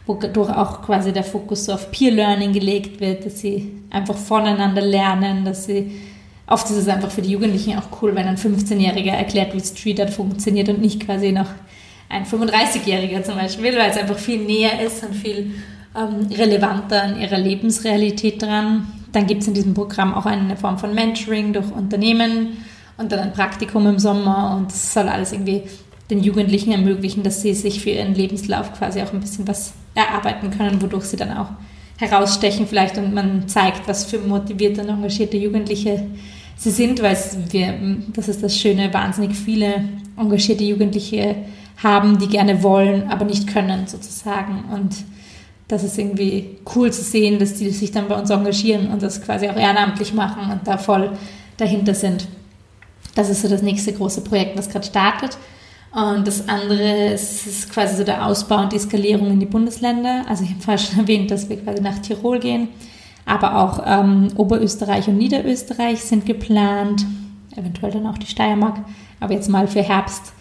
wodurch 0.05 0.51
auch 0.51 0.83
quasi 0.83 1.13
der 1.13 1.23
Fokus 1.23 1.69
auf 1.69 1.93
Peer 1.93 2.11
Learning 2.11 2.53
gelegt 2.53 3.01
wird, 3.01 3.25
dass 3.25 3.39
sie 3.39 3.71
einfach 3.89 4.17
voneinander 4.17 4.83
lernen, 4.83 5.45
dass 5.45 5.67
sie 5.67 5.93
oft 6.47 6.71
ist 6.71 6.77
es 6.77 6.89
einfach 6.89 7.11
für 7.11 7.23
die 7.23 7.31
Jugendlichen 7.31 7.79
auch 7.79 8.03
cool, 8.03 8.15
wenn 8.15 8.27
ein 8.27 8.37
15-Jähriger 8.37 9.13
erklärt, 9.13 9.55
wie 9.55 9.61
Street 9.61 10.01
Art 10.01 10.11
funktioniert 10.11 10.69
und 10.69 10.81
nicht 10.81 11.05
quasi 11.05 11.33
noch 11.33 11.49
ein 12.09 12.25
35-Jähriger 12.25 13.23
zum 13.23 13.37
Beispiel, 13.37 13.77
weil 13.77 13.91
es 13.91 13.97
einfach 13.97 14.19
viel 14.19 14.45
näher 14.45 14.81
ist 14.81 15.03
und 15.05 15.15
viel 15.15 15.55
ähm, 15.97 16.29
relevanter 16.33 17.03
an 17.03 17.21
ihrer 17.21 17.39
Lebensrealität 17.39 18.43
dran. 18.43 18.87
Dann 19.13 19.27
gibt 19.27 19.43
es 19.43 19.49
in 19.49 19.55
diesem 19.55 19.75
Programm 19.75 20.15
auch 20.15 20.27
eine 20.27 20.57
Form 20.57 20.79
von 20.79 20.95
Mentoring 20.95 21.53
durch 21.53 21.71
Unternehmen 21.73 22.59
und 22.97 23.11
dann 23.11 23.21
ein 23.21 23.33
Praktikum 23.33 23.87
im 23.87 23.99
Sommer 23.99 24.57
und 24.57 24.71
das 24.71 24.95
soll 24.95 25.09
alles 25.09 25.33
irgendwie 25.33 25.63
den 26.11 26.23
Jugendlichen 26.23 26.71
ermöglichen, 26.71 27.25
dass 27.25 27.43
sie 27.43 27.55
sich 27.55 27.81
für 27.81 27.91
ihren 27.91 28.15
Lebenslauf 28.15 28.73
quasi 28.75 29.03
auch 29.03 29.13
ein 29.13 29.21
bisschen 29.21 29.49
was 29.49 29.73
erarbeiten 29.95 30.51
können, 30.57 30.81
wodurch 30.81 31.05
sie 31.05 31.17
dann 31.17 31.37
auch 31.37 31.49
herausstechen 31.99 32.67
vielleicht 32.67 32.99
und 32.99 33.15
man 33.15 33.49
zeigt, 33.49 33.89
was 33.89 34.05
für 34.05 34.19
motivierte 34.19 34.83
und 34.83 34.91
engagierte 34.91 35.37
Jugendliche 35.37 36.07
sie 36.57 36.71
sind, 36.71 37.03
weil 37.03 37.17
wir, 37.51 37.75
das 38.15 38.29
ist 38.29 38.43
das 38.43 38.57
Schöne, 38.59 38.93
wahnsinnig 38.93 39.37
viele 39.37 39.85
engagierte 40.17 40.65
Jugendliche 40.65 41.37
haben, 41.83 42.19
die 42.19 42.29
gerne 42.29 42.63
wollen, 42.63 43.11
aber 43.11 43.25
nicht 43.25 43.47
können 43.47 43.87
sozusagen 43.87 44.65
und 44.73 44.95
das 45.69 45.83
ist 45.83 45.99
irgendwie 45.99 46.59
cool 46.75 46.93
zu 46.93 47.03
sehen, 47.03 47.39
dass 47.39 47.55
die 47.55 47.71
sich 47.71 47.91
dann 47.91 48.09
bei 48.09 48.17
uns 48.17 48.31
engagieren 48.31 48.89
und 48.89 49.03
das 49.03 49.23
quasi 49.23 49.49
auch 49.49 49.57
ehrenamtlich 49.57 50.15
machen 50.15 50.51
und 50.51 50.67
da 50.67 50.79
voll 50.79 51.11
dahinter 51.57 51.95
sind. 51.95 52.29
Das 53.15 53.31
ist 53.31 53.43
so 53.43 53.49
das 53.49 53.63
nächste 53.63 53.93
große 53.93 54.21
Projekt, 54.21 54.57
was 54.57 54.69
gerade 54.69 54.87
startet. 54.87 55.37
Und 55.93 56.29
das 56.29 56.49
andere 56.49 57.15
ist, 57.15 57.71
quasi 57.71 57.97
so 57.97 58.05
der 58.05 58.27
Ausbau 58.27 58.61
und 58.61 58.73
die 58.73 58.79
Skalierung 58.79 59.31
in 59.31 59.41
die 59.41 59.47
Bundesländer. 59.47 60.25
Also 60.29 60.45
ich 60.45 60.51
habe 60.51 60.61
vorher 60.61 60.79
schon 60.79 60.99
erwähnt, 61.01 61.31
dass 61.31 61.49
wir 61.49 61.57
quasi 61.57 61.83
nach 61.83 61.99
Tirol 61.99 62.39
gehen, 62.39 62.69
aber 63.27 63.59
auch 63.59 63.83
ähm, 63.85 64.29
Oberösterreich 64.37 65.09
und 65.09 65.19
Niederösterreich 65.19 66.01
sind 66.01 66.25
geplant, 66.25 67.05
eventuell 67.55 67.93
dann 67.93 68.07
auch 68.07 68.19
die 68.19 68.27
Steiermark, 68.27 68.79
aber 69.21 69.35
jetzt 69.35 69.49
mal 69.49 69.67
für 69.67 69.83
Herbst 69.83 70.33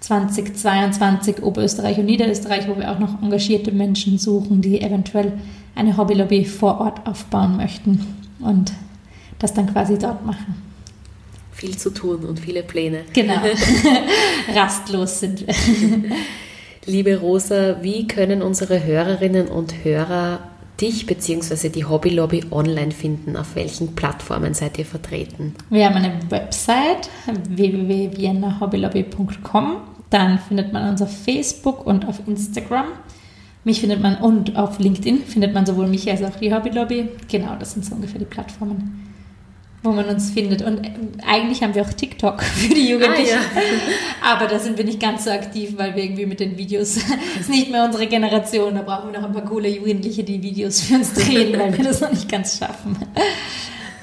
2022 0.00 1.42
Oberösterreich 1.42 1.98
und 1.98 2.06
Niederösterreich, 2.06 2.66
wo 2.66 2.76
wir 2.76 2.90
auch 2.90 2.98
noch 2.98 3.22
engagierte 3.22 3.70
Menschen 3.70 4.18
suchen, 4.18 4.62
die 4.62 4.80
eventuell 4.80 5.34
eine 5.74 5.96
Hobbylobby 5.96 6.46
vor 6.46 6.80
Ort 6.80 7.06
aufbauen 7.06 7.56
möchten 7.58 8.06
und 8.40 8.72
das 9.38 9.52
dann 9.52 9.70
quasi 9.72 9.98
dort 9.98 10.24
machen. 10.24 10.62
Viel 11.52 11.76
zu 11.76 11.90
tun 11.90 12.24
und 12.24 12.40
viele 12.40 12.62
Pläne. 12.62 13.02
Genau. 13.12 13.34
Rastlos 14.54 15.20
sind 15.20 15.46
wir. 15.46 15.54
Liebe 16.86 17.18
Rosa, 17.18 17.82
wie 17.82 18.06
können 18.06 18.40
unsere 18.40 18.82
Hörerinnen 18.82 19.48
und 19.48 19.84
Hörer 19.84 20.40
dich 20.80 21.04
bzw. 21.06 21.68
die 21.68 21.84
Hobbylobby 21.84 22.46
online 22.50 22.90
finden? 22.92 23.36
Auf 23.36 23.54
welchen 23.54 23.94
Plattformen 23.94 24.54
seid 24.54 24.78
ihr 24.78 24.86
vertreten? 24.86 25.54
Wir 25.68 25.84
haben 25.86 25.96
eine 25.96 26.18
Website 26.30 27.10
www.viennahobbylobby.com. 27.48 29.76
Dann 30.10 30.38
findet 30.38 30.72
man 30.72 30.88
uns 30.88 31.02
auf 31.02 31.24
Facebook 31.24 31.84
und 31.86 32.08
auf 32.08 32.26
Instagram. 32.26 32.86
Mich 33.64 33.80
findet 33.80 34.00
man 34.00 34.16
und 34.16 34.56
auf 34.56 34.78
LinkedIn 34.78 35.24
findet 35.24 35.52
man 35.52 35.66
sowohl 35.66 35.86
mich 35.86 36.10
als 36.10 36.22
auch 36.22 36.36
die 36.36 36.54
Hobbylobby. 36.54 37.10
Genau, 37.28 37.56
das 37.58 37.72
sind 37.72 37.84
so 37.84 37.94
ungefähr 37.94 38.18
die 38.18 38.24
Plattformen 38.24 39.09
wo 39.82 39.92
man 39.92 40.06
uns 40.06 40.30
findet. 40.30 40.62
Und 40.62 40.82
eigentlich 41.26 41.62
haben 41.62 41.74
wir 41.74 41.82
auch 41.82 41.92
TikTok 41.92 42.42
für 42.42 42.74
die 42.74 42.90
Jugendlichen. 42.90 43.38
Ah, 43.38 43.58
ja. 43.58 44.32
Aber 44.34 44.46
da 44.46 44.58
sind 44.58 44.76
wir 44.76 44.84
nicht 44.84 45.00
ganz 45.00 45.24
so 45.24 45.30
aktiv, 45.30 45.74
weil 45.76 45.94
wir 45.96 46.04
irgendwie 46.04 46.26
mit 46.26 46.40
den 46.40 46.56
Videos, 46.58 46.94
das 46.94 47.04
ist 47.40 47.50
nicht 47.50 47.70
mehr 47.70 47.84
unsere 47.84 48.06
Generation, 48.06 48.74
da 48.74 48.82
brauchen 48.82 49.12
wir 49.12 49.20
noch 49.20 49.26
ein 49.26 49.32
paar 49.32 49.44
coole 49.44 49.68
Jugendliche, 49.68 50.24
die 50.24 50.42
Videos 50.42 50.80
für 50.80 50.96
uns 50.96 51.12
drehen, 51.14 51.58
weil 51.58 51.76
wir 51.76 51.84
das 51.84 52.00
noch 52.00 52.10
nicht 52.10 52.28
ganz 52.28 52.58
schaffen. 52.58 52.96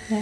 Ja. 0.10 0.18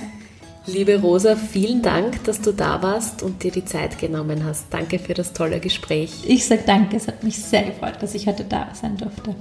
Liebe 0.68 0.99
Rosa, 0.99 1.36
vielen 1.36 1.84
Dank, 1.84 2.24
dass 2.24 2.41
du 2.41 2.51
da 2.51 2.82
warst 2.82 3.22
und 3.22 3.43
dir 3.43 3.51
die 3.51 3.66
Zeit 3.66 3.99
genommen 3.99 4.43
hast. 4.43 4.66
Danke 4.72 4.97
für 4.97 5.14
das 5.14 5.32
tolle 5.32 5.60
Gespräch. 5.60 6.12
Ich 6.26 6.45
sage 6.47 6.64
danke, 6.66 6.97
es 6.97 7.08
hat 7.08 7.24
mich 7.24 7.38
sehr 7.38 7.64
gefreut, 7.64 8.01
dass 8.01 8.16
ich 8.16 8.26
heute 8.26 8.45
da 8.45 8.70
sein 8.74 8.97
durfte. 8.97 9.36